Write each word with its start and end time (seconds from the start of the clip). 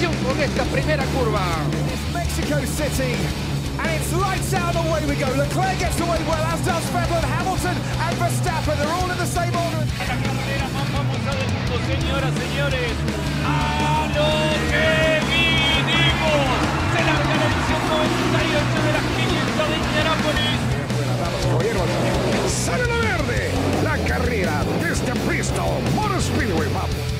Atención 0.00 0.24
con 0.24 0.40
esta 0.40 0.64
primera 0.72 1.04
curva. 1.12 1.44
Mexico 2.14 2.56
City. 2.64 3.12
And 3.76 3.90
it's 3.92 4.10
lights 4.16 4.54
out 4.54 4.74
away 4.74 5.04
we 5.04 5.14
go. 5.14 5.28
Leclerc 5.36 5.78
gets 5.78 6.00
away 6.00 6.16
well, 6.24 6.40
as 6.40 6.64
does 6.64 6.88
Vettel, 6.88 7.20
Hamilton 7.20 7.76
and 7.76 8.16
Verstappen. 8.16 8.80
They're 8.80 8.88
all 8.88 9.10
in 9.12 9.18
the 9.18 9.26
same 9.28 9.52
order. 9.52 9.84
La 10.00 10.16
carrera 10.16 10.68
más 10.72 10.88
famosa 10.88 11.36
del 11.36 11.52
mundo, 11.52 11.76
señoras, 11.84 12.32
señores. 12.32 12.96
A 13.44 14.08
lo 14.16 14.28
que 14.72 15.20
vinimos. 15.28 16.48
Se 16.96 17.00
larga 17.04 17.34
la 17.36 17.44
edición 17.44 17.82
98 17.92 18.80
de 18.80 18.92
las 18.96 19.04
500 19.20 19.68
de 19.68 19.76
Indianápolis. 19.84 20.60
Sale 22.48 22.86
la 22.86 23.00
verde, 23.04 23.50
la 23.84 23.98
carrera 24.08 24.64
desde 24.80 25.12
Bristol 25.28 25.76
Motor 25.94 26.22
Speedway. 26.22 26.72
Vamos. 26.72 27.19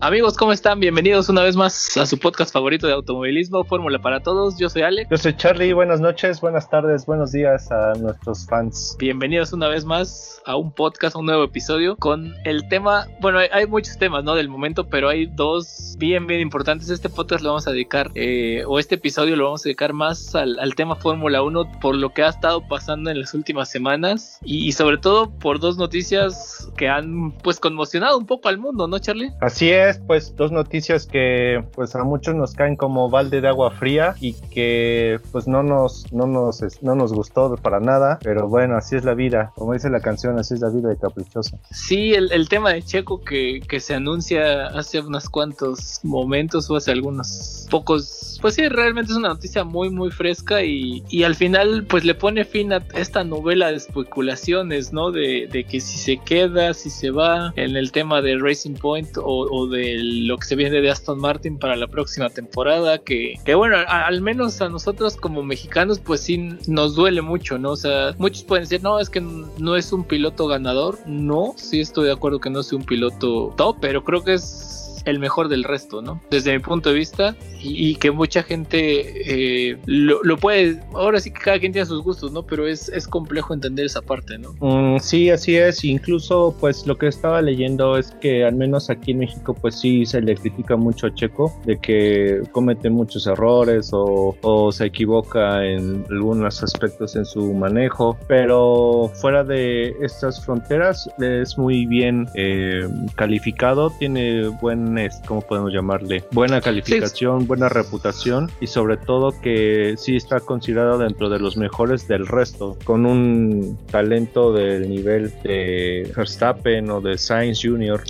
Amigos, 0.00 0.36
¿cómo 0.36 0.52
están? 0.52 0.78
Bienvenidos 0.78 1.30
una 1.30 1.42
vez 1.42 1.56
más 1.56 1.96
a 1.96 2.04
su 2.04 2.18
podcast 2.18 2.52
favorito 2.52 2.86
de 2.86 2.92
automovilismo, 2.92 3.64
Fórmula 3.64 3.98
para 3.98 4.20
Todos. 4.20 4.58
Yo 4.58 4.68
soy 4.68 4.82
Alex. 4.82 5.08
Yo 5.10 5.16
soy 5.16 5.34
Charlie, 5.34 5.72
buenas 5.72 6.00
noches, 6.00 6.42
buenas 6.42 6.68
tardes, 6.68 7.06
buenos 7.06 7.32
días 7.32 7.72
a 7.72 7.94
nuestros 7.94 8.46
fans. 8.46 8.94
Bienvenidos 8.98 9.54
una 9.54 9.68
vez 9.68 9.86
más 9.86 10.42
a 10.44 10.56
un 10.56 10.70
podcast, 10.70 11.16
a 11.16 11.18
un 11.18 11.26
nuevo 11.26 11.44
episodio 11.44 11.96
con 11.96 12.34
el 12.44 12.68
tema, 12.68 13.06
bueno, 13.20 13.38
hay, 13.38 13.48
hay 13.50 13.66
muchos 13.66 13.96
temas, 13.96 14.22
¿no? 14.22 14.34
Del 14.34 14.50
momento, 14.50 14.86
pero 14.86 15.08
hay 15.08 15.26
dos 15.26 15.96
bien, 15.98 16.26
bien 16.26 16.40
importantes. 16.40 16.90
Este 16.90 17.08
podcast 17.08 17.42
lo 17.42 17.48
vamos 17.48 17.66
a 17.66 17.72
dedicar, 17.72 18.10
eh, 18.14 18.64
o 18.66 18.78
este 18.78 18.96
episodio 18.96 19.34
lo 19.34 19.44
vamos 19.44 19.62
a 19.62 19.64
dedicar 19.64 19.94
más 19.94 20.34
al, 20.34 20.58
al 20.58 20.74
tema 20.74 20.96
Fórmula 20.96 21.42
1 21.42 21.80
por 21.80 21.96
lo 21.96 22.10
que 22.10 22.22
ha 22.22 22.28
estado 22.28 22.68
pasando 22.68 23.10
en 23.10 23.20
las 23.20 23.32
últimas 23.32 23.70
semanas 23.70 24.40
y, 24.44 24.68
y 24.68 24.72
sobre 24.72 24.98
todo 24.98 25.30
por 25.30 25.58
dos 25.58 25.78
noticias 25.78 26.70
que 26.76 26.86
han, 26.86 27.32
pues, 27.32 27.58
conmocionado 27.58 28.18
un 28.18 28.26
poco 28.26 28.50
al 28.50 28.58
mundo, 28.58 28.86
¿no, 28.88 28.98
Charlie? 28.98 29.32
Así 29.40 29.70
es, 29.70 29.85
pues 30.06 30.34
dos 30.36 30.52
noticias 30.52 31.06
que 31.06 31.64
pues 31.74 31.94
a 31.94 32.04
muchos 32.04 32.34
nos 32.34 32.54
caen 32.54 32.76
como 32.76 33.08
balde 33.10 33.40
de 33.40 33.48
agua 33.48 33.70
fría 33.70 34.14
y 34.20 34.34
que 34.34 35.20
pues 35.32 35.46
no 35.46 35.62
nos, 35.62 36.12
no 36.12 36.26
nos, 36.26 36.62
no 36.82 36.94
nos 36.94 37.12
gustó 37.12 37.56
para 37.56 37.80
nada, 37.80 38.18
pero 38.22 38.48
bueno, 38.48 38.76
así 38.76 38.96
es 38.96 39.04
la 39.04 39.14
vida, 39.14 39.52
como 39.54 39.72
dice 39.72 39.90
la 39.90 40.00
canción, 40.00 40.38
así 40.38 40.54
es 40.54 40.60
la 40.60 40.70
vida 40.70 40.88
de 40.88 40.96
caprichosa. 40.96 41.58
Sí, 41.70 42.14
el, 42.14 42.32
el 42.32 42.48
tema 42.48 42.72
de 42.72 42.82
Checo 42.82 43.20
que, 43.20 43.60
que 43.68 43.80
se 43.80 43.94
anuncia 43.94 44.66
hace 44.66 45.00
unos 45.00 45.28
cuantos 45.28 46.00
momentos 46.02 46.70
o 46.70 46.76
hace 46.76 46.90
algunos 46.90 47.66
pocos, 47.70 48.38
pues 48.42 48.54
sí, 48.54 48.68
realmente 48.68 49.12
es 49.12 49.18
una 49.18 49.28
noticia 49.28 49.64
muy 49.64 49.90
muy 49.90 50.10
fresca 50.10 50.62
y, 50.62 51.04
y 51.08 51.22
al 51.22 51.34
final 51.34 51.86
pues 51.88 52.04
le 52.04 52.14
pone 52.14 52.44
fin 52.44 52.72
a 52.72 52.82
esta 52.94 53.24
novela 53.24 53.70
de 53.70 53.76
especulaciones, 53.76 54.92
¿no? 54.92 55.10
De, 55.10 55.48
de 55.50 55.64
que 55.64 55.80
si 55.80 55.98
se 55.98 56.18
queda, 56.18 56.74
si 56.74 56.90
se 56.90 57.10
va 57.10 57.52
en 57.56 57.76
el 57.76 57.92
tema 57.92 58.22
de 58.22 58.36
Racing 58.38 58.74
Point 58.74 59.16
o, 59.18 59.46
o 59.50 59.66
de 59.68 59.75
lo 59.76 60.38
que 60.38 60.46
se 60.46 60.56
viene 60.56 60.80
de 60.80 60.90
Aston 60.90 61.18
Martin 61.18 61.58
para 61.58 61.76
la 61.76 61.86
próxima 61.86 62.30
temporada, 62.30 62.98
que, 62.98 63.34
que 63.44 63.54
bueno, 63.54 63.76
al 63.86 64.20
menos 64.20 64.60
a 64.60 64.68
nosotros 64.68 65.16
como 65.16 65.42
mexicanos 65.42 65.98
pues 65.98 66.20
sí 66.20 66.50
nos 66.66 66.94
duele 66.94 67.22
mucho, 67.22 67.58
¿no? 67.58 67.72
O 67.72 67.76
sea, 67.76 68.14
muchos 68.18 68.44
pueden 68.44 68.64
decir, 68.64 68.82
no, 68.82 68.98
es 68.98 69.10
que 69.10 69.20
no 69.20 69.76
es 69.76 69.92
un 69.92 70.04
piloto 70.04 70.46
ganador, 70.46 70.98
no, 71.06 71.54
sí 71.56 71.80
estoy 71.80 72.06
de 72.06 72.12
acuerdo 72.12 72.40
que 72.40 72.50
no 72.50 72.60
es 72.60 72.72
un 72.72 72.84
piloto 72.84 73.54
top, 73.56 73.76
pero 73.80 74.04
creo 74.04 74.22
que 74.22 74.34
es 74.34 74.85
el 75.06 75.18
mejor 75.18 75.48
del 75.48 75.64
resto, 75.64 76.02
¿no? 76.02 76.20
Desde 76.30 76.52
mi 76.52 76.58
punto 76.58 76.90
de 76.90 76.96
vista 76.96 77.36
y, 77.62 77.96
que 77.96 78.10
mucha 78.10 78.42
gente 78.42 79.70
eh, 79.70 79.78
lo, 79.86 80.36
puede, 80.36 80.80
ahora 80.92 81.18
sí 81.20 81.30
que 81.30 81.40
cada 81.40 81.58
quien 81.58 81.72
tiene 81.72 81.86
sus 81.86 82.02
gustos, 82.02 82.32
¿no? 82.32 82.42
Pero 82.44 82.66
es, 82.66 82.90
complejo 83.08 83.54
entender 83.54 83.86
esa 83.86 84.02
parte, 84.02 84.36
¿no? 84.38 84.54
Mm, 84.60 84.98
sí, 84.98 85.30
así 85.30 85.56
es, 85.56 85.84
incluso 85.84 86.54
pues 86.60 86.86
lo 86.86 86.98
que 86.98 87.06
estaba 87.06 87.40
leyendo 87.40 87.96
es 87.96 88.10
que 88.20 88.44
al 88.44 88.56
menos 88.56 88.90
aquí 88.90 89.12
en 89.12 89.18
México 89.18 89.54
pues 89.54 89.78
sí 89.78 90.04
se 90.04 90.20
le 90.20 90.34
critica 90.34 90.76
mucho 90.76 91.06
a 91.06 91.14
Checo 91.14 91.52
de 91.64 91.78
que 91.78 92.42
comete 92.52 92.90
muchos 92.90 93.26
errores 93.26 93.90
o, 93.92 94.36
o 94.42 94.72
se 94.72 94.86
equivoca 94.86 95.64
en 95.64 96.04
algunos 96.10 96.62
aspectos 96.62 97.14
en 97.14 97.24
su 97.24 97.54
manejo, 97.54 98.18
pero 98.26 99.10
fuera 99.14 99.44
de 99.44 99.94
estas 100.00 100.44
fronteras 100.44 101.08
es 101.18 101.56
muy 101.56 101.86
bien 101.86 102.28
eh, 102.34 102.88
calificado, 103.14 103.90
tiene 103.90 104.48
buen, 104.48 104.95
¿cómo 105.26 105.40
podemos 105.42 105.72
llamarle? 105.72 106.24
Buena 106.32 106.60
calificación, 106.60 107.46
buena 107.46 107.68
reputación 107.68 108.50
y 108.60 108.66
sobre 108.66 108.96
todo 108.96 109.32
que 109.40 109.94
sí 109.96 110.16
está 110.16 110.40
considerado 110.40 110.98
dentro 110.98 111.28
de 111.28 111.38
los 111.38 111.56
mejores 111.56 112.08
del 112.08 112.26
resto, 112.26 112.76
con 112.84 113.06
un 113.06 113.78
talento 113.90 114.52
del 114.52 114.88
nivel 114.88 115.32
de 115.42 116.10
Verstappen 116.16 116.90
o 116.90 117.00
de 117.00 117.18
Sainz 117.18 117.60
Jr. 117.62 118.02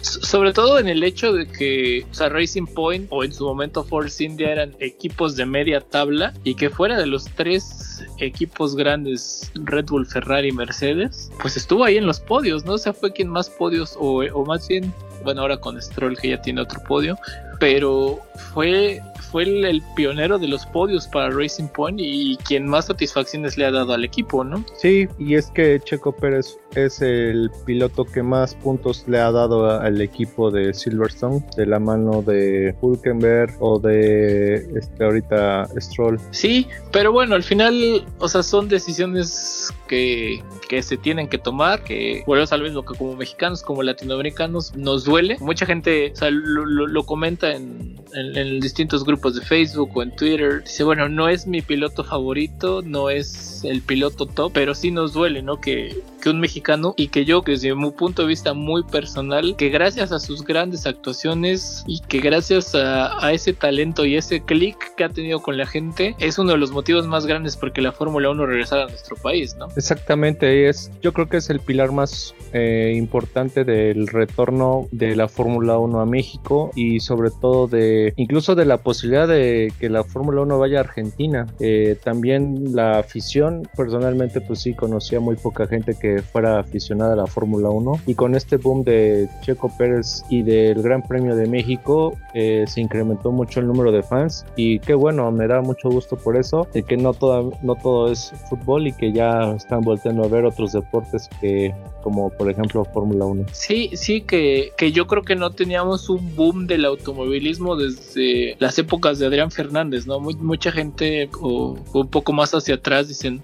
So- 0.00 0.20
Sobre 0.22 0.52
todo 0.52 0.78
en 0.78 0.88
el 0.88 1.02
hecho 1.02 1.32
de 1.32 1.46
que 1.46 2.04
o 2.10 2.14
sea, 2.14 2.28
Racing 2.28 2.66
Point 2.66 3.06
o 3.10 3.24
en 3.24 3.32
su 3.32 3.44
momento 3.44 3.84
Force 3.84 4.22
India 4.22 4.50
eran 4.52 4.74
equipos 4.80 5.36
de 5.36 5.46
media 5.46 5.80
tabla 5.80 6.32
y 6.44 6.54
que 6.54 6.70
fuera 6.70 6.98
de 6.98 7.06
los 7.06 7.24
tres 7.36 8.04
equipos 8.18 8.74
grandes, 8.76 9.50
Red 9.54 9.86
Bull, 9.86 10.06
Ferrari, 10.06 10.50
Mercedes, 10.52 11.30
pues 11.40 11.56
estuvo 11.56 11.84
ahí 11.84 11.96
en 11.96 12.06
los 12.06 12.20
podios, 12.20 12.64
¿no? 12.64 12.72
O 12.74 12.78
sea, 12.78 12.92
fue 12.92 13.12
quien 13.12 13.28
más 13.28 13.48
podios 13.50 13.96
o, 13.98 14.22
o 14.32 14.44
más 14.44 14.66
bien, 14.68 14.92
bueno, 15.24 15.40
ahora 15.40 15.56
con 15.56 15.80
Stroll 15.80 16.16
que 16.18 16.28
ya 16.28 16.40
tiene 16.40 16.60
otro 16.60 16.80
podio, 16.80 17.18
pero 17.58 18.20
fue, 18.52 19.02
fue 19.34 19.42
el, 19.42 19.64
el 19.64 19.82
pionero 19.96 20.38
de 20.38 20.46
los 20.46 20.64
podios 20.64 21.08
para 21.08 21.28
Racing 21.28 21.66
Point 21.66 21.98
y 22.00 22.36
quien 22.46 22.68
más 22.68 22.86
satisfacciones 22.86 23.58
le 23.58 23.66
ha 23.66 23.72
dado 23.72 23.92
al 23.92 24.04
equipo, 24.04 24.44
¿no? 24.44 24.64
Sí, 24.76 25.08
y 25.18 25.34
es 25.34 25.48
que 25.50 25.80
Checo 25.80 26.12
Pérez 26.12 26.56
es 26.76 27.02
el 27.02 27.50
piloto 27.66 28.04
que 28.04 28.22
más 28.22 28.54
puntos 28.54 29.02
le 29.08 29.18
ha 29.18 29.32
dado 29.32 29.66
a- 29.68 29.84
al 29.84 30.00
equipo 30.00 30.52
de 30.52 30.72
Silverstone, 30.72 31.44
de 31.56 31.66
la 31.66 31.80
mano 31.80 32.22
de 32.22 32.76
Hulkenberg 32.80 33.56
o 33.58 33.80
de 33.80 34.54
este 34.78 35.02
ahorita 35.04 35.66
Stroll. 35.80 36.20
Sí, 36.30 36.68
pero 36.92 37.10
bueno, 37.10 37.34
al 37.34 37.42
final, 37.42 38.04
o 38.20 38.28
sea, 38.28 38.44
son 38.44 38.68
decisiones 38.68 39.72
que, 39.88 40.44
que 40.68 40.80
se 40.80 40.96
tienen 40.96 41.26
que 41.28 41.38
tomar, 41.38 41.82
que 41.82 42.22
bueno, 42.24 42.46
tal 42.46 42.62
vez 42.62 42.72
lo 42.72 42.84
que 42.84 42.96
como 42.96 43.16
mexicanos, 43.16 43.64
como 43.64 43.82
latinoamericanos, 43.82 44.76
nos 44.76 45.04
duele. 45.04 45.38
Mucha 45.40 45.66
gente 45.66 46.12
o 46.12 46.16
sea, 46.16 46.30
lo, 46.30 46.64
lo- 46.64 46.86
lo 46.86 47.04
comenta 47.04 47.52
en, 47.52 47.96
en- 48.14 48.36
en 48.36 48.60
distintos 48.60 49.04
grupos 49.04 49.23
de 49.30 49.40
Facebook 49.40 49.90
o 49.94 50.02
en 50.02 50.14
Twitter. 50.14 50.62
Dice, 50.62 50.84
bueno, 50.84 51.08
no 51.08 51.28
es 51.28 51.46
mi 51.46 51.62
piloto 51.62 52.04
favorito, 52.04 52.82
no 52.82 53.10
es 53.10 53.64
el 53.64 53.82
piloto 53.82 54.26
top, 54.26 54.52
pero 54.52 54.74
sí 54.74 54.90
nos 54.90 55.12
duele, 55.12 55.42
¿no? 55.42 55.60
Que, 55.60 56.02
que 56.24 56.30
un 56.30 56.40
mexicano 56.40 56.94
y 56.96 57.08
que 57.08 57.26
yo, 57.26 57.42
desde 57.42 57.74
mi 57.74 57.90
punto 57.90 58.22
de 58.22 58.28
vista 58.28 58.54
muy 58.54 58.82
personal, 58.82 59.54
que 59.56 59.68
gracias 59.68 60.10
a 60.10 60.18
sus 60.18 60.42
grandes 60.42 60.86
actuaciones 60.86 61.84
y 61.86 62.00
que 62.00 62.20
gracias 62.20 62.74
a, 62.74 63.30
ese 63.30 63.52
talento 63.52 64.06
y 64.06 64.16
ese 64.16 64.42
click 64.42 64.94
que 64.96 65.04
ha 65.04 65.08
tenido 65.10 65.40
con 65.40 65.58
la 65.58 65.66
gente, 65.66 66.14
es 66.18 66.38
uno 66.38 66.52
de 66.52 66.58
los 66.58 66.70
motivos 66.70 67.06
más 67.06 67.26
grandes 67.26 67.56
porque 67.56 67.82
la 67.82 67.92
Fórmula 67.92 68.30
1 68.30 68.46
regresara 68.46 68.84
a 68.84 68.86
nuestro 68.86 69.16
país, 69.16 69.54
¿no? 69.56 69.68
Exactamente, 69.76 70.68
es, 70.68 70.90
yo 71.02 71.12
creo 71.12 71.28
que 71.28 71.38
es 71.38 71.50
el 71.50 71.60
pilar 71.60 71.92
más 71.92 72.34
eh, 72.52 72.94
importante 72.96 73.64
del 73.64 74.06
retorno 74.06 74.88
de 74.92 75.16
la 75.16 75.28
Fórmula 75.28 75.76
1 75.78 76.00
a 76.00 76.06
México 76.06 76.70
y 76.74 77.00
sobre 77.00 77.30
todo 77.30 77.66
de 77.66 78.14
incluso 78.16 78.54
de 78.54 78.64
la 78.64 78.78
posibilidad 78.78 79.28
de 79.28 79.72
que 79.78 79.90
la 79.90 80.04
Fórmula 80.04 80.40
1 80.42 80.58
vaya 80.58 80.78
a 80.78 80.80
Argentina. 80.80 81.46
Eh, 81.60 81.98
también 82.02 82.74
la 82.74 82.98
afición, 82.98 83.68
personalmente 83.76 84.40
pues 84.40 84.60
sí 84.60 84.72
conocía 84.72 85.20
muy 85.20 85.36
poca 85.36 85.66
gente 85.66 85.96
que 86.00 86.13
fuera 86.22 86.58
aficionada 86.60 87.14
a 87.14 87.16
la 87.16 87.26
Fórmula 87.26 87.68
1 87.70 88.00
y 88.06 88.14
con 88.14 88.34
este 88.34 88.56
boom 88.56 88.84
de 88.84 89.28
Checo 89.42 89.70
Pérez 89.76 90.24
y 90.28 90.42
del 90.42 90.82
Gran 90.82 91.02
Premio 91.02 91.34
de 91.36 91.46
México 91.46 92.16
eh, 92.34 92.64
se 92.66 92.80
incrementó 92.80 93.30
mucho 93.32 93.60
el 93.60 93.66
número 93.66 93.92
de 93.92 94.02
fans 94.02 94.44
y 94.56 94.78
qué 94.80 94.94
bueno, 94.94 95.30
me 95.30 95.46
da 95.46 95.60
mucho 95.62 95.88
gusto 95.90 96.16
por 96.16 96.36
eso, 96.36 96.66
de 96.72 96.82
que 96.82 96.96
no, 96.96 97.12
toda, 97.14 97.42
no 97.62 97.74
todo 97.76 98.10
es 98.12 98.32
fútbol 98.48 98.86
y 98.86 98.92
que 98.92 99.12
ya 99.12 99.52
están 99.52 99.80
volteando 99.82 100.24
a 100.24 100.28
ver 100.28 100.44
otros 100.44 100.72
deportes 100.72 101.28
que 101.40 101.74
como 102.02 102.28
por 102.30 102.50
ejemplo 102.50 102.84
Fórmula 102.84 103.24
1. 103.24 103.46
Sí, 103.52 103.90
sí, 103.94 104.20
que, 104.20 104.72
que 104.76 104.92
yo 104.92 105.06
creo 105.06 105.22
que 105.22 105.36
no 105.36 105.50
teníamos 105.50 106.10
un 106.10 106.34
boom 106.36 106.66
del 106.66 106.84
automovilismo 106.84 107.76
desde 107.76 108.56
las 108.58 108.78
épocas 108.78 109.18
de 109.18 109.26
Adrián 109.26 109.50
Fernández, 109.50 110.06
¿no? 110.06 110.20
Muy- 110.20 110.34
mucha 110.36 110.70
gente 110.70 111.30
o, 111.40 111.76
o 111.92 112.00
un 112.00 112.08
poco 112.08 112.32
más 112.32 112.52
hacia 112.54 112.74
atrás 112.74 113.08
dicen, 113.08 113.42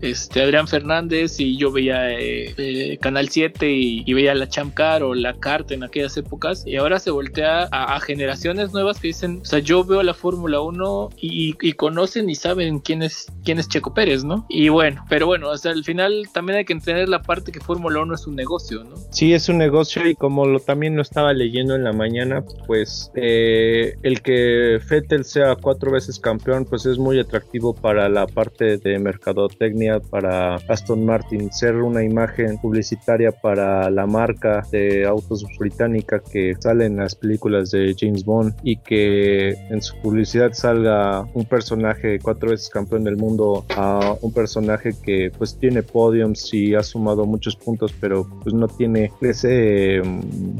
este 0.00 0.42
Adrián 0.42 0.68
Fernández 0.68 1.40
y 1.40 1.56
yo 1.56 1.72
veía 1.72 2.10
eh, 2.10 2.54
eh, 2.56 2.98
Canal 2.98 3.28
7 3.28 3.70
y, 3.70 4.14
veía 4.14 4.34
la 4.34 4.48
Champ 4.48 4.74
Car 4.74 5.02
o 5.02 5.14
la 5.14 5.34
Carta 5.34 5.74
en 5.74 5.84
aquellas 5.84 6.16
épocas 6.16 6.64
y 6.66 6.76
ahora 6.76 6.98
se 6.98 7.10
voltea 7.10 7.68
a, 7.70 8.00
generaciones 8.00 8.72
nuevas 8.72 8.98
que 8.98 9.08
dicen, 9.08 9.40
o 9.42 9.44
sea, 9.44 9.58
yo 9.58 9.84
veo 9.84 10.02
la 10.02 10.14
Fórmula 10.14 10.60
1 10.60 11.10
y, 11.16 11.72
conocen 11.74 12.30
y 12.30 12.34
saben 12.34 12.78
quién 12.78 13.02
es, 13.02 13.26
quién 13.44 13.58
es 13.58 13.68
Checo 13.68 13.92
Pérez, 13.92 14.24
¿no? 14.24 14.46
Y 14.48 14.68
bueno, 14.70 15.04
pero 15.08 15.26
bueno, 15.26 15.50
o 15.50 15.58
sea, 15.58 15.72
al 15.72 15.84
final 15.84 16.28
también 16.32 16.58
hay 16.58 16.64
que 16.64 16.72
entender 16.72 17.08
la 17.08 17.22
parte 17.22 17.52
que 17.52 17.60
Fórmula 17.60 18.00
1 18.00 18.14
es 18.14 18.26
un 18.26 18.36
negocio, 18.36 18.84
¿no? 18.84 18.96
Sí, 19.10 19.34
es 19.34 19.48
un 19.48 19.58
negocio 19.58 20.08
y 20.08 20.14
como 20.14 20.46
lo 20.46 20.60
también 20.60 20.96
lo 20.96 21.02
estaba 21.02 21.32
leyendo 21.32 21.74
en 21.74 21.84
la 21.84 21.92
mañana, 21.92 22.44
pues 22.66 23.10
eh, 23.14 23.94
el 24.02 24.22
que 24.22 24.80
Fettel 24.86 25.24
sea 25.24 25.56
cuatro 25.56 25.90
veces 25.90 26.18
campeón, 26.18 26.64
pues 26.64 26.86
es 26.86 26.98
muy 26.98 27.18
atractivo 27.18 27.74
para 27.74 28.08
la 28.08 28.26
parte 28.26 28.78
de 28.78 28.98
mercadotecnia 28.98 29.85
para 30.10 30.56
Aston 30.68 31.04
Martin, 31.04 31.52
ser 31.52 31.76
una 31.76 32.02
imagen 32.02 32.58
publicitaria 32.58 33.32
para 33.32 33.90
la 33.90 34.06
marca 34.06 34.62
de 34.70 35.06
autos 35.06 35.44
británica 35.58 36.20
que 36.20 36.54
sale 36.58 36.86
en 36.86 36.96
las 36.96 37.14
películas 37.14 37.70
de 37.70 37.94
James 37.98 38.24
Bond 38.24 38.54
y 38.62 38.76
que 38.76 39.50
en 39.70 39.80
su 39.82 39.96
publicidad 40.00 40.52
salga 40.52 41.26
un 41.34 41.44
personaje 41.44 42.18
cuatro 42.20 42.50
veces 42.50 42.68
campeón 42.68 43.04
del 43.04 43.16
mundo 43.16 43.64
a 43.76 44.16
un 44.20 44.32
personaje 44.32 44.94
que 45.02 45.30
pues 45.36 45.56
tiene 45.58 45.82
podiums 45.82 46.52
y 46.52 46.74
ha 46.74 46.82
sumado 46.82 47.24
muchos 47.26 47.56
puntos 47.56 47.92
pero 48.00 48.26
pues 48.42 48.54
no 48.54 48.68
tiene 48.68 49.10
ese 49.20 50.02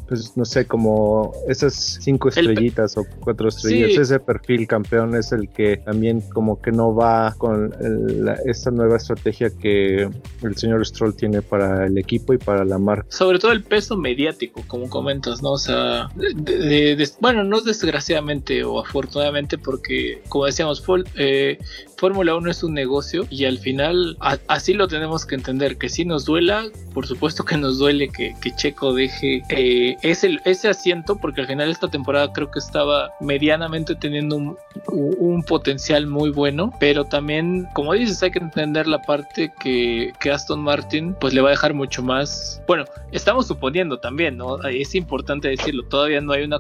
pues 0.09 0.37
no 0.37 0.45
sé 0.45 0.67
como 0.67 1.33
esas 1.49 1.99
cinco 2.01 2.29
estrellitas 2.29 2.97
o 2.97 3.05
cuatro 3.21 3.49
estrellas. 3.49 3.99
Ese 3.99 4.21
perfil 4.21 4.67
campeón 4.67 5.15
es 5.15 5.33
el 5.33 5.49
que 5.49 5.77
también 5.79 6.21
como 6.21 6.61
que 6.61 6.73
no 6.73 6.95
va 6.95 7.35
con 7.39 7.75
esta 8.45 8.71
nueva 8.71 8.97
estrategia 8.97 9.16
que 9.51 10.09
el 10.43 10.57
señor 10.57 10.87
Stroll 10.87 11.15
tiene 11.15 11.43
para 11.43 11.87
el 11.87 11.99
equipo 11.99 12.33
y 12.33 12.39
para 12.39 12.65
la 12.65 12.79
marca. 12.79 13.07
Sobre 13.11 13.39
todo 13.39 13.53
el 13.53 13.63
peso 13.63 13.97
mediático 13.97 14.63
como 14.67 14.89
comentas 14.89 15.43
no 15.43 15.53
o 15.53 15.59
sea 15.59 16.09
bueno 17.21 17.45
no 17.45 17.61
desgraciadamente 17.61 18.65
o 18.65 18.81
afortunadamente 18.81 19.59
porque 19.59 20.23
como 20.29 20.47
decíamos 20.47 20.83
eh, 21.17 21.59
Fórmula 21.97 22.37
1 22.37 22.51
es 22.51 22.63
un 22.63 22.75
negocio 22.75 23.27
y 23.31 23.47
al 23.47 23.59
final 23.59 24.19
así 24.49 24.75
lo 24.75 24.87
tenemos 24.87 25.25
que 25.25 25.35
entender, 25.35 25.79
que 25.79 25.89
si 25.89 26.05
nos 26.05 26.27
duela, 26.27 26.67
por 26.93 27.07
supuesto 27.07 27.45
que 27.45 27.57
nos 27.57 27.79
duele 27.79 28.09
que, 28.09 28.35
Checo 28.57 28.95
deje 28.95 29.43
eh, 29.51 29.97
ese, 30.03 30.39
ese 30.45 30.69
asiento, 30.69 31.17
porque 31.17 31.43
al 31.43 31.47
final 31.47 31.71
esta 31.71 31.89
temporada 31.89 32.33
creo 32.33 32.51
que 32.51 32.59
estaba 32.59 33.11
medianamente 33.21 33.95
teniendo 33.95 34.37
un, 34.37 34.57
un, 34.89 35.43
potencial 35.43 36.07
muy 36.07 36.31
bueno, 36.31 36.73
pero 36.81 37.05
también, 37.05 37.67
como 37.75 37.93
dices, 37.93 38.23
hay 38.23 38.31
que 38.31 38.39
entender 38.39 38.87
la 38.87 39.03
parte 39.03 39.53
que, 39.61 40.13
que 40.21 40.31
Aston 40.31 40.61
Martin 40.61 41.15
pues 41.21 41.35
le 41.35 41.41
va 41.41 41.49
a 41.49 41.51
dejar 41.51 41.75
mucho 41.75 42.03
más, 42.03 42.63
bueno, 42.67 42.85
estamos 43.13 43.47
suponiendo 43.47 43.99
también, 43.99 44.37
¿no? 44.37 44.63
Es 44.65 44.95
importante 44.95 45.49
decirlo, 45.49 45.85
todavía 45.85 46.21
no 46.21 46.33
hay 46.33 46.45
una, 46.45 46.59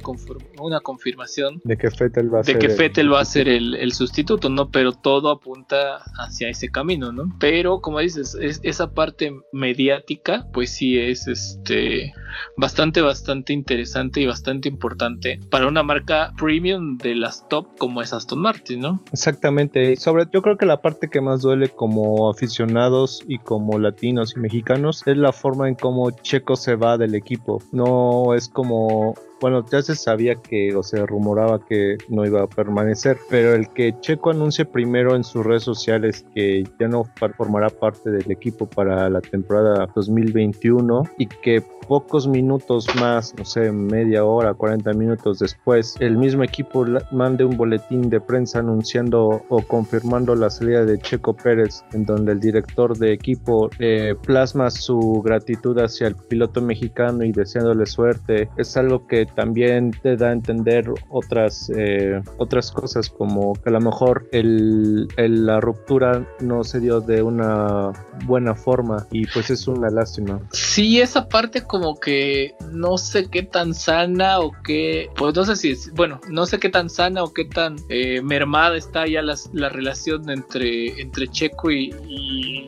una 0.58 0.80
confirmación 0.80 1.60
de 1.64 1.76
que 1.76 1.90
Fettel 1.90 2.32
va 2.32 2.40
a 2.40 2.42
de 2.42 2.52
ser, 2.52 2.58
que 2.58 2.68
Fettel 2.68 3.12
va 3.12 3.20
a 3.20 3.24
ser 3.24 3.48
el, 3.48 3.74
el 3.74 3.92
sustituto, 3.92 4.48
¿no? 4.48 4.70
Pero 4.70 4.92
todo 4.92 5.25
apunta 5.30 6.02
hacia 6.18 6.48
ese 6.48 6.70
camino, 6.70 7.12
¿no? 7.12 7.34
Pero 7.38 7.80
como 7.80 8.00
dices, 8.00 8.36
esa 8.62 8.92
parte 8.92 9.32
mediática, 9.52 10.46
pues 10.52 10.70
sí 10.70 10.98
es 10.98 11.26
este 11.26 12.12
bastante, 12.56 13.00
bastante 13.00 13.52
interesante 13.52 14.20
y 14.20 14.26
bastante 14.26 14.68
importante 14.68 15.40
para 15.50 15.68
una 15.68 15.82
marca 15.82 16.32
premium 16.38 16.98
de 16.98 17.14
las 17.14 17.48
top 17.48 17.66
como 17.78 18.02
es 18.02 18.12
Aston 18.12 18.40
Martin, 18.40 18.80
¿no? 18.80 19.02
Exactamente. 19.12 19.96
Sobre, 19.96 20.26
yo 20.32 20.42
creo 20.42 20.56
que 20.56 20.66
la 20.66 20.82
parte 20.82 21.08
que 21.08 21.20
más 21.20 21.42
duele 21.42 21.68
como 21.68 22.30
aficionados 22.30 23.22
y 23.26 23.38
como 23.38 23.78
latinos 23.78 24.34
y 24.36 24.40
mexicanos 24.40 25.02
es 25.06 25.16
la 25.16 25.32
forma 25.32 25.68
en 25.68 25.74
cómo 25.74 26.10
Checo 26.10 26.56
se 26.56 26.76
va 26.76 26.98
del 26.98 27.14
equipo. 27.14 27.62
No 27.72 28.34
es 28.34 28.48
como 28.48 29.14
bueno, 29.40 29.64
ya 29.70 29.82
se 29.82 29.94
sabía 29.94 30.36
que, 30.36 30.74
o 30.74 30.82
se 30.82 31.04
rumoraba 31.04 31.64
que 31.64 31.96
no 32.08 32.24
iba 32.24 32.42
a 32.42 32.46
permanecer, 32.46 33.18
pero 33.28 33.54
el 33.54 33.68
que 33.70 33.94
Checo 34.00 34.30
anuncie 34.30 34.64
primero 34.64 35.14
en 35.14 35.24
sus 35.24 35.44
redes 35.44 35.62
sociales 35.62 36.24
que 36.34 36.64
ya 36.78 36.88
no 36.88 37.04
formará 37.36 37.68
parte 37.68 38.10
del 38.10 38.30
equipo 38.30 38.66
para 38.66 39.08
la 39.10 39.20
temporada 39.20 39.88
2021 39.94 41.04
y 41.18 41.26
que 41.26 41.62
pocos 41.86 42.26
minutos 42.26 42.86
más, 42.96 43.34
no 43.38 43.44
sé, 43.44 43.70
media 43.72 44.24
hora, 44.24 44.54
40 44.54 44.92
minutos 44.94 45.38
después, 45.38 45.94
el 46.00 46.16
mismo 46.16 46.42
equipo 46.42 46.84
mande 47.12 47.44
un 47.44 47.56
boletín 47.56 48.10
de 48.10 48.20
prensa 48.20 48.58
anunciando 48.58 49.44
o 49.48 49.62
confirmando 49.62 50.34
la 50.34 50.50
salida 50.50 50.84
de 50.84 50.98
Checo 50.98 51.34
Pérez, 51.34 51.84
en 51.92 52.04
donde 52.04 52.32
el 52.32 52.40
director 52.40 52.96
de 52.96 53.12
equipo 53.12 53.70
eh, 53.78 54.14
plasma 54.24 54.70
su 54.70 55.22
gratitud 55.24 55.78
hacia 55.78 56.08
el 56.08 56.16
piloto 56.16 56.60
mexicano 56.60 57.24
y 57.24 57.32
deseándole 57.32 57.86
suerte. 57.86 58.48
Es 58.56 58.76
algo 58.76 59.06
que 59.06 59.25
también 59.34 59.90
te 60.02 60.16
da 60.16 60.28
a 60.28 60.32
entender 60.32 60.90
otras, 61.08 61.70
eh, 61.76 62.20
otras 62.38 62.70
cosas, 62.70 63.10
como 63.10 63.54
que 63.54 63.68
a 63.68 63.72
lo 63.72 63.80
mejor 63.80 64.28
el, 64.32 65.08
la 65.16 65.60
ruptura 65.60 66.26
no 66.40 66.64
se 66.64 66.80
dio 66.80 67.00
de 67.00 67.22
una 67.22 67.92
buena 68.24 68.54
forma 68.54 69.06
y 69.10 69.26
pues 69.26 69.50
es 69.50 69.66
una 69.68 69.90
lástima. 69.90 70.40
Sí, 70.52 71.00
esa 71.00 71.28
parte 71.28 71.62
como 71.62 71.98
que 71.98 72.54
no 72.72 72.98
sé 72.98 73.28
qué 73.30 73.42
tan 73.42 73.74
sana 73.74 74.40
o 74.40 74.52
qué, 74.64 75.08
pues 75.16 75.34
no 75.34 75.44
sé 75.44 75.56
si, 75.56 75.70
es, 75.72 75.92
bueno, 75.92 76.20
no 76.28 76.46
sé 76.46 76.58
qué 76.58 76.68
tan 76.68 76.90
sana 76.90 77.22
o 77.22 77.32
qué 77.32 77.44
tan 77.44 77.76
eh, 77.88 78.20
mermada 78.22 78.76
está 78.76 79.06
ya 79.06 79.22
la 79.22 79.68
relación 79.68 80.28
entre, 80.30 81.00
entre 81.00 81.28
Checo 81.28 81.70
y, 81.70 81.94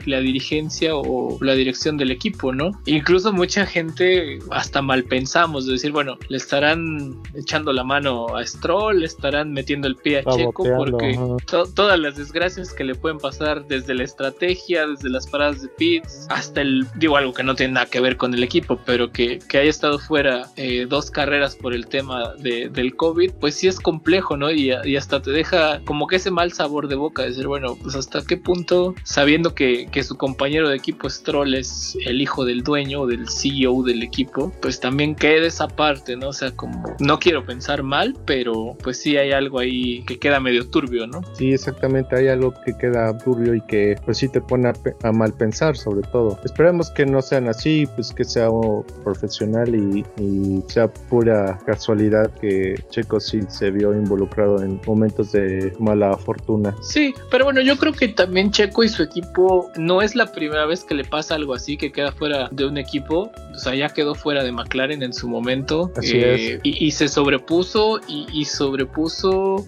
la 0.07 0.21
dirigencia 0.21 0.95
o 0.95 1.39
la 1.43 1.55
dirección 1.55 1.99
del 1.99 2.11
equipo, 2.11 2.53
¿no? 2.53 2.71
Incluso 2.87 3.33
mucha 3.33 3.67
gente 3.67 4.39
hasta 4.51 4.81
mal 4.81 5.05
pensamos 5.05 5.67
de 5.67 5.73
decir, 5.73 5.93
bueno, 5.93 6.17
le 6.29 6.39
estarán 6.49 7.21
echando 7.35 7.75
la 7.75 7.85
mano 7.85 8.35
a 8.35 8.47
Stroll, 8.47 9.05
estarán 9.05 9.53
metiendo 9.53 9.87
el 9.87 9.97
pie 9.97 10.21
a 10.21 10.25
Checo 10.25 10.65
porque 10.79 11.19
todas 11.75 12.01
las 12.01 12.17
desgracias 12.17 12.73
que 12.73 12.85
le 12.85 12.95
pueden 12.95 13.19
pasar 13.19 13.67
desde 13.67 13.95
la 13.95 14.05
estrategia, 14.05 14.87
desde 14.87 15.11
las 15.11 15.27
paradas 15.27 15.61
de 15.61 15.69
pits, 15.69 16.27
hasta 16.31 16.63
el, 16.63 16.87
digo 16.95 17.19
algo 17.19 17.35
que 17.35 17.43
no 17.43 17.55
tiene 17.55 17.75
nada 17.75 17.85
que 17.85 18.01
ver 18.01 18.17
con 18.17 18.33
el 18.33 18.43
equipo, 18.43 18.81
pero 18.87 19.13
que, 19.13 19.41
haya 19.51 19.69
estado 19.69 19.99
fuera 19.99 20.47
eh, 20.57 20.87
dos 20.89 21.11
carreras 21.11 21.55
por 21.55 21.75
el 21.75 21.87
tema 21.87 22.33
de, 22.39 22.71
del 22.71 22.97
COVID, 22.97 23.33
pues 23.41 23.55
sí 23.57 23.69
es 23.69 23.79
complejo, 23.79 24.39
¿no? 24.39 24.51
Y, 24.51 24.71
hasta 24.97 25.21
te 25.21 25.33
deja 25.33 25.83
como 25.85 26.07
que 26.07 26.17
ese 26.17 26.31
mal 26.31 26.53
sabor 26.53 26.89
de 26.89 26.95
boca, 26.95 27.25
decir, 27.25 27.47
bueno, 27.47 27.77
pues 27.83 27.95
hasta 27.95 28.23
qué 28.23 28.39
punto, 28.39 28.95
sabiendo 29.05 29.55
que, 29.55 29.87
su 30.03 30.17
compañero 30.17 30.69
de 30.71 30.77
equipo 30.77 31.11
Stroll 31.11 31.55
es 31.55 31.99
el 32.07 32.23
hijo 32.23 32.45
del 32.45 32.63
dueño 32.63 33.01
o 33.03 33.07
del 33.07 33.29
CEO 33.29 33.83
del 33.83 34.03
equipo, 34.03 34.51
pues 34.63 34.81
también 34.81 35.15
queda 35.15 35.47
esa 35.47 35.67
parte, 35.69 36.17
¿no? 36.17 36.33
Sea, 36.39 36.53
como, 36.53 36.95
no 37.01 37.19
quiero 37.19 37.45
pensar 37.45 37.83
mal, 37.83 38.15
pero 38.25 38.77
pues 38.81 39.03
sí 39.03 39.17
hay 39.17 39.33
algo 39.33 39.59
ahí 39.59 40.05
que 40.05 40.21
queda 40.21 40.39
medio 40.39 40.71
turbio, 40.71 41.09
¿no? 41.09 41.21
Sí, 41.33 41.53
exactamente, 41.53 42.15
hay 42.15 42.29
algo 42.29 42.55
que 42.65 42.79
queda 42.79 43.19
turbio 43.19 43.57
y 43.57 43.61
que 43.63 43.97
pues 44.05 44.19
sí 44.19 44.29
te 44.29 44.41
pone 44.41 44.71
a, 45.03 45.11
mal 45.11 45.35
pensar 45.35 45.77
sobre 45.77 46.03
todo. 46.13 46.39
Esperemos 46.45 46.93
que 46.93 47.07
no 47.07 47.23
sean 47.23 47.49
así, 47.49 47.89
pues 47.97 48.13
que 48.13 48.23
sea 48.23 48.51
profesional 49.03 49.75
y, 49.75 50.05
sea 50.69 50.87
pura 50.87 51.59
casualidad 51.67 52.31
que 52.41 52.77
Checo 52.91 53.19
sí 53.19 53.41
se 53.49 53.73
vio 53.73 53.93
involucrado 53.93 54.63
en 54.63 54.81
momentos 54.87 55.33
de 55.33 55.73
mala 55.81 56.17
fortuna. 56.17 56.73
Sí, 56.83 57.15
pero 57.33 57.47
bueno, 57.47 57.63
yo 57.63 57.77
creo 57.79 57.93
que 57.93 58.07
también 58.07 58.53
Checo 58.53 58.85
y 58.85 58.89
su 58.89 59.03
equipo 59.03 59.73
no 59.77 60.03
es 60.03 60.15
la 60.15 60.31
primera 60.31 60.67
vez 60.67 60.85
que 60.85 60.95
le 60.95 61.05
pasa 61.05 61.35
algo 61.35 61.55
así, 61.55 61.77
que 61.77 61.91
queda 61.91 62.13
fuera 62.13 62.49
de 62.53 62.65
un 62.65 62.79
equipo. 62.79 63.33
O 63.59 63.61
sea, 63.61 63.75
ya 63.75 63.89
quedó 63.89 64.15
fuera 64.15 64.45
de 64.45 64.53
McLaren 64.53 65.03
en 65.03 65.13
su 65.13 65.29
momento. 65.29 65.93
Así 65.97 66.17
eh, 66.17 66.55
es. 66.55 66.61
Y, 66.63 66.91
se 66.93 67.09
sobrepuso 67.09 68.01
y, 68.07 68.45
sobrepuso, 68.45 69.67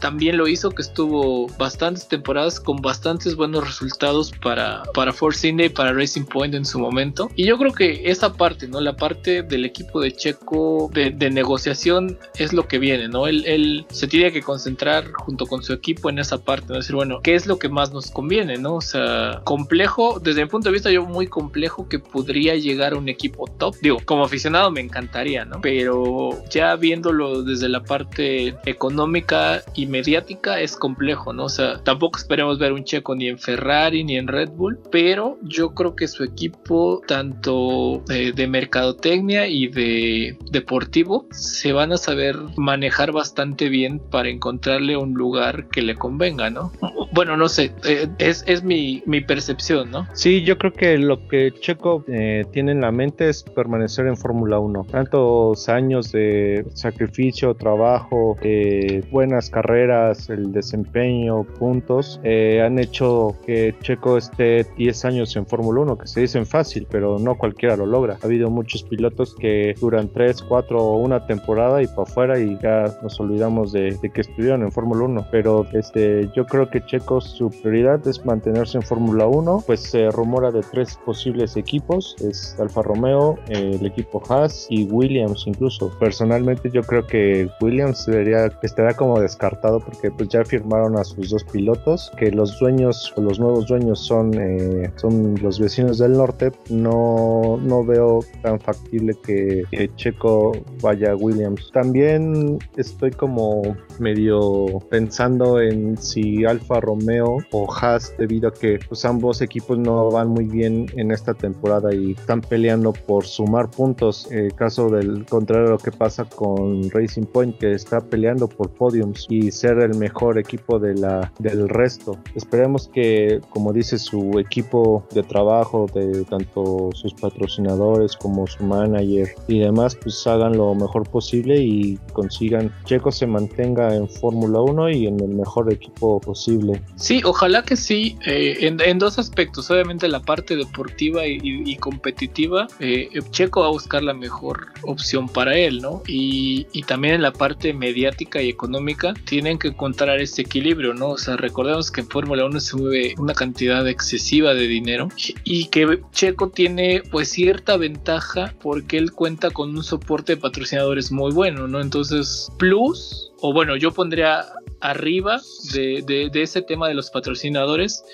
también 0.00 0.36
lo 0.36 0.48
hizo 0.48 0.70
que 0.70 0.82
estuvo 0.82 1.48
bastantes 1.58 2.06
temporadas 2.08 2.60
con 2.60 2.76
bastantes 2.76 3.34
buenos 3.34 3.66
resultados 3.66 4.32
para, 4.42 4.82
para 4.94 5.12
Force 5.12 5.46
India 5.46 5.66
y 5.66 5.68
para 5.68 5.92
Racing 5.92 6.24
Point 6.24 6.54
en 6.54 6.64
su 6.64 6.78
momento. 6.78 7.30
Y 7.34 7.46
yo 7.46 7.58
creo 7.58 7.72
que 7.72 8.02
esa 8.10 8.32
parte 8.32 8.52
¿no? 8.68 8.80
La 8.80 8.96
parte 8.96 9.42
del 9.42 9.64
equipo 9.64 10.00
de 10.00 10.12
Checo 10.12 10.90
de, 10.92 11.30
negociación 11.30 12.18
es 12.38 12.52
lo 12.52 12.68
que 12.68 12.78
viene, 12.78 13.08
¿no? 13.08 13.26
Él, 13.26 13.86
se 13.90 14.06
tiene 14.06 14.32
que 14.32 14.42
concentrar 14.42 15.10
junto 15.12 15.46
con 15.46 15.62
su 15.62 15.72
equipo 15.72 16.10
en 16.10 16.18
esa 16.18 16.38
parte, 16.38 16.66
¿no? 16.68 16.76
Decir, 16.76 16.94
bueno, 16.94 17.20
¿qué 17.22 17.34
es 17.34 17.46
lo 17.46 17.58
que 17.58 17.68
más 17.68 17.92
nos 17.92 18.10
conviene, 18.10 18.58
¿no? 18.58 18.76
O 18.76 18.80
sea, 18.80 19.40
complejo, 19.44 20.20
desde 20.20 20.42
mi 20.42 20.50
punto 20.50 20.68
de 20.68 20.74
vista 20.74 20.90
yo 20.90 21.04
muy 21.04 21.26
complejo 21.26 21.88
que 21.88 21.98
podría 21.98 22.54
llegar 22.54 22.92
a 22.92 22.98
un 22.98 23.08
equipo 23.08 23.31
top. 23.58 23.74
Digo, 23.80 23.98
como 24.04 24.24
aficionado 24.24 24.70
me 24.70 24.80
encantaría, 24.80 25.44
¿no? 25.44 25.60
Pero 25.60 26.30
ya 26.50 26.76
viéndolo 26.76 27.42
desde 27.42 27.68
la 27.68 27.82
parte 27.82 28.56
económica 28.64 29.62
y 29.74 29.86
mediática 29.86 30.60
es 30.60 30.76
complejo, 30.76 31.32
¿no? 31.32 31.44
O 31.44 31.48
sea, 31.48 31.82
tampoco 31.82 32.18
esperemos 32.18 32.58
ver 32.58 32.72
un 32.72 32.84
Checo 32.84 33.14
ni 33.14 33.28
en 33.28 33.38
Ferrari 33.38 34.04
ni 34.04 34.16
en 34.16 34.28
Red 34.28 34.50
Bull, 34.50 34.78
pero 34.90 35.38
yo 35.42 35.74
creo 35.74 35.96
que 35.96 36.08
su 36.08 36.24
equipo, 36.24 37.02
tanto 37.06 38.02
eh, 38.10 38.32
de 38.34 38.46
mercadotecnia 38.46 39.46
y 39.46 39.68
de 39.68 40.36
deportivo 40.50 41.26
se 41.30 41.72
van 41.72 41.92
a 41.92 41.96
saber 41.96 42.36
manejar 42.56 43.12
bastante 43.12 43.68
bien 43.68 43.98
para 43.98 44.28
encontrarle 44.28 44.96
un 44.96 45.14
lugar 45.14 45.68
que 45.68 45.82
le 45.82 45.94
convenga, 45.94 46.50
¿no? 46.50 46.72
Bueno, 47.12 47.36
no 47.36 47.48
sé, 47.48 47.72
eh, 47.84 48.08
es, 48.18 48.44
es 48.46 48.62
mi, 48.62 49.02
mi, 49.06 49.20
percepción, 49.20 49.90
¿no? 49.90 50.06
Sí, 50.14 50.42
yo 50.42 50.58
creo 50.58 50.72
que 50.72 50.98
lo 50.98 51.28
que 51.28 51.52
Checo 51.60 52.04
eh, 52.08 52.44
tiene 52.52 52.72
en 52.72 52.80
la 52.80 52.90
mente 52.90 53.21
importante 53.22 53.28
es 53.28 53.42
permanecer 53.42 54.06
en 54.06 54.16
Fórmula 54.16 54.58
1. 54.58 54.86
Tantos 54.90 55.68
años 55.68 56.12
de 56.12 56.64
sacrificio, 56.74 57.54
trabajo, 57.54 58.36
eh, 58.42 59.02
buenas 59.10 59.50
carreras, 59.50 60.28
el 60.30 60.52
desempeño, 60.52 61.44
puntos, 61.44 62.20
eh, 62.24 62.62
han 62.64 62.78
hecho 62.78 63.36
que 63.46 63.74
Checo 63.80 64.18
esté 64.18 64.66
10 64.76 65.04
años 65.04 65.36
en 65.36 65.46
Fórmula 65.46 65.80
1, 65.82 65.98
que 65.98 66.06
se 66.06 66.20
dicen 66.20 66.46
fácil, 66.46 66.86
pero 66.90 67.18
no 67.18 67.36
cualquiera 67.36 67.76
lo 67.76 67.86
logra. 67.86 68.18
Ha 68.22 68.26
habido 68.26 68.50
muchos 68.50 68.82
pilotos 68.84 69.34
que 69.34 69.74
duran 69.80 70.08
3, 70.08 70.42
4 70.42 70.78
o 70.78 70.96
una 70.98 71.26
temporada 71.26 71.82
y 71.82 71.86
para 71.86 72.02
afuera 72.02 72.38
y 72.38 72.58
ya 72.62 72.84
nos 73.02 73.18
olvidamos 73.20 73.72
de, 73.72 73.98
que 74.12 74.20
estuvieron 74.20 74.62
en 74.62 74.72
Fórmula 74.72 75.04
1. 75.04 75.26
Pero 75.30 75.66
este, 75.72 76.30
yo 76.34 76.46
creo 76.46 76.68
que 76.70 76.84
Checo 76.84 77.20
su 77.20 77.50
prioridad 77.50 78.06
es 78.06 78.24
mantenerse 78.24 78.78
en 78.78 78.82
Fórmula 78.82 79.26
1, 79.26 79.64
pues 79.66 79.80
se 79.80 80.10
rumora 80.10 80.50
de 80.50 80.60
tres 80.60 80.98
posibles 81.04 81.56
equipos, 81.56 82.16
es 82.20 82.56
Alfa 82.58 82.82
Romeo, 82.82 83.11
el 83.48 83.84
equipo 83.84 84.22
Haas 84.28 84.66
y 84.68 84.84
Williams 84.84 85.44
incluso. 85.46 85.90
Personalmente 85.98 86.70
yo 86.70 86.82
creo 86.82 87.06
que 87.06 87.48
Williams 87.60 88.06
debería, 88.06 88.50
estará 88.62 88.94
como 88.94 89.20
descartado 89.20 89.80
porque 89.80 90.10
pues 90.10 90.28
ya 90.28 90.44
firmaron 90.44 90.96
a 90.98 91.04
sus 91.04 91.30
dos 91.30 91.44
pilotos, 91.44 92.10
que 92.18 92.30
los 92.30 92.58
dueños 92.58 93.12
o 93.16 93.22
los 93.22 93.38
nuevos 93.38 93.66
dueños 93.66 94.00
son, 94.00 94.32
eh, 94.34 94.90
son 94.96 95.34
los 95.42 95.58
vecinos 95.58 95.98
del 95.98 96.12
norte, 96.12 96.52
no, 96.70 97.58
no 97.62 97.84
veo 97.84 98.20
tan 98.42 98.60
factible 98.60 99.14
que, 99.22 99.62
Checo 99.96 100.52
vaya 100.80 101.12
a 101.12 101.16
Williams. 101.16 101.70
También 101.72 102.58
estoy 102.76 103.10
como 103.10 103.62
medio 103.98 104.66
pensando 104.90 105.60
en 105.60 105.96
si 105.96 106.44
Alfa 106.44 106.80
Romeo 106.80 107.38
o 107.50 107.72
Haas 107.72 108.14
debido 108.18 108.48
a 108.48 108.52
que 108.52 108.78
pues 108.88 109.04
ambos 109.04 109.42
equipos 109.42 109.78
no 109.78 110.10
van 110.10 110.28
muy 110.28 110.44
bien 110.44 110.86
en 110.96 111.10
esta 111.10 111.34
temporada 111.34 111.94
y 111.94 112.12
están 112.12 112.40
peleando 112.40 112.91
por 112.92 113.26
sumar 113.26 113.70
puntos. 113.70 114.28
Eh, 114.30 114.50
caso 114.54 114.88
del 114.88 115.24
contrario 115.26 115.70
lo 115.70 115.78
que 115.78 115.92
pasa 115.92 116.24
con 116.24 116.90
Racing 116.90 117.24
Point 117.24 117.58
que 117.58 117.72
está 117.72 118.00
peleando 118.00 118.48
por 118.48 118.70
podiums 118.70 119.26
y 119.28 119.50
ser 119.50 119.78
el 119.78 119.96
mejor 119.96 120.38
equipo 120.38 120.78
de 120.78 120.94
la, 120.94 121.32
del 121.38 121.68
resto. 121.68 122.18
Esperemos 122.34 122.88
que 122.88 123.40
como 123.50 123.72
dice 123.72 123.98
su 123.98 124.38
equipo 124.38 125.06
de 125.12 125.22
trabajo 125.22 125.86
de 125.94 126.24
tanto 126.24 126.90
sus 126.94 127.14
patrocinadores 127.14 128.16
como 128.16 128.46
su 128.46 128.64
manager 128.64 129.28
y 129.48 129.60
demás 129.60 129.96
pues 129.96 130.26
hagan 130.26 130.56
lo 130.56 130.74
mejor 130.74 131.08
posible 131.08 131.60
y 131.60 131.98
consigan 132.12 132.72
Checo 132.84 133.12
se 133.12 133.26
mantenga 133.26 133.94
en 133.94 134.08
Fórmula 134.08 134.60
1 134.60 134.90
y 134.90 135.06
en 135.06 135.20
el 135.20 135.28
mejor 135.28 135.72
equipo 135.72 136.20
posible. 136.20 136.82
Sí, 136.96 137.22
ojalá 137.24 137.62
que 137.62 137.76
sí, 137.76 138.16
eh, 138.26 138.56
en, 138.60 138.98
dos 138.98 139.18
aspectos, 139.18 139.70
obviamente 139.70 140.08
la 140.08 140.20
parte 140.20 140.56
deportiva 140.56 141.26
y, 141.26 141.76
competitiva, 141.76 142.66
eh, 142.84 143.08
Checo 143.30 143.60
va 143.60 143.68
a 143.68 143.70
buscar 143.70 144.02
la 144.02 144.12
mejor 144.12 144.72
opción 144.82 145.28
para 145.28 145.56
él, 145.56 145.80
¿no? 145.80 146.02
Y, 146.08 146.66
también 146.88 147.14
en 147.14 147.22
la 147.22 147.32
parte 147.32 147.72
mediática 147.72 148.42
y 148.42 148.48
económica 148.48 149.14
tienen 149.24 149.56
que 149.56 149.68
encontrar 149.68 150.20
ese 150.20 150.42
equilibrio, 150.42 150.92
¿no? 150.92 151.10
O 151.10 151.16
sea, 151.16 151.36
recordemos 151.36 151.92
que 151.92 152.00
en 152.00 152.08
Fórmula 152.08 152.44
1 152.44 152.58
se 152.58 152.76
mueve 152.76 153.14
una 153.18 153.34
cantidad 153.34 153.86
excesiva 153.86 154.52
de 154.52 154.66
dinero 154.66 155.08
y 155.44 155.66
que 155.66 156.00
Checo 156.10 156.48
tiene 156.48 157.02
pues 157.12 157.30
cierta 157.30 157.76
ventaja 157.76 158.52
porque 158.60 158.98
él 158.98 159.12
cuenta 159.12 159.50
con 159.50 159.70
un 159.76 159.84
soporte 159.84 160.34
de 160.34 160.40
patrocinadores 160.40 161.12
muy 161.12 161.30
bueno, 161.32 161.68
¿no? 161.68 161.80
Entonces, 161.80 162.50
plus 162.58 163.30
o 163.42 163.52
bueno, 163.52 163.76
yo 163.76 163.92
pondría 163.92 164.44
arriba 164.80 165.40
de, 165.72 166.02
de, 166.32 166.42
ese 166.42 166.62
tema 166.62 166.88
de 166.88 166.94
los 166.94 167.10
patrocinadores 167.10 168.04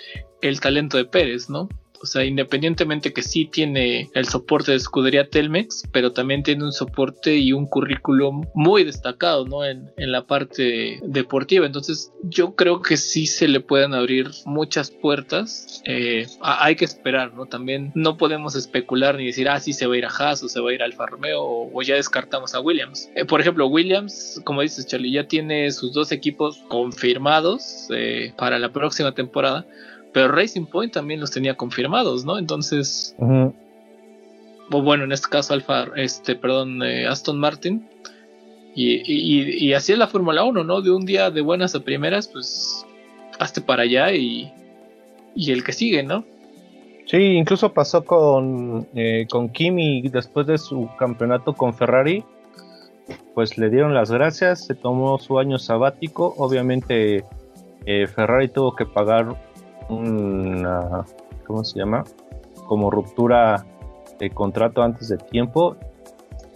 el 0.43 0.61
talento 0.61 0.99
de 0.99 1.07
Pérez, 1.07 1.49
¿no? 1.49 1.71
O 2.00 2.07
sea, 2.07 2.25
independientemente 2.25 3.12
que 3.12 3.23
sí 3.23 3.47
tiene 3.47 4.09
el 4.14 4.26
soporte 4.26 4.73
de 4.73 4.76
escudería 4.76 5.28
Telmex, 5.28 5.85
pero 5.93 6.12
también 6.12 6.43
tiene 6.43 6.64
un 6.64 6.73
soporte 6.73 7.37
y 7.37 7.52
un 7.52 7.67
currículum 7.67 8.45
muy 8.55 8.85
destacado, 8.85 9.47
¿no? 9.47 9.64
En, 9.64 9.88
la 9.99 10.25
parte 10.26 11.00
deportiva. 11.02 11.67
Entonces, 11.67 12.12
yo 12.23 12.55
creo 12.55 12.81
que 12.81 12.97
sí 12.97 13.26
se 13.26 13.47
le 13.47 13.61
pueden 13.61 13.93
abrir 13.93 14.31
muchas 14.47 14.90
puertas. 14.90 15.83
Eh, 15.85 16.26
hay 16.40 16.76
que 16.76 16.87
esperar, 16.87 17.35
¿no? 17.35 17.45
También 17.45 17.93
no 17.95 18.17
podemos 18.17 18.57
especular 18.57 19.17
ni 19.17 19.26
decir, 19.26 19.50
ah, 19.50 19.61
sí 19.61 19.75
se 19.75 19.87
va 19.87 19.95
a 19.95 19.99
ir 19.99 20.07
a 20.07 20.09
Haas 20.09 20.43
o 20.43 20.49
se 20.49 20.61
va 20.61 20.71
a 20.71 20.73
ir 20.73 20.83
a 20.83 20.87
Alfa 20.87 21.05
Romeo 21.05 21.43
o, 21.43 21.83
ya 21.83 21.97
descartamos 21.97 22.55
a 22.55 22.61
Williams. 22.61 23.11
Eh, 23.14 23.26
por 23.26 23.40
ejemplo, 23.40 23.67
Williams, 23.67 24.40
como 24.45 24.62
dices, 24.62 24.87
Charlie, 24.87 25.12
ya 25.12 25.28
tiene 25.28 25.71
sus 25.73 25.93
dos 25.93 26.11
equipos 26.11 26.64
confirmados 26.69 27.88
eh, 27.90 28.33
para 28.38 28.59
la 28.59 28.73
próxima 28.73 29.12
temporada 29.12 29.67
pero 30.12 30.29
Racing 30.29 30.67
Point 30.67 30.93
también 30.93 31.21
los 31.21 31.31
tenía 31.31 31.55
confirmados, 31.55 32.25
¿no? 32.25 32.38
Entonces, 32.38 33.15
o 34.71 34.83
bueno, 34.83 35.05
en 35.05 35.12
este 35.12 35.29
caso 35.29 35.55
Alfa, 35.55 35.87
este, 35.97 36.35
perdón, 36.35 36.83
eh, 36.83 37.07
Aston 37.07 37.38
Martin. 37.38 37.88
Y, 38.75 39.73
así 39.73 39.93
es 39.93 39.99
la 39.99 40.07
Fórmula 40.07 40.45
1, 40.45 40.62
¿no? 40.62 40.81
De 40.83 40.93
un 40.93 41.05
día 41.05 41.33
de 41.33 41.41
buenas 41.41 41.75
a 41.75 41.81
primeras, 41.81 42.29
pues 42.29 42.87
hazte 43.41 43.61
para 43.61 43.83
allá 43.83 44.12
y, 44.12 44.53
y 45.35 45.50
el 45.50 45.65
que 45.65 45.73
sigue, 45.73 46.05
¿no? 46.05 46.25
Sí, 47.07 47.17
incluso 47.17 47.73
pasó 47.73 48.05
con, 48.05 48.87
eh, 48.95 49.27
con 49.31 49.49
Kimi 49.49 50.03
después 50.03 50.47
de 50.47 50.59
su 50.59 50.88
campeonato 50.99 51.55
con 51.55 51.75
Ferrari. 51.75 52.23
Pues 53.35 53.57
le 53.57 53.71
dieron 53.71 53.95
las 53.95 54.11
gracias, 54.11 54.67
se 54.67 54.75
tomó 54.75 55.19
su 55.19 55.38
año 55.38 55.59
sabático. 55.59 56.35
Obviamente 56.37 57.25
eh, 57.87 58.07
Ferrari 58.07 58.49
tuvo 58.49 58.77
que 58.77 58.85
pagar 58.85 59.35
una, 59.88 61.04
¿cómo 61.47 61.64
se 61.64 61.78
llama? 61.78 62.04
Como 62.66 62.90
ruptura 62.90 63.64
de 64.18 64.30
contrato 64.30 64.83
antes 64.83 65.09
de 65.09 65.18
tiempo. 65.18 65.76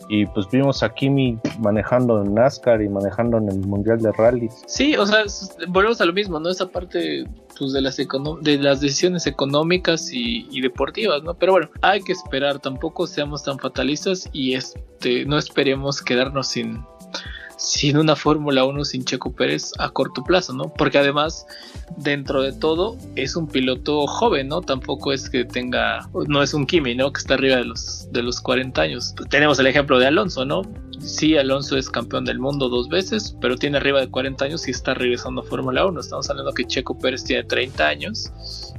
Y 0.08 0.26
pues 0.26 0.46
vimos 0.50 0.82
a 0.82 0.92
Kimi 0.92 1.38
manejando 1.60 2.20
en 2.22 2.34
NASCAR 2.34 2.82
y 2.82 2.88
manejando 2.88 3.38
en 3.38 3.48
el 3.48 3.58
Mundial 3.60 3.98
de 4.00 4.12
Rallys. 4.12 4.62
Sí, 4.66 4.96
o 4.96 5.06
sea, 5.06 5.24
volvemos 5.68 6.00
a 6.00 6.04
lo 6.04 6.12
mismo, 6.12 6.38
¿no? 6.38 6.50
Esa 6.50 6.68
parte 6.68 7.24
pues, 7.58 7.72
de, 7.72 7.80
las 7.80 7.96
de 7.96 8.58
las 8.58 8.80
decisiones 8.80 9.26
económicas 9.26 10.10
y, 10.12 10.60
deportivas, 10.60 11.22
¿no? 11.22 11.34
Pero 11.34 11.52
bueno, 11.52 11.70
hay 11.80 12.02
que 12.02 12.12
esperar, 12.12 12.58
tampoco 12.58 13.06
seamos 13.06 13.44
tan 13.44 13.58
fatalistas 13.58 14.28
y 14.32 14.54
este, 14.54 15.24
no 15.24 15.38
esperemos 15.38 16.02
quedarnos 16.02 16.48
sin, 16.48 16.84
sin 17.62 17.96
una 17.96 18.16
Fórmula 18.16 18.64
1 18.64 18.84
sin 18.84 19.04
Checo 19.04 19.32
Pérez 19.32 19.72
a 19.78 19.90
corto 19.90 20.24
plazo, 20.24 20.52
¿no? 20.52 20.64
Porque 20.74 20.98
además, 20.98 21.46
dentro 21.96 22.42
de 22.42 22.52
todo, 22.52 22.96
es 23.14 23.36
un 23.36 23.46
piloto 23.46 24.06
joven, 24.06 24.48
¿no? 24.48 24.60
Tampoco 24.60 25.12
es 25.12 25.30
que 25.30 25.44
tenga, 25.44 26.08
no 26.26 26.42
es 26.42 26.54
un 26.54 26.66
Kimi, 26.66 26.94
¿no? 26.94 27.12
Que 27.12 27.18
está 27.18 27.34
arriba 27.34 27.56
de 27.56 27.64
los, 27.64 28.08
de 28.10 28.22
los 28.22 28.40
40 28.40 28.82
años. 28.82 29.14
Tenemos 29.30 29.58
el 29.60 29.68
ejemplo 29.68 29.98
de 29.98 30.06
Alonso, 30.06 30.44
¿no? 30.44 30.62
Sí, 31.04 31.36
Alonso 31.36 31.76
es 31.76 31.90
campeón 31.90 32.24
del 32.24 32.38
mundo 32.38 32.68
dos 32.68 32.88
veces, 32.88 33.36
pero 33.40 33.56
tiene 33.56 33.78
arriba 33.78 34.00
de 34.00 34.08
40 34.08 34.44
años 34.44 34.68
y 34.68 34.70
está 34.70 34.94
regresando 34.94 35.40
a 35.40 35.44
Fórmula 35.44 35.84
1. 35.86 36.00
Estamos 36.00 36.30
hablando 36.30 36.52
que 36.52 36.64
Checo 36.64 36.98
Pérez 36.98 37.24
tiene 37.24 37.44
30 37.44 37.86
años 37.86 38.32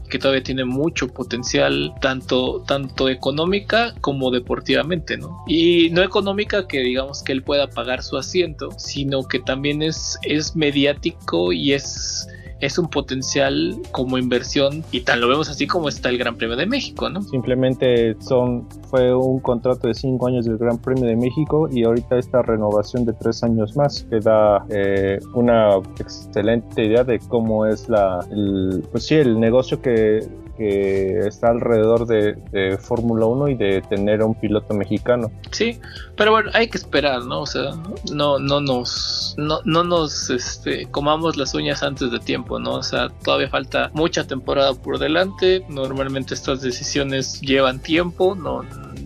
que 0.09 0.19
todavía 0.19 0.43
tiene 0.43 0.63
mucho 0.63 1.07
potencial, 1.07 1.91
tanto, 1.99 2.63
tanto 2.67 3.09
económica 3.09 3.95
como 3.99 4.29
deportivamente, 4.29 5.17
¿no? 5.17 5.43
Y 5.47 5.89
no 5.89 6.03
económica 6.03 6.67
que 6.67 6.81
digamos 6.81 7.23
que 7.23 7.31
él 7.31 7.41
pueda 7.41 7.67
pagar 7.67 8.03
su 8.03 8.17
asiento, 8.17 8.69
sino 8.77 9.27
que 9.27 9.39
también 9.39 9.81
es, 9.81 10.19
es 10.21 10.55
mediático 10.55 11.51
y 11.51 11.73
es 11.73 12.27
es 12.65 12.77
un 12.77 12.87
potencial 12.87 13.77
como 13.91 14.17
inversión 14.17 14.83
y 14.91 15.01
tal 15.01 15.19
lo 15.19 15.27
vemos 15.27 15.49
así 15.49 15.67
como 15.67 15.89
está 15.89 16.09
el 16.09 16.17
Gran 16.17 16.37
Premio 16.37 16.55
de 16.55 16.65
México, 16.65 17.09
¿no? 17.09 17.21
Simplemente 17.21 18.15
son 18.19 18.67
fue 18.89 19.13
un 19.13 19.39
contrato 19.39 19.87
de 19.87 19.93
cinco 19.93 20.27
años 20.27 20.45
del 20.45 20.57
Gran 20.57 20.77
Premio 20.77 21.05
de 21.05 21.15
México 21.15 21.67
y 21.69 21.83
ahorita 21.83 22.17
esta 22.17 22.41
renovación 22.41 23.05
de 23.05 23.13
tres 23.13 23.43
años 23.43 23.75
más 23.75 24.05
que 24.09 24.19
da 24.19 24.65
eh, 24.69 25.19
una 25.33 25.75
excelente 25.99 26.85
idea 26.85 27.03
de 27.03 27.19
cómo 27.19 27.65
es 27.65 27.89
la 27.89 28.25
pues 28.91 29.05
sí 29.05 29.15
el 29.15 29.39
negocio 29.39 29.81
que 29.81 30.25
que 30.57 31.19
está 31.27 31.49
alrededor 31.49 32.05
de, 32.07 32.77
Fórmula 32.79 33.25
1 33.25 33.47
y 33.49 33.55
de 33.55 33.81
tener 33.81 34.21
a 34.21 34.25
un 34.25 34.35
piloto 34.35 34.73
mexicano. 34.73 35.31
Sí, 35.51 35.79
pero 36.15 36.31
bueno, 36.31 36.51
hay 36.53 36.67
que 36.67 36.77
esperar, 36.77 37.23
¿no? 37.25 37.41
O 37.41 37.45
sea, 37.45 37.71
no, 38.11 38.39
no 38.39 38.61
nos, 38.61 39.35
no, 39.37 39.59
no 39.65 39.83
nos 39.83 40.29
este, 40.29 40.87
comamos 40.87 41.37
las 41.37 41.53
uñas 41.53 41.83
antes 41.83 42.11
de 42.11 42.19
tiempo, 42.19 42.59
¿no? 42.59 42.75
O 42.75 42.83
sea, 42.83 43.09
todavía 43.23 43.49
falta 43.49 43.91
mucha 43.93 44.25
temporada 44.25 44.73
por 44.73 44.99
delante. 44.99 45.65
Normalmente 45.69 46.33
estas 46.33 46.61
decisiones 46.61 47.41
llevan 47.41 47.79
tiempo, 47.79 48.35
no 48.35 48.63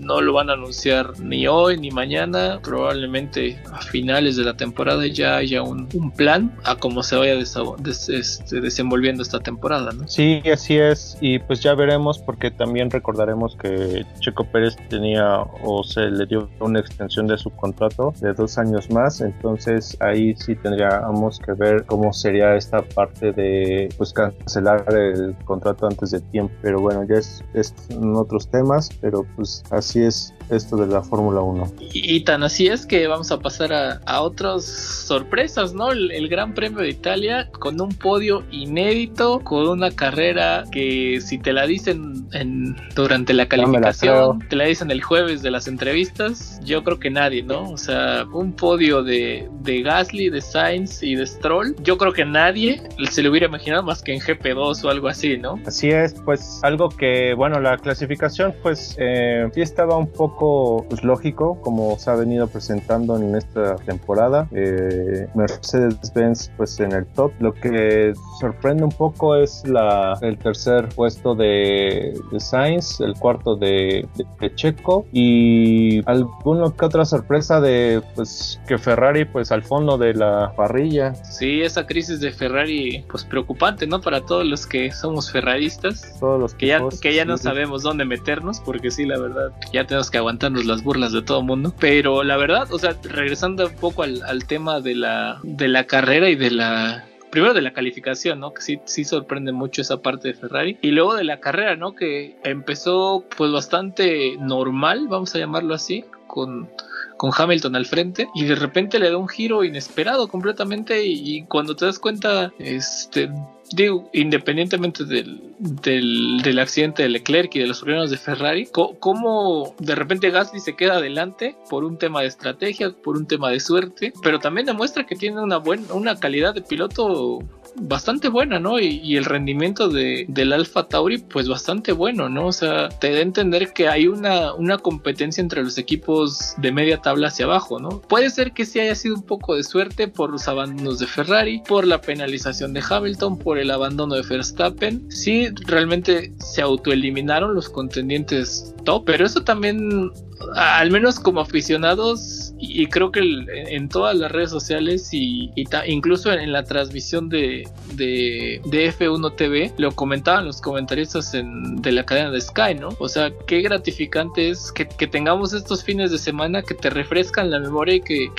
no 0.08 0.22
lo 0.22 0.34
van 0.34 0.50
a 0.50 0.54
anunciar 0.54 1.20
ni 1.20 1.48
hoy 1.48 1.78
ni 1.78 1.92
mañana. 1.92 2.60
Probablemente 2.64 3.60
a 3.72 3.82
finales 3.82 4.38
de 4.38 4.44
la 4.44 4.56
temporada 4.56 5.06
ya 5.06 5.36
haya 5.36 5.62
un, 5.62 5.88
plan 6.16 6.58
a 6.64 6.76
cómo 6.76 7.04
se 7.04 7.18
vaya 7.18 7.34
este, 7.34 8.62
desenvolviendo 8.62 9.22
esta 9.22 9.40
temporada. 9.40 9.92
¿no? 9.92 10.08
Sí, 10.08 10.42
así 10.52 10.78
es. 10.78 11.18
Y 11.20 11.40
pues 11.40 11.62
ya 11.62 11.76
veremos 11.76 12.20
porque 12.20 12.50
también 12.50 12.90
recordaremos 12.90 13.58
que 13.58 14.06
Checo 14.20 14.46
Pérez 14.46 14.78
tenía 14.90 15.42
o 15.64 15.84
se 15.84 16.10
le 16.10 16.26
dio 16.26 16.50
una 16.62 16.80
extensión 16.80 17.28
de 17.28 17.38
su 17.38 17.50
contrato 17.50 18.14
de 18.22 18.34
dos 18.34 18.58
años 18.58 18.90
más. 18.90 19.20
Entonces 19.20 19.98
ahí 20.00 20.36
sí 20.38 20.56
tendríamos 20.56 21.40
que 21.40 21.52
ver 21.52 21.86
cómo 21.86 22.14
sería 22.14 22.56
esta 22.56 22.82
parte 22.82 23.34
de 23.34 23.90
pues 23.98 24.14
cancelar 24.14 24.86
el 24.94 25.36
contrato 25.44 25.86
antes 25.86 26.12
de 26.12 26.22
tiempo. 26.22 26.54
Pero 26.62 26.80
bueno, 26.80 27.04
ya 27.04 27.16
es, 27.16 27.44
es 27.54 27.74
en 27.90 28.16
otros 28.16 28.48
temas. 28.48 28.90
Pero 29.02 29.26
pues 29.36 29.64
así 29.72 29.97
así 29.98 30.04
es 30.04 30.34
esto 30.50 30.78
de 30.78 30.88
la 30.88 31.02
Fórmula 31.02 31.42
1. 31.42 31.74
Y, 31.94 32.22
tan 32.22 32.44
así 32.44 32.68
es 32.68 32.86
que 32.86 33.08
vamos 33.08 33.32
a 33.32 33.40
pasar 33.40 33.74
a, 33.74 34.02
a 34.06 34.22
otras 34.22 34.64
sorpresas, 34.64 35.74
¿no? 35.74 35.92
El, 35.92 36.28
Gran 36.28 36.54
Premio 36.54 36.80
de 36.80 36.90
Italia 36.90 37.50
con 37.52 37.80
un 37.80 37.90
podio 37.90 38.44
inédito, 38.52 39.40
con 39.40 39.68
una 39.68 39.92
carrera 39.92 40.66
que 40.72 41.20
si 41.22 41.38
te 41.38 41.54
la 41.54 41.66
dicen 41.66 42.28
en, 42.34 42.76
durante 42.96 43.34
la 43.34 43.48
calificación, 43.48 44.40
te 44.50 44.56
la 44.58 44.66
dicen 44.66 44.92
el 44.92 45.02
jueves 45.02 45.42
de 45.42 45.52
las 45.52 45.68
entrevistas, 45.68 46.60
yo 46.66 46.84
creo 46.84 47.00
que 47.00 47.10
nadie, 47.10 47.44
¿no? 47.44 47.70
O 47.70 47.78
sea, 47.78 48.26
un 48.34 48.52
podio 48.54 49.04
de, 49.04 49.50
de 49.62 49.82
Gasly, 49.82 50.30
de 50.30 50.42
Sainz 50.42 51.02
y 51.02 51.16
de 51.16 51.26
Stroll, 51.26 51.76
yo 51.82 51.98
creo 51.98 52.12
que 52.12 52.26
nadie 52.26 52.82
se 53.10 53.24
lo 53.24 53.32
hubiera 53.32 53.48
imaginado 53.48 53.84
más 53.84 54.02
que 54.02 54.14
en 54.14 54.20
GP2 54.20 54.84
o 54.84 54.90
algo 54.90 55.08
así, 55.08 55.38
¿no? 55.38 55.60
Así 55.66 55.90
es, 55.90 56.14
pues 56.26 56.60
algo 56.64 56.90
que, 56.90 57.34
bueno, 57.36 57.62
la 57.62 57.78
clasificación 57.78 58.54
pues 58.62 58.96
eh, 59.00 59.50
sí 59.54 59.62
estaba 59.88 60.00
un 60.00 60.12
poco 60.12 60.86
pues, 60.90 61.04
lógico, 61.04 61.62
como 61.62 61.98
se 61.98 62.12
ha 62.12 62.16
venido 62.16 62.48
presentando 62.48 63.16
en 63.16 63.36
esta 63.36 63.78
temporada. 63.78 64.50
Eh, 64.52 65.28
Mercedes-Benz, 65.34 66.52
pues 66.58 66.78
en 66.82 66.92
el 66.92 67.06
top. 67.08 67.32
Lo 67.40 67.54
que 67.54 68.14
sorprende 68.40 68.84
un 68.84 68.92
poco 68.92 69.38
es 69.38 69.64
la, 69.66 70.18
el 70.22 70.38
tercer 70.38 70.90
puesto 70.90 71.36
de, 71.36 72.20
de 72.32 72.40
Sainz, 72.40 73.00
el 73.00 73.14
cuarto 73.14 73.56
de, 73.56 74.06
de, 74.40 74.56
Checo 74.56 75.06
y 75.14 76.02
alguna 76.10 76.74
que 76.78 76.86
otra 76.86 77.06
sorpresa 77.06 77.62
de 77.62 78.02
pues 78.16 78.60
que 78.68 78.78
Ferrari, 78.78 79.26
pues 79.26 79.52
al 79.52 79.64
fondo 79.64 79.98
de 79.98 80.14
la 80.16 80.52
parrilla. 80.56 81.16
Sí, 81.24 81.62
esa 81.62 81.86
crisis 81.86 82.20
de 82.20 82.32
Ferrari, 82.32 83.06
pues 83.10 83.24
preocupante, 83.24 83.88
¿no? 83.88 84.02
Para 84.02 84.26
todos 84.26 84.46
los 84.46 84.66
que 84.66 84.92
somos 84.92 85.32
ferraristas. 85.32 86.18
Todos 86.20 86.40
los 86.40 86.56
que 86.56 86.68
ya, 86.68 86.82
que 87.02 87.14
ya 87.14 87.24
no 87.24 87.38
sabemos 87.38 87.84
dónde 87.84 88.04
meternos, 88.04 88.60
porque 88.60 88.92
sí, 88.92 89.06
la 89.06 89.20
verdad, 89.20 89.54
ya 89.78 89.86
tenemos 89.86 90.10
que 90.10 90.18
aguantarnos 90.18 90.66
las 90.66 90.84
burlas 90.84 91.12
de 91.12 91.22
todo 91.22 91.44
mundo. 91.44 91.74
Pero 91.80 92.24
la 92.24 92.36
verdad, 92.38 92.72
o 92.72 92.80
sea, 92.80 92.96
regresando 93.04 93.68
un 93.68 93.76
poco 93.76 94.04
al, 94.04 94.46
tema 94.48 94.82
de 94.82 94.96
la, 94.96 95.40
de 95.44 95.68
la 95.68 95.86
carrera 95.86 96.30
y 96.30 96.36
de 96.36 96.52
la 96.52 97.06
primero 97.30 97.54
de 97.54 97.62
la 97.62 97.74
calificación, 97.74 98.40
¿no? 98.40 98.54
Que 98.54 98.62
sí, 98.62 98.80
sí 98.86 99.04
sorprende 99.04 99.52
mucho 99.52 99.82
esa 99.82 100.02
parte 100.02 100.30
de 100.30 100.34
Ferrari. 100.34 100.78
Y 100.82 100.92
luego 100.92 101.14
de 101.16 101.26
la 101.26 101.40
carrera, 101.40 101.76
¿no? 101.76 101.94
Que 101.94 102.38
empezó 102.44 103.26
pues 103.38 103.52
bastante 103.52 104.38
normal, 104.40 105.08
vamos 105.08 105.36
a 105.36 105.40
llamarlo 105.40 105.76
así, 105.76 106.06
con, 106.26 106.70
con 107.18 107.32
Hamilton 107.36 107.76
al 107.76 107.86
frente. 107.86 108.28
Y 108.36 108.46
de 108.46 108.56
repente 108.56 109.00
le 109.00 109.10
da 109.10 109.18
un 109.18 109.28
giro 109.28 109.64
inesperado 109.64 110.28
completamente. 110.28 111.06
Y, 111.06 111.44
cuando 111.44 111.76
te 111.76 111.86
das 111.86 112.00
cuenta, 112.00 112.52
este 112.60 113.30
digo, 113.74 114.10
independientemente 114.14 115.04
del, 115.04 115.42
del, 115.60 116.60
accidente 116.60 117.04
de 117.04 117.10
Leclerc 117.10 117.56
y 117.56 117.60
de 117.60 117.68
los 117.68 117.82
problemas 117.82 118.10
de 118.10 118.18
Ferrari, 118.18 118.68
cómo 118.72 119.76
de 119.80 119.96
repente 119.96 120.30
Gasly 120.30 120.60
se 120.60 120.76
queda 120.76 120.96
adelante 120.96 121.56
por 121.70 121.84
un 121.84 121.98
tema 121.98 122.22
de 122.22 122.28
estrategia, 122.28 122.92
por 122.92 123.18
un 123.18 123.28
tema 123.28 123.50
de 123.50 123.60
suerte, 123.60 124.14
pero 124.24 124.40
también 124.40 124.66
demuestra 124.66 125.06
que 125.06 125.16
tiene 125.16 125.42
una 125.42 125.58
buena, 125.58 125.94
una 125.94 126.20
calidad 126.20 126.54
de 126.54 126.62
piloto 126.62 127.40
bastante 127.80 128.30
buena, 128.30 128.60
¿no? 128.60 128.80
Y, 128.80 129.18
el 129.18 129.26
rendimiento 129.26 129.90
de, 129.90 130.26
del 130.28 130.54
Alfa 130.54 130.88
Tauri, 130.88 131.18
pues 131.18 131.48
bastante 131.48 131.92
bueno, 131.92 132.30
¿no? 132.30 132.48
O 132.48 132.52
sea, 132.52 132.90
te 132.90 133.12
da 133.12 133.20
a 133.20 133.22
entender 133.22 133.74
que 133.74 133.88
hay 133.88 134.08
una, 134.08 134.54
una 134.54 134.78
competencia 134.78 135.42
entre 135.42 135.64
los 135.64 135.78
equipos 135.78 136.54
de 136.58 136.72
media 136.72 136.98
tabla 137.00 137.28
hacia 137.28 137.46
abajo, 137.46 137.80
¿no? 137.80 138.02
Puede 138.02 138.30
ser 138.30 138.52
que 138.52 138.66
sí 138.66 138.80
haya 138.80 138.96
sido 138.96 139.16
un 139.16 139.24
poco 139.24 139.56
de 139.56 139.64
suerte 139.64 140.08
por 140.08 140.32
los 140.32 140.48
abandonos 140.48 141.00
de 141.00 141.08
Ferrari, 141.08 141.62
por 141.68 141.86
la 141.86 142.02
penalización 142.02 142.74
de 142.74 142.84
Hamilton, 142.88 143.38
por 143.38 143.58
el 143.58 143.72
abandono 143.72 144.16
de 144.16 144.22
Verstappen. 144.22 145.10
Sí, 145.12 145.48
realmente 145.66 146.32
se 146.40 146.62
autoeliminaron 146.62 147.56
los 147.56 147.70
contendientes 147.70 148.74
top, 148.84 149.04
pero 149.06 149.26
eso 149.26 149.44
también 149.44 150.12
al 150.56 150.92
menos 150.92 151.20
como 151.20 151.42
aficionados 151.42 152.54
y 152.60 152.88
creo 152.88 153.12
que 153.12 153.22
en 153.50 153.90
todas 153.90 154.16
las 154.16 154.32
redes 154.32 154.50
sociales 154.50 155.10
y, 155.12 155.52
incluso 155.88 156.32
en, 156.32 156.52
la 156.52 156.64
transmisión 156.64 157.30
de, 157.30 157.67
de, 157.94 158.62
F1 158.64 159.36
TV 159.36 159.74
lo 159.78 159.92
comentaban 159.92 160.46
los 160.46 160.62
comentaristas 160.62 161.32
de 161.34 161.92
la 161.92 162.06
cadena 162.06 162.32
de 162.32 162.42
Sky, 162.42 162.76
¿no? 162.80 162.90
O 163.00 163.10
sea, 163.10 163.32
qué 163.46 163.62
gratificante 163.62 164.50
es 164.50 164.72
que, 164.72 164.86
tengamos 165.08 165.54
estos 165.54 165.84
fines 165.84 166.12
de 166.12 166.18
semana 166.18 166.62
que 166.62 166.74
te 166.74 166.90
refrescan 166.90 167.50
la 167.50 167.60
memoria 167.60 167.96
y 167.96 168.02
que, 168.02 168.30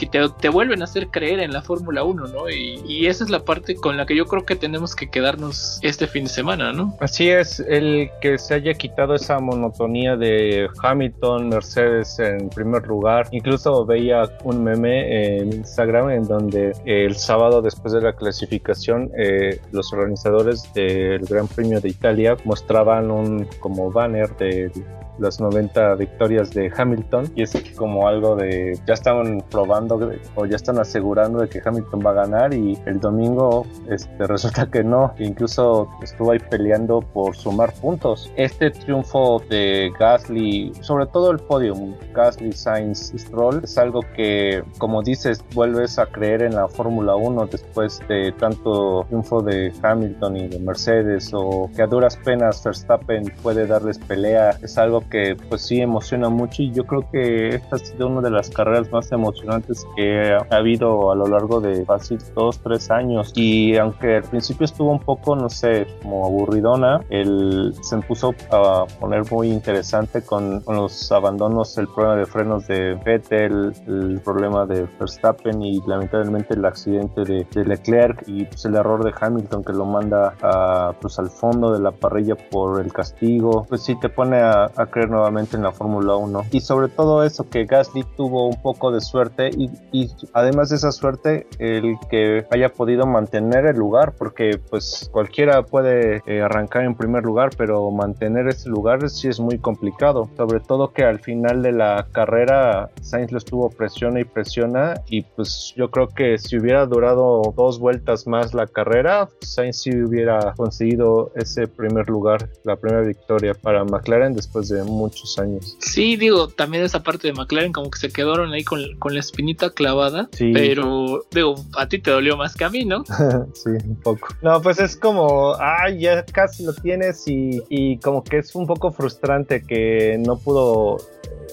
te, 0.41 0.49
vuelven 0.49 0.83
a 0.83 0.85
hacer 0.85 1.09
creer 1.09 1.41
en 1.41 1.53
la 1.53 1.63
Fórmula 1.63 2.05
1, 2.05 2.27
¿no? 2.29 2.49
Y, 2.51 2.81
y, 2.87 3.07
esa 3.07 3.25
es 3.25 3.31
la 3.31 3.41
parte 3.41 3.75
con 3.75 3.97
la 3.97 4.07
que 4.07 4.15
yo 4.15 4.27
creo 4.27 4.45
que 4.45 4.57
tenemos 4.57 4.95
que 4.95 5.11
quedarnos 5.11 5.79
este 5.83 6.07
fin 6.07 6.25
de 6.25 6.31
semana, 6.31 6.73
¿no? 6.73 6.97
Así 7.01 7.29
es, 7.29 7.61
el 7.61 8.11
que 8.21 8.39
se 8.39 8.55
haya 8.55 8.75
quitado 8.75 9.15
esa 9.15 9.39
monotonía 9.39 10.17
de 10.17 10.69
Hamilton, 10.83 11.49
Mercedes, 11.49 12.19
en 12.19 12.49
primer 12.51 12.87
lugar. 12.87 13.29
Incluso 13.33 13.85
veía 13.85 14.25
un 14.45 14.63
meme 14.65 15.39
en 15.39 15.53
Instagram 15.53 16.11
en 16.11 16.25
donde 16.25 16.73
el 16.85 17.17
sábado 17.17 17.63
después 17.63 17.93
de 17.95 18.01
la 18.01 18.13
clasificación 18.13 19.11
eh, 19.21 19.61
los 19.73 19.93
organizadores 19.93 20.73
del 20.75 21.25
Gran 21.27 21.49
Premio 21.49 21.81
de 21.81 21.89
Italia 21.89 22.37
mostraban 22.45 23.11
un 23.11 23.49
como 23.59 23.91
banner 23.91 24.29
de 24.37 24.71
las 25.19 25.41
90 25.41 25.95
victorias 25.95 26.51
de 26.51 26.73
Hamilton 26.75 27.31
y 27.35 27.43
es 27.43 27.57
como 27.77 28.09
algo 28.09 28.37
de 28.37 28.79
ya 28.87 28.95
estaban 28.95 29.43
probando 29.51 29.99
o 30.35 30.47
ya 30.47 30.57
están 30.57 30.79
asegurando 30.79 31.41
de 31.41 31.49
que 31.49 31.61
Hamilton 31.65 32.03
va 32.05 32.11
a 32.11 32.15
ganar 32.15 32.55
y 32.55 32.79
el 32.87 33.01
domingo 33.01 33.67
este 33.89 34.27
resulta 34.27 34.71
que 34.71 34.85
no 34.85 35.15
incluso 35.19 35.89
estuvo 36.03 36.33
ahí 36.33 36.39
peleando 36.39 37.01
por 37.01 37.37
sumar 37.37 37.73
puntos. 37.75 38.33
Este 38.37 38.71
triunfo 38.71 39.43
de 39.49 39.93
Gasly 39.99 40.73
sobre 40.81 41.07
todo 41.07 41.31
el 41.31 41.39
podium 41.39 41.95
Gasly 42.15 42.53
Sainz 42.53 43.13
Stroll 43.17 43.63
es 43.65 43.79
algo 43.79 44.01
que 44.15 44.63
como 44.79 45.03
dices 45.03 45.45
vuelves 45.55 45.99
a 45.99 46.07
creer 46.07 46.43
en 46.43 46.55
la 46.55 46.69
Fórmula 46.69 47.17
1 47.17 47.47
después 47.47 48.01
de 48.09 48.33
tanto 48.33 49.05
triunfo 49.09 49.43
de 49.43 49.73
Hamilton 49.83 50.37
y 50.37 50.49
de 50.49 50.59
Mercedes 50.59 51.31
o 51.33 51.71
que 51.75 51.83
a 51.83 51.87
duras 51.87 52.17
penas 52.17 52.63
Verstappen 52.63 53.33
puede 53.43 53.67
darles 53.67 53.99
pelea. 53.99 54.51
Es 54.63 54.79
algo 54.79 55.08
que 55.09 55.37
pues 55.49 55.63
sí 55.63 55.81
emociona 55.81 56.29
mucho 56.29 56.63
y 56.63 56.73
yo 56.73 56.85
creo 56.85 57.09
que 57.11 57.49
esta 57.49 57.77
ha 57.77 57.79
sido 57.79 58.09
una 58.09 58.21
de 58.21 58.31
las 58.31 58.51
carreras 58.51 58.91
más 58.91 59.11
emocionantes 59.13 59.87
que 59.97 60.33
ha 60.33 60.57
habido 60.57 61.11
a 61.11 61.15
lo 61.15 61.27
largo 61.27 61.61
de 61.61 61.85
fácil 61.85 62.19
dos, 62.35 62.59
tres 62.61 62.91
años. 62.91 63.33
Y 63.35 63.77
aunque 63.77 64.17
al 64.17 64.25
principio 64.25 64.65
estuvo 64.65 64.91
un 64.91 65.01
poco, 65.01 65.37
no 65.37 65.49
sé, 65.49 65.87
como 66.03 66.27
aburridona, 66.27 67.01
él 67.11 67.75
se 67.81 67.97
puso 67.99 68.35
a 68.51 68.87
poner 69.01 69.23
muy 69.31 69.51
interesante 69.51 70.23
con, 70.23 70.61
con 70.61 70.77
los 70.77 71.11
abandonos, 71.13 71.77
el 71.79 71.89
problema 71.89 72.17
de 72.17 72.27
frenos 72.27 72.67
de 72.67 72.95
Vettel, 72.95 73.73
el 73.87 74.21
problema 74.25 74.67
de 74.67 74.87
Verstappen 74.99 75.63
y 75.63 75.81
lamentablemente 75.87 76.55
el 76.55 76.65
accidente 76.65 77.25
de, 77.25 77.47
de 77.53 77.65
Leclerc 77.65 78.25
y 78.27 78.45
pues 78.45 78.65
el 78.65 78.77
error 78.77 79.05
de 79.05 79.13
Hamilton 79.19 79.65
que 79.65 79.73
lo 79.73 79.85
manda 79.85 80.35
a, 80.43 80.93
pues 81.01 81.19
al 81.19 81.31
fondo 81.31 81.73
de 81.73 81.81
la 81.81 81.93
parrilla 81.93 82.37
por 82.37 82.81
el 82.81 82.93
castigo, 82.93 83.67
pues 83.69 83.83
sí 83.83 83.99
te 84.01 84.09
pone 84.09 84.39
a, 84.39 84.71
a 84.77 84.87
nuevamente 85.07 85.57
en 85.57 85.63
la 85.63 85.73
Fórmula 85.73 86.17
1. 86.17 86.47
Y 86.51 86.61
sobre 86.61 86.89
todo 86.89 87.23
eso, 87.25 87.49
que 87.49 87.65
Gasly 87.65 88.05
tuvo 88.17 88.49
un 88.49 88.61
poco 88.61 88.91
de 88.91 89.01
suerte 89.01 89.51
y, 89.57 89.71
y, 89.93 90.11
además 90.33 90.71
de 90.71 90.77
esa 90.77 90.93
suerte, 90.93 91.47
el 91.59 91.97
que 92.11 92.47
haya 92.51 92.71
podido 92.71 93.07
mantener 93.07 93.67
el 93.67 93.77
lugar, 93.77 94.15
porque 94.19 94.59
pues 94.71 95.09
cualquiera 95.13 95.63
puede 95.63 96.23
eh, 96.27 96.43
arrancar 96.43 96.85
en 96.85 96.95
primer 96.95 97.25
lugar, 97.25 97.51
pero 97.57 97.91
mantener 97.91 98.49
ese 98.49 98.69
lugar 98.69 99.09
sí 99.09 99.29
es 99.29 99.41
muy 99.41 99.59
complicado. 99.59 100.29
Sobre 100.37 100.61
todo 100.61 100.93
que 100.93 101.05
al 101.05 101.21
final 101.21 101.63
de 101.63 101.73
la 101.73 102.07
carrera 102.13 102.91
Sainz 103.01 103.33
lo 103.33 103.39
estuvo 103.39 103.71
presiona 103.71 104.21
y 104.21 104.25
presiona 104.25 104.95
y 105.09 105.23
pues 105.23 105.73
yo 105.77 105.91
creo 105.91 106.09
que 106.09 106.39
si 106.39 106.59
hubiera 106.59 106.87
durado 106.87 107.55
dos 107.57 107.79
vueltas 107.79 108.27
más 108.27 108.55
la 108.55 108.67
carrera, 108.67 109.29
Sainz 109.41 109.83
sí 109.83 109.91
hubiera 109.91 110.55
conseguido 110.57 111.33
ese 111.35 111.67
primer 111.67 112.09
lugar, 112.09 112.49
la 112.65 112.77
primera 112.77 113.03
victoria 113.03 113.55
para 113.55 113.85
McLaren 113.85 114.35
después 114.35 114.69
de 114.69 114.83
muchos 114.89 115.39
años. 115.39 115.77
Sí, 115.81 116.17
digo, 116.17 116.49
también 116.49 116.85
esa 116.85 117.03
parte 117.03 117.29
de 117.29 117.35
McLaren 117.35 117.73
como 117.73 117.91
que 117.91 117.99
se 117.99 118.11
quedaron 118.11 118.53
ahí 118.53 118.65
con, 118.65 118.81
la 118.81 119.21
espinita 119.21 119.71
clavada, 119.71 120.29
pero 120.39 121.25
digo, 121.31 121.55
a 121.77 121.89
ti 121.89 121.99
te 121.99 122.11
dolió 122.11 122.37
más 122.37 122.55
que 122.55 122.65
a 122.65 122.71
mí, 122.71 122.85
¿no? 122.85 123.05
sí, 123.55 123.71
un 123.87 123.97
poco. 124.03 124.29
No, 124.43 124.61
pues 124.61 124.79
es 124.81 124.97
como, 124.97 125.55
ay, 125.59 126.01
ya 126.01 126.25
casi 126.25 126.65
lo 126.65 126.75
tienes 126.75 127.27
y, 127.27 127.63
y 127.69 127.99
como 127.99 128.23
que 128.23 128.39
es 128.39 128.55
un 128.55 128.67
poco 128.67 128.93
frustrante 128.93 129.63
que 129.63 130.21
no 130.25 130.37
pudo 130.37 130.99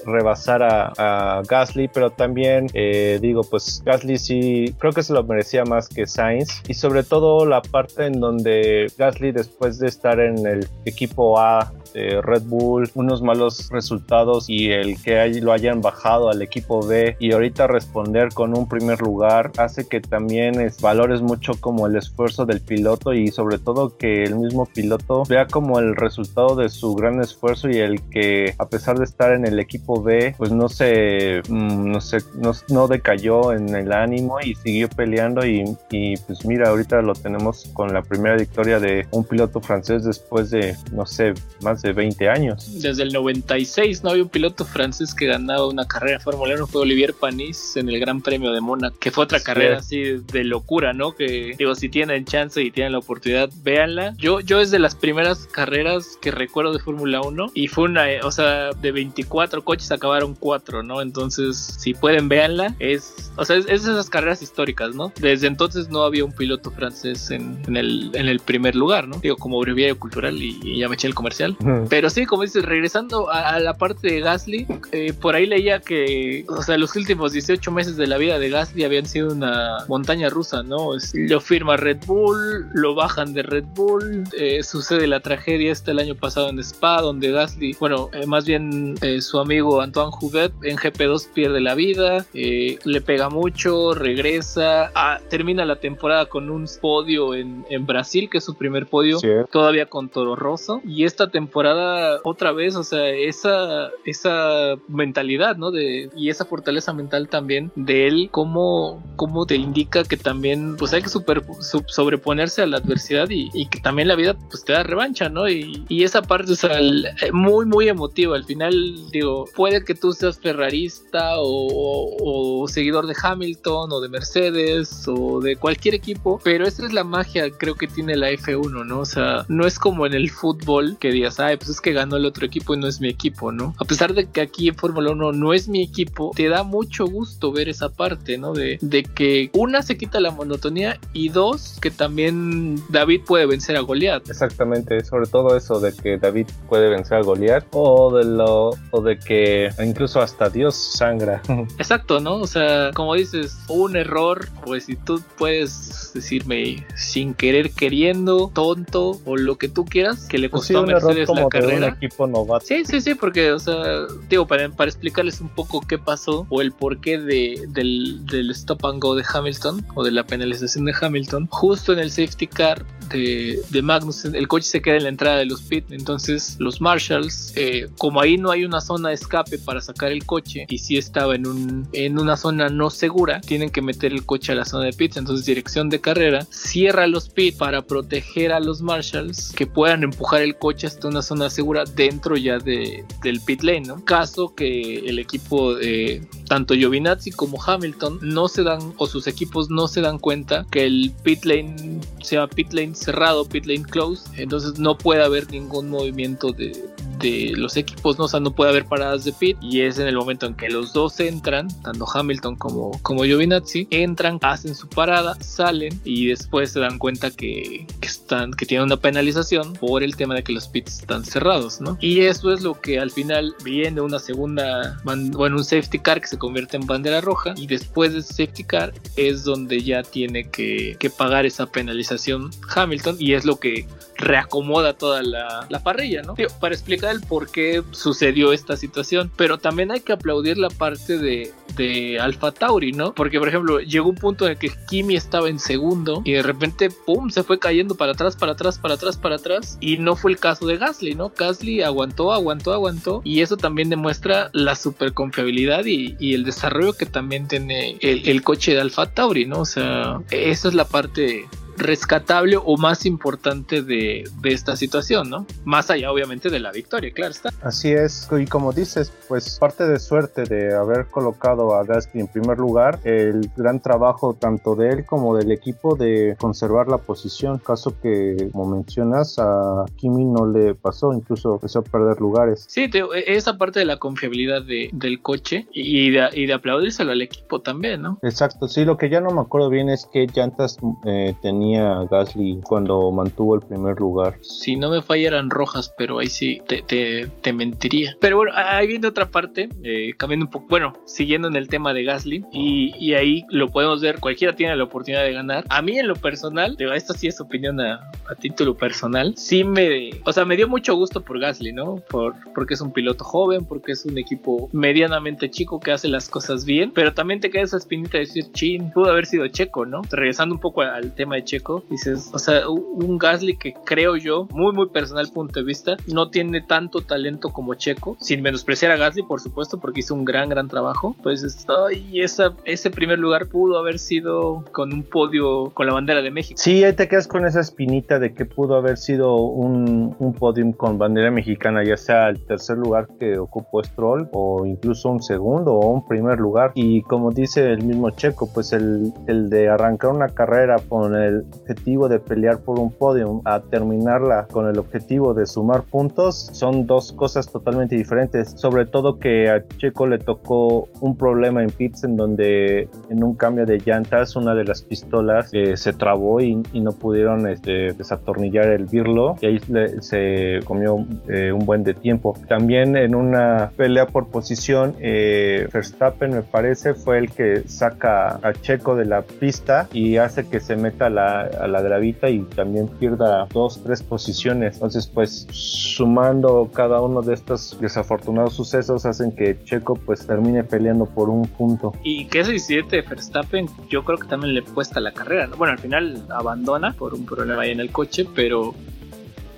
rebasar 0.06 0.62
a, 0.64 1.42
Gasly, 1.48 1.88
pero 1.88 2.12
también 2.12 2.68
eh, 2.74 3.20
digo, 3.22 3.42
pues 3.44 3.82
Gasly 3.86 4.18
sí 4.18 4.76
creo 4.78 4.92
que 4.92 5.04
se 5.04 5.14
lo 5.14 5.24
merecía 5.24 5.64
más 5.66 5.90
que 5.90 6.06
Sainz 6.06 6.62
y 6.68 6.74
sobre 6.74 7.04
todo 7.04 7.46
la 7.46 7.62
parte 7.62 8.06
en 8.06 8.20
donde 8.20 8.92
Gasly 8.98 9.32
después 9.32 9.80
de 9.80 9.88
estar 9.88 10.20
en 10.20 10.46
el 10.46 10.68
equipo 10.86 11.40
A 11.40 11.72
de 11.94 12.22
Red 12.22 12.44
Bull, 12.44 12.90
unos 12.96 13.22
malos 13.26 13.70
resultados 13.70 14.50
y 14.50 14.72
el 14.72 15.02
que 15.02 15.28
lo 15.42 15.52
hayan 15.52 15.82
bajado 15.82 16.30
al 16.30 16.42
equipo 16.42 16.86
B 16.86 17.18
y 17.20 17.34
ahorita 17.34 17.68
responder 17.68 18.30
con 18.34 18.58
un 18.58 18.68
primer 18.68 19.02
lugar 19.02 19.52
hace 19.58 19.88
que 19.88 20.02
también 20.02 20.60
es, 20.60 20.82
valores 20.82 21.22
mucho 21.22 21.54
como 21.60 21.88
el 21.88 21.96
esfuerzo 21.96 22.46
del 22.46 22.62
piloto 22.62 23.14
y 23.14 23.28
sobre 23.28 23.60
todo 23.60 23.98
que 23.98 24.24
el 24.24 24.36
mismo 24.36 24.66
piloto 24.66 25.24
vea 25.28 25.48
como 25.48 25.80
el 25.80 25.96
resultado 25.96 26.56
de 26.56 26.70
su 26.70 26.96
gran 26.96 27.22
esfuerzo 27.22 27.70
y 27.70 27.78
el 27.78 28.02
que 28.10 28.56
a 28.58 28.68
pesar 28.68 28.98
de 28.98 29.06
estar 29.06 29.34
en 29.34 29.46
el 29.46 29.60
equipo 29.60 29.76
equipo 29.76 30.02
B 30.02 30.36
pues 30.38 30.52
no 30.52 30.70
se, 30.70 31.42
mm, 31.48 31.92
no, 31.92 32.02
se 32.02 32.20
no, 32.36 32.52
no, 32.70 32.88
decayó 32.88 33.52
en 33.52 33.76
el 33.76 33.92
ánimo 33.92 34.40
y 34.40 34.56
siguió 34.56 34.90
peleando 34.90 35.46
y, 35.46 35.64
y, 35.92 36.16
pues 36.18 36.46
mira, 36.46 36.70
ahorita 36.70 37.02
lo 37.02 37.14
tenemos 37.14 37.70
con 37.74 37.94
la 37.94 38.02
primera 38.02 38.38
victoria 38.38 38.80
de 38.80 39.06
un 39.12 39.24
piloto 39.26 39.60
francés 39.60 40.04
después 40.04 40.52
de, 40.52 40.76
no 40.92 41.06
sé, 41.06 41.34
más 41.62 41.82
de 41.82 41.94
20 41.94 42.30
años. 42.30 42.82
Desde 42.82 43.04
el 43.04 43.12
96 43.16 44.04
no 44.04 44.12
había 44.12 44.24
un 44.24 44.30
piloto 44.30 44.66
francés 44.66 45.14
que 45.14 45.26
ganaba 45.26 45.68
una 45.68 45.88
carrera 45.88 46.20
Fórmula 46.20 46.56
1, 46.56 46.68
fue 46.68 46.82
Olivier 46.82 47.14
Panis 47.14 47.78
en 47.78 47.90
el 47.90 48.00
Gran 48.00 48.22
Premio 48.22 48.52
de 48.52 48.62
Mónaco, 48.62 48.98
que 49.00 49.12
fue 49.12 49.24
otra 49.24 49.40
carrera 49.40 49.78
así 49.78 50.02
de 50.32 50.44
locura, 50.44 50.94
¿no? 50.94 51.14
Que 51.14 51.56
digo, 51.58 51.76
si 51.76 51.90
tienen 51.90 52.26
chance 52.26 52.62
y 52.62 52.72
tienen 52.72 52.92
la 52.92 53.00
oportunidad, 53.00 53.50
véanla. 53.64 54.14
Yo, 54.18 54.40
yo 54.42 54.60
es 54.60 54.72
de 54.72 54.80
las 54.80 54.96
primeras 54.96 55.48
carreras 55.48 56.18
que 56.22 56.32
recuerdo 56.32 56.74
de 56.74 56.80
Fórmula 56.80 57.22
1 57.22 57.52
y 57.54 57.68
fue 57.68 57.86
una, 57.86 58.06
o 58.24 58.32
sea, 58.32 58.72
de 58.72 58.92
24 58.92 59.64
coches 59.64 59.92
acabaron 59.92 60.36
4, 60.36 60.84
¿no? 60.84 61.02
Entonces, 61.02 61.58
si 61.58 61.94
pueden, 61.94 62.28
véanla. 62.28 62.76
Es, 62.80 63.32
o 63.38 63.46
sea, 63.46 63.58
es, 63.58 63.68
esas 63.68 64.10
carreras 64.10 64.42
históricas, 64.42 64.96
¿no? 64.96 65.12
Desde 65.20 65.48
entonces 65.48 65.90
no 65.90 66.04
había 66.04 66.26
un 66.26 66.32
piloto 66.32 66.72
francés 66.72 67.32
en, 67.32 67.76
el, 67.76 68.12
en 68.14 68.28
el 68.28 68.40
primer 68.40 68.76
lugar, 68.76 69.08
¿no? 69.08 69.18
Digo, 69.20 69.38
como 69.38 69.60
breviario 69.60 69.98
cultural 69.98 70.42
y, 70.42 70.78
ya 70.78 70.90
me 70.90 70.96
eché 70.96 71.08
el 71.08 71.16
comercial. 71.16 71.56
Pero 71.90 72.10
sí, 72.10 72.26
como 72.26 72.44
dices, 72.44 72.66
regresando 72.96 73.30
a, 73.30 73.60
la 73.60 73.74
parte 73.74 74.08
de 74.08 74.20
Gasly, 74.22 74.68
eh, 74.92 75.14
por 75.14 75.36
ahí 75.36 75.46
leía 75.46 75.80
que, 75.80 76.46
o 76.48 76.62
sea, 76.62 76.78
los 76.78 76.96
últimos 76.96 77.34
18 77.34 77.72
meses 77.72 77.98
de 77.98 78.08
la 78.08 78.18
vida 78.18 78.40
de 78.40 78.50
Gasly 78.50 78.84
habían 78.86 79.06
sido 79.06 79.34
una 79.34 79.80
montaña 79.88 80.30
rusa, 80.30 80.64
¿no? 80.64 80.92
lo 81.14 81.42
firma 81.42 81.76
Red 81.76 82.06
Bull, 82.06 82.68
lo 82.74 82.96
bajan 82.96 83.34
de 83.34 83.44
Red 83.44 83.66
Bull, 83.76 84.24
eh, 84.38 84.64
sucede 84.64 85.08
la 85.08 85.20
tragedia 85.20 85.72
esta 85.72 85.92
el 85.92 86.00
año 86.00 86.16
pasado 86.16 86.50
en 86.50 86.60
Spa, 86.60 87.02
donde 87.02 87.32
Gasly, 87.32 87.76
bueno, 87.80 88.10
eh, 88.14 88.26
más 88.26 88.46
bien 88.46 88.96
eh, 89.02 89.22
su 89.22 89.40
amigo 89.40 89.82
Antoine 89.82 90.12
Jouvet 90.12 90.54
en 90.64 90.78
GP2 90.78 91.34
pierde 91.34 91.60
la 91.60 91.76
vida, 91.76 92.26
le 92.34 93.02
pega 93.02 93.30
mucho, 93.30 93.94
regresa, 93.94 94.92
ah, 94.96 95.20
termina 95.30 95.66
la 95.66 95.78
temporada 95.78 96.28
con 96.28 96.50
un 96.50 96.66
podio 96.82 97.34
en, 97.34 97.66
Brasil, 97.86 98.30
que 98.30 98.38
es 98.38 98.44
su 98.44 98.56
primer 98.56 98.88
podio, 98.88 99.20
todavía 99.52 99.88
con 99.88 100.10
Toro 100.10 100.36
Rosso, 100.36 100.82
y 100.86 101.04
esta 101.04 101.30
temporada 101.30 102.20
otra 102.24 102.52
vez, 102.52 102.76
o 102.76 102.85
sea, 102.86 103.10
esa, 103.10 103.90
esa 104.06 104.76
mentalidad, 104.88 105.58
¿no? 105.58 105.72
De, 105.72 106.10
y 106.16 106.30
esa 106.30 106.46
fortaleza 106.46 106.94
mental 106.94 107.28
también 107.28 107.72
de 107.76 108.08
él, 108.08 108.30
como, 108.32 109.04
como 109.18 109.46
te 109.46 109.56
indica 109.56 110.04
que 110.04 110.18
también, 110.18 110.78
pues 110.78 110.94
hay 110.94 111.02
que 111.02 111.10
super, 111.10 111.44
sobreponerse 111.88 112.62
a 112.62 112.68
la 112.68 112.78
adversidad 112.78 113.30
y, 113.30 113.68
que 113.68 113.80
también 113.80 114.08
la 114.08 114.16
vida, 114.16 114.36
pues 114.50 114.64
te 114.64 114.74
da 114.74 114.84
revancha, 114.84 115.30
¿no? 115.30 115.50
Y, 115.50 115.86
esa 116.06 116.22
parte, 116.22 116.52
o 116.52 116.56
sea, 116.56 116.80
eh, 116.80 117.32
muy, 117.32 117.66
muy 117.66 117.90
emotiva. 117.90 118.36
Al 118.36 118.46
final, 118.46 118.96
digo, 119.12 119.46
puede 119.56 119.84
que 119.84 119.96
tú 119.96 120.14
seas 120.14 120.40
ferrarista 120.40 121.34
o, 121.38 122.66
seguidor 122.68 123.08
de 123.08 123.16
Hamilton 123.22 123.92
o 123.92 124.02
de 124.02 124.10
Mercedes 124.10 125.08
o 125.08 125.40
de 125.40 125.56
cualquier 125.56 125.96
equipo, 125.96 126.40
pero 126.44 126.68
esa 126.68 126.86
es 126.86 126.94
la 126.94 127.04
magia, 127.04 127.50
creo 127.50 127.76
que 127.76 127.88
tiene 127.88 128.16
la 128.16 128.32
F1, 128.32 128.86
¿no? 128.86 129.00
O 129.00 129.06
sea, 129.06 129.46
no 129.48 129.66
es 129.66 129.80
como 129.80 130.06
en 130.06 130.14
el 130.14 130.30
fútbol 130.30 130.98
que 131.00 131.12
digas, 131.12 131.40
ay, 131.40 131.58
pues 131.58 131.70
es 131.70 131.82
que 131.82 131.94
ganó 131.94 132.18
el 132.18 132.26
otro 132.26 132.46
equipo 132.46 132.75
y 132.76 132.80
no 132.80 132.88
es 132.88 133.02
mi 133.02 133.10
equipo, 133.10 133.52
¿no? 133.52 133.76
A 133.80 133.86
pesar 133.86 134.14
de 134.14 134.28
que 134.28 134.42
aquí 134.42 134.68
en 134.68 134.76
Fórmula 134.76 135.12
1 135.12 135.32
no 135.32 135.54
es 135.54 135.68
mi 135.68 135.82
equipo, 135.82 136.32
te 136.36 136.48
da 136.50 136.64
mucho 136.64 137.06
gusto 137.08 137.52
ver 137.52 137.70
esa 137.70 137.90
parte, 137.90 138.38
¿no? 138.38 138.54
De, 138.54 138.78
de 138.82 139.04
que 139.04 139.50
una 139.54 139.82
se 139.82 139.98
quita 139.98 140.20
la 140.20 140.32
monotonía 140.32 141.00
y 141.14 141.30
dos 141.30 141.78
que 141.82 141.92
también 141.92 142.82
David 142.90 143.22
puede 143.26 143.46
vencer 143.46 143.76
a 143.78 143.82
Goliath. 143.82 144.30
Exactamente, 144.30 145.04
sobre 145.04 145.28
todo 145.28 145.56
eso 145.56 145.80
de 145.80 145.94
que 145.94 146.18
David 146.18 146.48
puede 146.70 146.90
vencer 146.90 147.18
a 147.18 147.22
Goliath 147.22 147.66
o 147.72 148.16
de 148.16 148.26
lo 148.26 148.72
o 148.92 149.02
de 149.02 149.18
que 149.18 149.70
incluso 149.84 150.22
hasta 150.22 150.50
Dios 150.50 150.76
sangra. 150.76 151.42
Exacto, 151.78 152.20
¿no? 152.20 152.36
O 152.36 152.48
sea, 152.48 152.92
como 152.94 153.14
dices, 153.16 153.58
un 153.68 153.96
error, 153.96 154.48
pues 154.64 154.86
si 154.86 154.96
tú 154.96 155.22
puedes 155.38 156.12
decirme 156.14 156.86
sin 156.96 157.34
querer 157.34 157.72
queriendo, 157.72 158.52
tonto 158.54 159.20
o 159.26 159.38
lo 159.38 159.58
que 159.58 159.70
tú 159.70 159.86
quieras, 159.86 160.28
que 160.28 160.38
le 160.38 160.50
pues 160.50 160.64
costó 160.64 160.80
a 160.80 160.86
Mercedes 160.86 161.30
la 161.30 161.48
carrera. 161.48 161.88
equipo 161.90 162.28
novato. 162.28 162.65
Sí, 162.66 162.84
sí, 162.84 163.00
sí, 163.00 163.14
porque, 163.14 163.52
o 163.52 163.60
sea, 163.60 164.08
digo, 164.28 164.48
para, 164.48 164.66
explicarles 164.66 165.40
un 165.40 165.50
poco 165.50 165.82
qué 165.82 166.00
pasó 166.00 166.48
o 166.50 166.62
el 166.64 166.72
porqué 166.72 167.20
de, 167.20 167.64
del, 167.68 168.26
del 168.26 168.50
stop 168.50 168.84
and 168.88 169.00
go 169.00 169.14
de 169.14 169.24
Hamilton 169.32 169.86
o 169.94 170.04
de 170.04 170.10
la 170.10 170.24
penalización 170.24 170.86
de 170.86 170.96
Hamilton, 171.00 171.48
justo 171.52 171.94
en 171.94 172.00
el 172.00 172.10
safety 172.10 172.48
car 172.48 172.84
de, 173.10 173.62
de 173.70 173.82
Magnus, 173.82 174.26
el 174.26 174.48
coche 174.48 174.68
se 174.68 174.82
queda 174.82 174.98
en 174.98 175.04
la 175.04 175.10
entrada 175.10 175.38
de 175.38 175.46
los 175.46 175.62
pits, 175.62 175.92
entonces 175.92 176.56
los 176.60 176.82
marshals, 176.82 177.54
eh, 177.56 177.88
como 177.98 178.22
ahí 178.22 178.38
no 178.38 178.52
hay 178.52 178.66
una 178.66 178.82
zona 178.82 179.10
de 179.10 179.16
escape 179.16 179.58
para 179.60 179.82
sacar 179.82 180.12
el 180.12 180.26
coche 180.26 180.66
y 180.70 180.78
si 180.78 180.98
estaba 180.98 181.36
en, 181.36 181.48
un, 181.48 181.88
en 181.94 182.20
una 182.20 182.38
zona 182.38 182.70
no 182.70 182.90
segura, 182.90 183.42
tienen 183.42 183.70
que 183.70 183.82
meter 183.82 184.12
el 184.12 184.26
coche 184.26 184.52
a 184.52 184.56
la 184.56 184.66
zona 184.66 184.86
de 184.86 184.94
pits, 184.94 185.18
entonces 185.18 185.46
dirección 185.46 185.90
de 185.90 186.02
carrera 186.02 186.46
cierra 186.50 187.08
los 187.08 187.30
pits 187.30 187.58
para 187.58 187.82
proteger 187.82 188.52
a 188.52 188.60
los 188.60 188.82
marshals 188.82 189.52
que 189.56 189.68
puedan 189.68 190.04
empujar 190.04 190.42
el 190.42 190.58
coche 190.58 190.88
hasta 190.88 191.08
una 191.08 191.22
zona 191.22 191.50
segura 191.50 191.84
dentro 191.86 192.38
ya 192.38 192.58
de, 192.60 193.06
del 193.24 193.42
pit 193.42 193.64
lane, 193.64 193.82
¿no? 193.82 194.04
Caso 194.04 194.54
que 194.56 195.00
el 195.00 195.20
equipo 195.20 195.76
de 195.76 196.28
tanto 196.48 196.74
Giovinazzi 196.74 197.32
como 197.32 197.62
Hamilton 197.62 198.20
no 198.22 198.48
se 198.48 198.64
dan 198.64 198.94
o 198.98 199.08
sus 199.08 199.28
equipos 199.28 199.70
no 199.70 199.88
se 199.88 200.02
dan 200.02 200.20
cuenta 200.20 200.66
que 200.72 200.86
el 200.86 201.14
pit 201.24 201.46
lane 201.46 202.00
se 202.22 202.36
llama 202.36 202.48
pit 202.48 202.74
lane 202.74 202.95
cerrado, 202.96 203.46
pit 203.46 203.66
lane 203.66 203.84
closed, 203.84 204.28
entonces 204.40 204.80
no 204.80 204.98
puede 204.98 205.24
haber 205.24 205.50
ningún 205.52 205.90
movimiento 205.90 206.52
de, 206.52 206.72
de 207.20 207.54
los 207.56 207.78
equipos, 207.78 208.18
¿no? 208.18 208.26
O 208.26 208.28
sea, 208.28 208.40
no 208.40 208.54
puede 208.54 208.72
haber 208.72 208.86
paradas 208.86 209.24
de 209.26 209.34
pit 209.34 209.58
y 209.62 209.82
es 209.82 210.00
en 210.00 210.08
el 210.08 210.16
momento 210.16 210.46
en 210.46 210.56
que 210.56 210.70
los 210.70 210.94
dos 210.94 211.20
entran, 211.20 211.68
tanto 211.82 212.06
Hamilton 212.12 212.56
como, 212.56 212.92
como 213.02 213.24
Giovinazzi, 213.24 213.88
entran, 213.92 214.40
hacen 214.42 214.76
su 214.76 214.88
parada, 214.88 215.36
salen 215.42 216.00
y 216.04 216.28
después 216.28 216.72
se 216.72 216.80
dan 216.80 216.98
cuenta 216.98 217.32
que, 217.32 217.88
están, 218.02 218.52
que 218.52 218.66
tienen 218.66 218.86
una 218.86 218.98
penalización 218.98 219.74
por 219.74 220.04
el 220.04 220.16
tema 220.16 220.36
de 220.36 220.44
que 220.44 220.54
los 220.54 220.68
pits 220.68 221.00
están 221.00 221.24
cerrados, 221.26 221.82
¿no? 221.82 221.98
Y 222.02 222.22
eso 222.22 222.54
es 222.54 222.62
lo 222.62 222.80
que 222.80 223.00
al 223.00 223.12
final 223.12 223.56
viene 223.64 224.02
una 224.02 224.20
segunda, 224.20 225.00
bueno, 225.04 225.58
un 225.58 225.64
safety 225.64 226.00
car 226.00 226.22
que 226.22 226.28
se 226.28 226.38
convierte 226.38 226.78
en 226.78 226.86
bandera 226.86 227.22
roja 227.22 227.54
y 227.56 227.68
después 227.68 228.14
de 228.14 228.20
ese 228.20 228.34
safety 228.34 228.64
car 228.64 228.94
es 229.16 229.44
donde 229.44 229.82
ya 229.82 230.04
tiene 230.04 230.50
que, 230.50 230.96
que 231.00 231.10
pagar 231.10 231.46
esa 231.46 231.66
penalización 231.66 232.52
Hamilton 232.74 232.85
y 233.20 233.34
es 233.34 233.46
lo 233.46 233.58
que 233.58 233.88
reacomoda 234.18 234.94
toda 234.94 235.22
la, 235.24 235.66
la 235.70 235.84
parrilla, 235.84 236.22
¿no? 236.22 236.36
para 236.60 236.74
explicar 236.74 237.14
el 237.14 237.22
por 237.22 237.50
qué 237.50 237.84
sucedió 237.92 238.54
esta 238.54 238.78
situación, 238.78 239.32
pero 239.36 239.58
también 239.58 239.92
hay 239.92 240.00
que 240.00 240.14
aplaudir 240.14 240.58
la 240.58 240.70
parte 240.70 241.18
de, 241.18 241.52
de 241.76 242.20
Alfa 242.20 242.52
Tauri, 242.52 242.92
¿no? 242.92 243.14
Porque, 243.14 243.40
por 243.40 243.50
ejemplo, 243.50 243.80
llegó 243.80 244.10
un 244.10 244.16
punto 244.16 244.46
en 244.46 244.52
el 244.52 244.58
que 244.58 244.72
Kimi 244.88 245.16
estaba 245.16 245.50
en 245.50 245.60
segundo 245.60 246.22
y 246.24 246.34
de 246.34 246.44
repente, 246.44 246.90
¡pum!, 246.90 247.30
se 247.30 247.44
fue 247.44 247.60
cayendo 247.60 247.96
para 247.96 248.14
atrás, 248.14 248.36
para 248.36 248.54
atrás, 248.54 248.80
para 248.80 248.94
atrás, 248.96 249.18
para 249.18 249.36
atrás. 249.36 249.78
Y 249.82 249.98
no 249.98 250.16
fue 250.16 250.32
el 250.32 250.40
caso 250.40 250.66
de 250.66 250.78
Gasly, 250.78 251.16
¿no? 251.16 251.32
Gasly 251.38 251.82
aguantó, 251.82 252.32
aguantó, 252.32 252.74
aguantó. 252.74 253.22
Y 253.24 253.42
eso 253.42 253.58
también 253.58 253.90
demuestra 253.90 254.50
la 254.54 254.76
super 254.76 255.14
confiabilidad 255.14 255.86
y, 255.86 256.16
y 256.20 256.34
el 256.34 256.44
desarrollo 256.44 256.94
que 256.94 257.06
también 257.06 257.48
tiene 257.48 257.98
el, 258.02 258.28
el 258.28 258.42
coche 258.44 258.74
de 258.74 258.82
Alfa 258.82 259.08
Tauri, 259.08 259.46
¿no? 259.46 259.60
O 259.60 259.66
sea, 259.66 260.22
esa 260.32 260.68
es 260.68 260.74
la 260.74 260.86
parte 260.86 261.48
rescatable 261.78 262.58
o 262.58 262.78
más 262.78 263.06
importante 263.06 263.82
de, 263.82 264.24
esta 264.44 264.76
situación, 264.76 265.30
¿no? 265.30 265.46
Más 265.64 265.90
allá 265.90 266.12
obviamente 266.12 266.50
de 266.50 266.60
la 266.60 266.72
victoria, 266.72 267.12
claro 267.12 267.32
está. 267.32 267.50
Así 267.62 267.92
es, 267.92 268.30
y 268.40 268.46
como 268.46 268.72
dices, 268.72 269.12
pues 269.28 269.58
parte 269.60 269.88
de 269.88 270.00
suerte 270.00 270.44
de 270.44 270.76
haber 270.76 271.08
colocado 271.08 271.76
a 271.76 271.84
Gasly 271.84 272.22
en 272.22 272.28
primer 272.28 272.60
lugar, 272.60 273.00
el 273.04 273.50
gran 273.58 273.82
trabajo 273.82 274.36
tanto 274.40 274.76
de 274.76 274.90
él 274.90 275.06
como 275.06 275.36
del 275.36 275.52
equipo 275.52 275.96
de 275.96 276.36
conservar 276.40 276.88
la 276.88 277.00
posición, 277.00 277.58
caso 277.58 278.00
que 278.02 278.50
como 278.52 278.76
mencionas 278.76 279.38
a 279.40 279.86
Kimi 279.96 280.26
no 280.26 280.46
le 280.46 280.76
pasó, 280.76 281.14
incluso 281.14 281.56
empezó 281.56 281.80
a 281.80 281.84
perder 281.84 282.22
lugares. 282.22 282.66
Sí, 282.70 282.90
e, 282.94 283.36
esa 283.36 283.58
parte 283.58 283.80
de 283.80 283.86
la 283.86 283.98
confiabilidad 283.98 284.62
del 284.64 285.22
coche 285.22 285.68
y 285.74 286.12
de, 286.12 286.30
y 286.34 286.46
de 286.46 286.54
aplaudírselo 286.54 287.12
al 287.12 287.22
equipo 287.22 287.62
también, 287.62 288.02
¿no? 288.04 288.20
Exacto, 288.22 288.68
sí, 288.68 288.86
lo 288.86 288.98
que 288.98 289.10
ya 289.10 289.22
no 289.22 289.32
me 289.32 289.42
acuerdo 289.42 289.70
bien 289.70 289.90
es 289.90 290.06
que 290.06 290.28
llantas 290.28 290.78
eh, 291.06 291.36
tenía 291.42 291.65
Gasly 291.74 292.60
cuando 292.64 293.12
mantuvo 293.12 293.56
el 293.56 293.62
primer 293.62 294.00
lugar. 294.00 294.38
Si 294.42 294.76
no 294.76 294.90
me 294.90 295.02
fallaran 295.02 295.50
rojas, 295.50 295.94
pero 295.98 296.20
ahí 296.20 296.28
sí 296.28 296.62
te, 296.68 296.82
te, 296.82 297.54
mentiría. 297.54 298.16
Pero 298.20 298.38
bueno, 298.38 298.52
ahí 298.56 298.88
viene 298.88 299.08
otra 299.08 299.28
parte, 299.28 299.70
eh, 299.84 300.14
cambiando 300.18 300.46
un 300.46 300.52
poco, 300.52 300.66
bueno, 300.70 300.94
siguiendo 301.06 301.48
en 301.48 301.56
el 301.56 301.68
tema 301.68 301.94
de 301.94 302.04
Gasly, 302.04 302.46
y, 302.52 302.94
y, 303.00 303.14
ahí 303.14 303.46
lo 303.50 303.70
podemos 303.70 304.02
ver, 304.02 304.20
cualquiera 304.20 304.56
tiene 304.56 304.76
la 304.76 304.84
oportunidad 304.84 305.24
de 305.24 305.34
ganar. 305.34 305.66
A 305.70 305.82
mí 305.82 305.98
en 305.98 306.08
lo 306.08 306.16
personal, 306.16 306.76
digo, 306.76 306.94
esto 306.94 307.14
sí 307.14 307.28
es 307.28 307.40
opinión 307.40 307.80
a, 307.80 307.96
a, 308.30 308.36
título 308.36 308.76
personal, 308.76 309.34
sí 309.38 309.64
me, 309.64 310.12
o 310.26 310.34
sea, 310.34 310.46
me 310.46 310.58
dio 310.58 310.68
mucho 310.68 310.96
gusto 310.96 311.22
por 311.22 311.40
Gasly, 311.40 311.72
¿no? 311.72 311.98
Por, 312.10 312.36
porque 312.54 312.74
es 312.74 312.82
un 312.82 312.92
piloto 312.92 313.24
joven, 313.24 313.66
porque 313.66 313.94
es 313.94 314.06
un 314.06 314.18
equipo 314.18 314.70
medianamente 314.74 315.50
chico 315.50 315.80
que 315.80 315.92
hace 315.92 316.08
las 316.08 316.30
cosas 316.30 316.66
bien, 316.66 316.92
pero 316.92 317.14
también 317.14 317.40
te 317.40 317.50
queda 317.50 317.64
esa 317.64 317.78
espinita 317.78 318.18
de 318.18 318.26
decir, 318.26 318.52
chin, 318.52 318.92
pudo 318.92 319.12
haber 319.12 319.26
sido 319.26 319.48
Checo, 319.48 319.86
¿no? 319.86 320.02
Regresando 320.10 320.56
un 320.56 320.62
poco 320.62 320.82
al 320.82 321.14
tema 321.14 321.36
de 321.36 321.44
Checo 321.44 321.55
Checo, 321.56 321.84
dices, 321.90 322.32
o 322.34 322.40
sea, 322.40 322.68
un 322.70 323.18
Gasly 323.18 323.58
que 323.58 323.74
creo 323.86 324.18
yo, 324.18 324.48
muy 324.52 324.74
muy 324.74 324.90
personal 324.90 325.28
punto 325.34 325.60
de 325.60 325.66
vista, 325.66 325.96
no 326.08 326.30
tiene 326.30 326.62
tanto 326.62 327.02
talento 327.02 327.50
como 327.50 327.76
Checo, 327.76 328.18
sin 328.20 328.42
menospreciar 328.42 328.92
a 328.92 328.98
Gasly, 328.98 329.24
por 329.24 329.40
supuesto, 329.40 329.80
porque 329.80 330.02
hizo 330.02 330.14
un 330.14 330.26
gran, 330.26 330.50
gran 330.50 330.68
trabajo. 330.68 331.16
Pues 331.24 331.66
y 332.12 332.22
esa, 332.22 332.54
ese 332.66 332.90
primer 332.90 333.20
lugar 333.20 333.48
pudo 333.48 333.78
haber 333.78 334.00
sido 334.00 334.66
con 334.72 334.94
un 334.94 335.04
podio 335.04 335.70
con 335.74 335.88
la 335.88 335.94
bandera 335.94 336.22
de 336.22 336.32
México. 336.32 336.60
Sí, 336.62 336.84
ahí 336.84 336.94
te 336.94 337.08
quedas 337.08 337.28
con 337.28 337.46
esa 337.46 337.62
espinita 337.62 338.20
de 338.20 338.34
que 338.34 338.46
pudo 338.46 338.76
haber 338.76 338.98
sido 338.98 339.36
un, 339.38 340.16
un 340.20 340.34
podium 340.34 340.74
con 340.74 340.98
bandera 340.98 341.32
mexicana, 341.32 341.84
ya 341.84 341.98
sea 341.98 342.30
el 342.30 342.46
tercer 342.46 342.78
lugar 342.78 343.08
que 343.20 343.38
ocupó 343.38 343.84
Stroll 343.84 344.30
o 344.34 344.66
incluso 344.66 345.10
un 345.10 345.22
segundo 345.22 345.74
o 345.74 345.90
un 345.90 346.06
primer 346.06 346.40
lugar. 346.40 346.72
Y 346.76 347.02
como 347.04 347.32
dice 347.32 347.72
el 347.72 347.84
mismo 347.84 348.10
Checo, 348.10 348.50
pues 348.54 348.74
el, 348.74 349.14
el 349.28 349.50
de 349.50 349.70
arrancar 349.70 350.12
una 350.12 350.30
carrera 350.30 350.78
con 350.88 351.16
el 351.16 351.45
objetivo 351.54 352.10
de 352.10 352.20
pelear 352.20 352.60
por 352.60 352.80
un 352.80 352.92
podium 352.92 353.42
a 353.46 353.60
terminarla 353.60 354.48
con 354.52 354.68
el 354.68 354.78
objetivo 354.78 355.34
de 355.34 355.46
sumar 355.46 355.84
puntos 355.84 356.50
son 356.54 356.86
dos 356.86 357.12
cosas 357.12 357.52
totalmente 357.52 357.96
diferentes. 357.96 358.52
Sobre 358.52 358.86
todo 358.86 359.20
que 359.20 359.50
a 359.50 359.66
Checo 359.78 360.08
le 360.08 360.20
tocó 360.20 360.88
un 361.02 361.18
problema 361.18 361.64
en 361.64 361.70
pits 361.70 362.04
en 362.04 362.16
donde 362.16 362.90
en 363.10 363.24
un 363.24 363.36
cambio 363.36 363.66
de 363.66 363.80
llantas 363.80 364.36
una 364.36 364.54
de 364.54 364.64
las 364.64 364.82
pistolas 364.82 365.50
eh, 365.54 365.78
se 365.78 365.94
trabó 365.94 366.42
y, 366.42 366.56
no 366.86 366.92
pudieron 366.92 367.48
este, 367.48 367.94
desatornillar 367.94 368.68
el 368.68 368.86
birlo 368.86 369.38
y 369.42 369.48
ahí 369.48 369.60
se 370.02 370.60
comió 370.66 371.04
eh, 371.28 371.52
un 371.52 371.66
buen 371.66 371.84
de 371.84 371.96
tiempo. 371.96 372.38
También 372.48 372.96
en 372.96 373.16
una 373.16 373.72
pelea 373.76 374.06
por 374.06 374.28
posición 374.28 374.96
eh, 375.00 375.68
Verstappen 375.74 376.32
me 376.32 376.42
parece 376.42 376.94
fue 376.94 377.18
el 377.18 377.32
que 377.32 377.68
saca 377.68 378.40
a 378.42 378.54
Checo 378.54 378.96
de 378.96 379.06
la 379.06 379.24
pista 379.24 379.88
y 379.94 380.18
hace 380.18 380.48
que 380.48 380.60
se 380.60 380.76
meta 380.76 381.10
la, 381.10 381.35
a 381.42 381.68
la 381.68 381.82
gravita 381.82 382.30
y 382.30 382.40
también 382.40 382.88
pierda 382.88 383.48
dos, 383.54 383.82
tres 383.84 384.04
posiciones. 384.04 384.76
Entonces 384.76 385.08
pues 385.08 385.48
sumando 385.52 386.70
cada 386.74 387.02
uno 387.02 387.22
de 387.22 387.34
estos 387.34 387.78
desafortunados 387.80 388.54
sucesos 388.54 389.06
hacen 389.06 389.32
que 389.32 389.58
Checo 389.64 389.96
pues 389.96 390.26
termine 390.26 390.64
peleando 390.64 391.06
por 391.06 391.30
un 391.30 391.48
punto. 391.48 391.94
Y 392.04 392.26
que 392.26 392.42
ese 392.42 392.52
17 392.52 392.96
de 392.96 393.02
Verstappen 393.02 393.68
yo 393.90 394.04
creo 394.04 394.18
que 394.18 394.28
también 394.28 394.54
le 394.54 394.62
cuesta 394.62 395.00
la 395.00 395.12
carrera. 395.12 395.50
Bueno, 395.58 395.74
al 395.74 395.80
final 395.80 396.26
abandona 396.30 396.94
por 396.94 397.14
un 397.14 397.26
problema 397.26 397.64
ahí 397.64 397.72
en 397.72 397.80
el 397.80 397.92
coche, 397.92 398.26
pero 398.36 398.74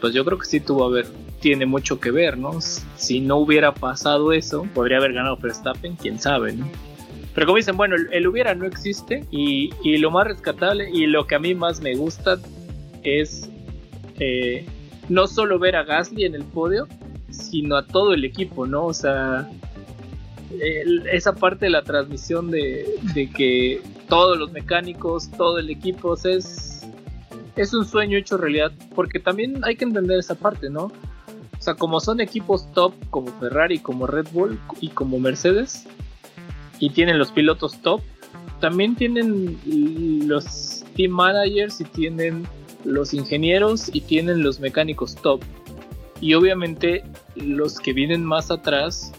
pues 0.01 0.13
yo 0.13 0.23
creo 0.25 0.37
que 0.37 0.45
sí 0.45 0.59
tuvo 0.59 0.85
a 0.85 0.89
ver 0.89 1.07
tiene 1.39 1.65
mucho 1.65 1.99
que 1.99 2.11
ver, 2.11 2.37
¿no? 2.37 2.59
Si 2.61 3.19
no 3.19 3.37
hubiera 3.37 3.73
pasado 3.73 4.33
eso, 4.33 4.65
podría 4.73 4.97
haber 4.97 5.13
ganado 5.13 5.37
Verstappen, 5.37 5.95
quién 5.95 6.19
sabe, 6.19 6.53
¿no? 6.53 6.67
Pero 7.37 7.45
como 7.45 7.57
dicen, 7.57 7.77
bueno, 7.77 7.95
el, 8.11 8.27
hubiera 8.27 8.55
no 8.55 8.65
existe 8.65 9.23
y, 9.29 9.69
y, 9.83 9.97
lo 9.99 10.09
más 10.09 10.25
rescatable 10.25 10.89
y 10.91 11.05
lo 11.05 11.27
que 11.27 11.35
a 11.35 11.39
mí 11.39 11.53
más 11.53 11.81
me 11.81 11.93
gusta 11.93 12.39
es 13.03 13.47
eh, 14.19 14.65
no 15.07 15.27
solo 15.27 15.59
ver 15.59 15.75
a 15.75 15.83
Gasly 15.83 16.25
en 16.25 16.33
el 16.33 16.43
podio, 16.43 16.87
sino 17.29 17.77
a 17.77 17.85
todo 17.85 18.15
el 18.15 18.25
equipo, 18.25 18.65
¿no? 18.65 18.85
O 18.85 18.93
sea, 18.95 19.47
esa 21.11 21.35
parte 21.35 21.65
de 21.65 21.69
la 21.69 21.83
transmisión 21.83 22.49
de, 22.49 23.29
que 23.35 23.83
todos 24.09 24.35
los 24.39 24.51
mecánicos, 24.51 25.29
todo 25.29 25.59
el 25.59 25.69
equipo, 25.69 26.15
es, 26.15 26.87
es 27.55 27.71
un 27.71 27.85
sueño 27.85 28.17
hecho 28.17 28.37
realidad, 28.37 28.71
porque 28.95 29.19
también 29.19 29.63
hay 29.63 29.75
que 29.75 29.85
entender 29.85 30.17
esa 30.17 30.33
parte, 30.33 30.71
¿no? 30.71 30.85
O 30.85 31.61
sea, 31.61 31.75
como 31.75 31.99
son 31.99 32.19
equipos 32.19 32.71
top 32.73 32.95
como 33.11 33.27
Ferrari, 33.39 33.77
como 33.77 34.07
Red 34.07 34.29
Bull 34.31 34.59
y 34.81 34.87
como 34.87 35.19
Mercedes, 35.19 35.87
y 36.79 36.89
tienen 36.91 37.17
los 37.17 37.31
pilotos 37.31 37.81
top, 37.81 38.01
también 38.59 38.95
tienen 38.95 39.57
los 40.27 40.83
team 40.95 41.11
managers 41.11 41.81
y 41.81 41.83
tienen 41.85 42.47
los 42.83 43.13
ingenieros 43.13 43.89
y 43.93 44.01
tienen 44.01 44.43
los 44.43 44.59
mecánicos 44.59 45.15
top. 45.15 45.41
Y 46.21 46.33
obviamente 46.33 47.03
los 47.35 47.79
que 47.79 47.93
vienen 47.93 48.25
más 48.25 48.49
atrás, 48.49 49.11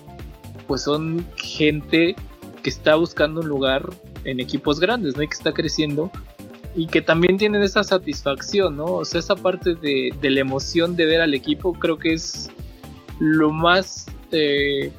pues 0.67 0.83
son 0.83 1.25
gente 1.37 2.17
que 2.63 2.71
está 2.71 2.97
buscando 2.97 3.41
un 3.41 3.49
lugar 3.49 3.89
en 4.25 4.41
equipos 4.41 4.81
grandes, 4.81 5.17
¿no? 5.17 5.23
Y 5.23 5.29
que 5.29 5.35
está 5.35 5.53
creciendo 5.53 6.11
y 6.75 6.87
que 6.87 7.01
también 7.01 7.37
tienen 7.39 7.63
esa 7.63 7.83
satisfacción, 7.83 8.77
¿no? 8.77 8.85
O 8.85 9.05
sea, 9.05 9.21
esa 9.21 9.37
parte 9.37 9.75
de, 9.75 10.13
la 10.23 10.41
emoción 10.41 10.97
de 10.97 11.07
ver 11.07 11.21
al 11.21 11.35
equipo 11.35 11.73
creo 11.73 11.99
que 11.99 12.13
es 12.13 12.51
lo 13.19 13.51
más 13.51 14.07
eh, 14.33 14.93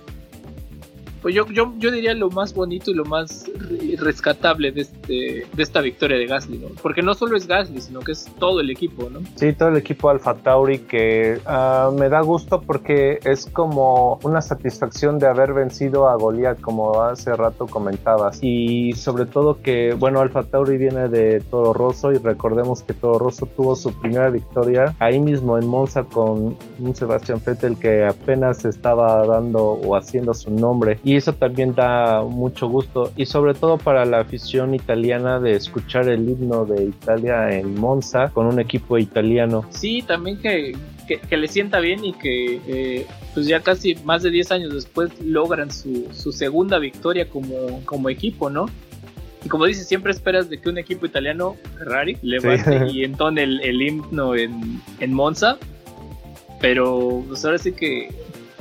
pues 1.21 1.36
yo, 1.36 1.45
yo, 1.47 1.73
yo 1.77 1.91
diría 1.91 2.13
lo 2.13 2.29
más 2.29 2.53
bonito 2.53 2.91
y 2.91 2.93
lo 2.93 3.05
más 3.05 3.49
rescatable 3.97 4.71
de, 4.71 4.82
este, 4.82 5.47
de 5.51 5.63
esta 5.63 5.82
victoria 5.82 6.17
de 6.17 6.25
Gasly, 6.25 6.58
¿no? 6.60 6.67
Porque 6.82 7.01
no 7.01 7.13
solo 7.13 7.38
es 7.38 7.47
Gasly, 7.47 7.82
sino 7.82 7.99
que 7.99 8.13
es 8.13 8.25
todo 8.39 8.62
el 8.62 8.69
equipo, 8.69 9.10
¿no? 9.10 9.19
Sí, 9.36 9.53
todo 9.53 9.69
el 9.69 9.77
equipo 9.77 10.10
Alfa 10.10 10.36
Tauri 10.36 10.79
que 10.79 11.39
uh, 11.45 11.91
me 11.91 12.10
da 12.10 12.21
gusto 12.21 12.62
porque 12.62 13.19
es 13.23 13.45
como 13.45 14.19
una 14.23 14.41
satisfacción 14.41 15.19
de 15.19 15.27
haber 15.27 15.53
vencido 15.53 16.08
a 16.08 16.15
Goliath, 16.15 16.62
como 16.62 17.01
hace 17.01 17.36
rato 17.36 17.67
comentabas. 17.67 18.39
Y 18.41 18.93
sobre 18.93 19.25
todo 19.25 19.62
que, 19.62 19.93
bueno, 19.93 20.19
Alfa 20.19 20.43
Tauri 20.43 20.77
viene 20.77 21.10
de 21.10 21.41
Toro 21.41 21.73
Rosso 21.73 22.12
y 22.12 22.17
recordemos 22.17 22.84
que 22.84 22.93
Toro 22.93 23.19
Rosso 23.19 23.45
tuvo 23.45 23.75
su 23.75 23.93
primera 23.93 24.29
victoria 24.29 24.95
ahí 24.99 25.19
mismo 25.19 25.58
en 25.58 25.67
Monza 25.67 26.03
con 26.03 26.58
un 26.79 26.95
Sebastián 26.95 27.41
Vettel 27.45 27.77
que 27.77 28.05
apenas 28.05 28.65
estaba 28.65 29.25
dando 29.25 29.63
o 29.63 29.95
haciendo 29.95 30.34
su 30.34 30.51
nombre 30.51 30.99
y 31.10 31.15
eso 31.15 31.34
también 31.34 31.74
da 31.74 32.22
mucho 32.22 32.67
gusto 32.67 33.12
y 33.17 33.26
sobre 33.26 33.56
todo 33.56 33.80
para 33.80 34.06
la 34.06 34.19
afición 34.19 34.76
italiana 34.76 35.39
de 35.39 35.54
escuchar 35.54 36.08
el 36.08 36.30
himno 36.30 36.65
de 36.65 36.84
Italia 36.84 37.50
en 37.50 37.74
Monza 37.74 38.30
con 38.30 38.45
un 38.45 38.60
equipo 38.60 38.95
italiano. 38.95 39.65
Sí, 39.72 40.04
también 40.04 40.38
que, 40.38 40.78
que, 41.08 41.36
le 41.36 41.48
sienta 41.48 41.80
bien 41.80 42.06
y 42.06 42.13
que 42.13 42.62
eh, 42.67 43.08
pues 43.34 43.48
ya 43.48 43.60
casi 43.62 43.95
más 44.04 44.22
de 44.22 44.30
10 44.30 44.52
años 44.52 44.72
después 44.72 45.10
logran 45.19 45.72
su, 45.72 46.08
su 46.13 46.32
segunda 46.32 46.78
victoria 46.78 47.28
como, 47.28 47.84
como 47.86 48.08
equipo, 48.12 48.52
¿no? 48.52 48.67
Y 49.43 49.50
como 49.50 49.65
dices, 49.65 49.88
siempre 49.88 50.12
esperas 50.12 50.48
de 50.48 50.62
que 50.62 50.69
un 50.69 50.78
equipo 50.78 51.08
italiano, 51.08 51.56
Ferrari, 51.80 52.17
levante 52.22 52.86
y 52.93 53.04
entone 53.04 53.41
el, 53.41 53.62
el 53.62 53.82
himno 53.82 54.36
en, 54.36 54.80
en 55.00 55.12
Monza. 55.12 55.58
Pero 56.62 57.24
pues 57.28 57.43
ahora 57.45 57.58
sí 57.58 57.72
que 57.72 58.10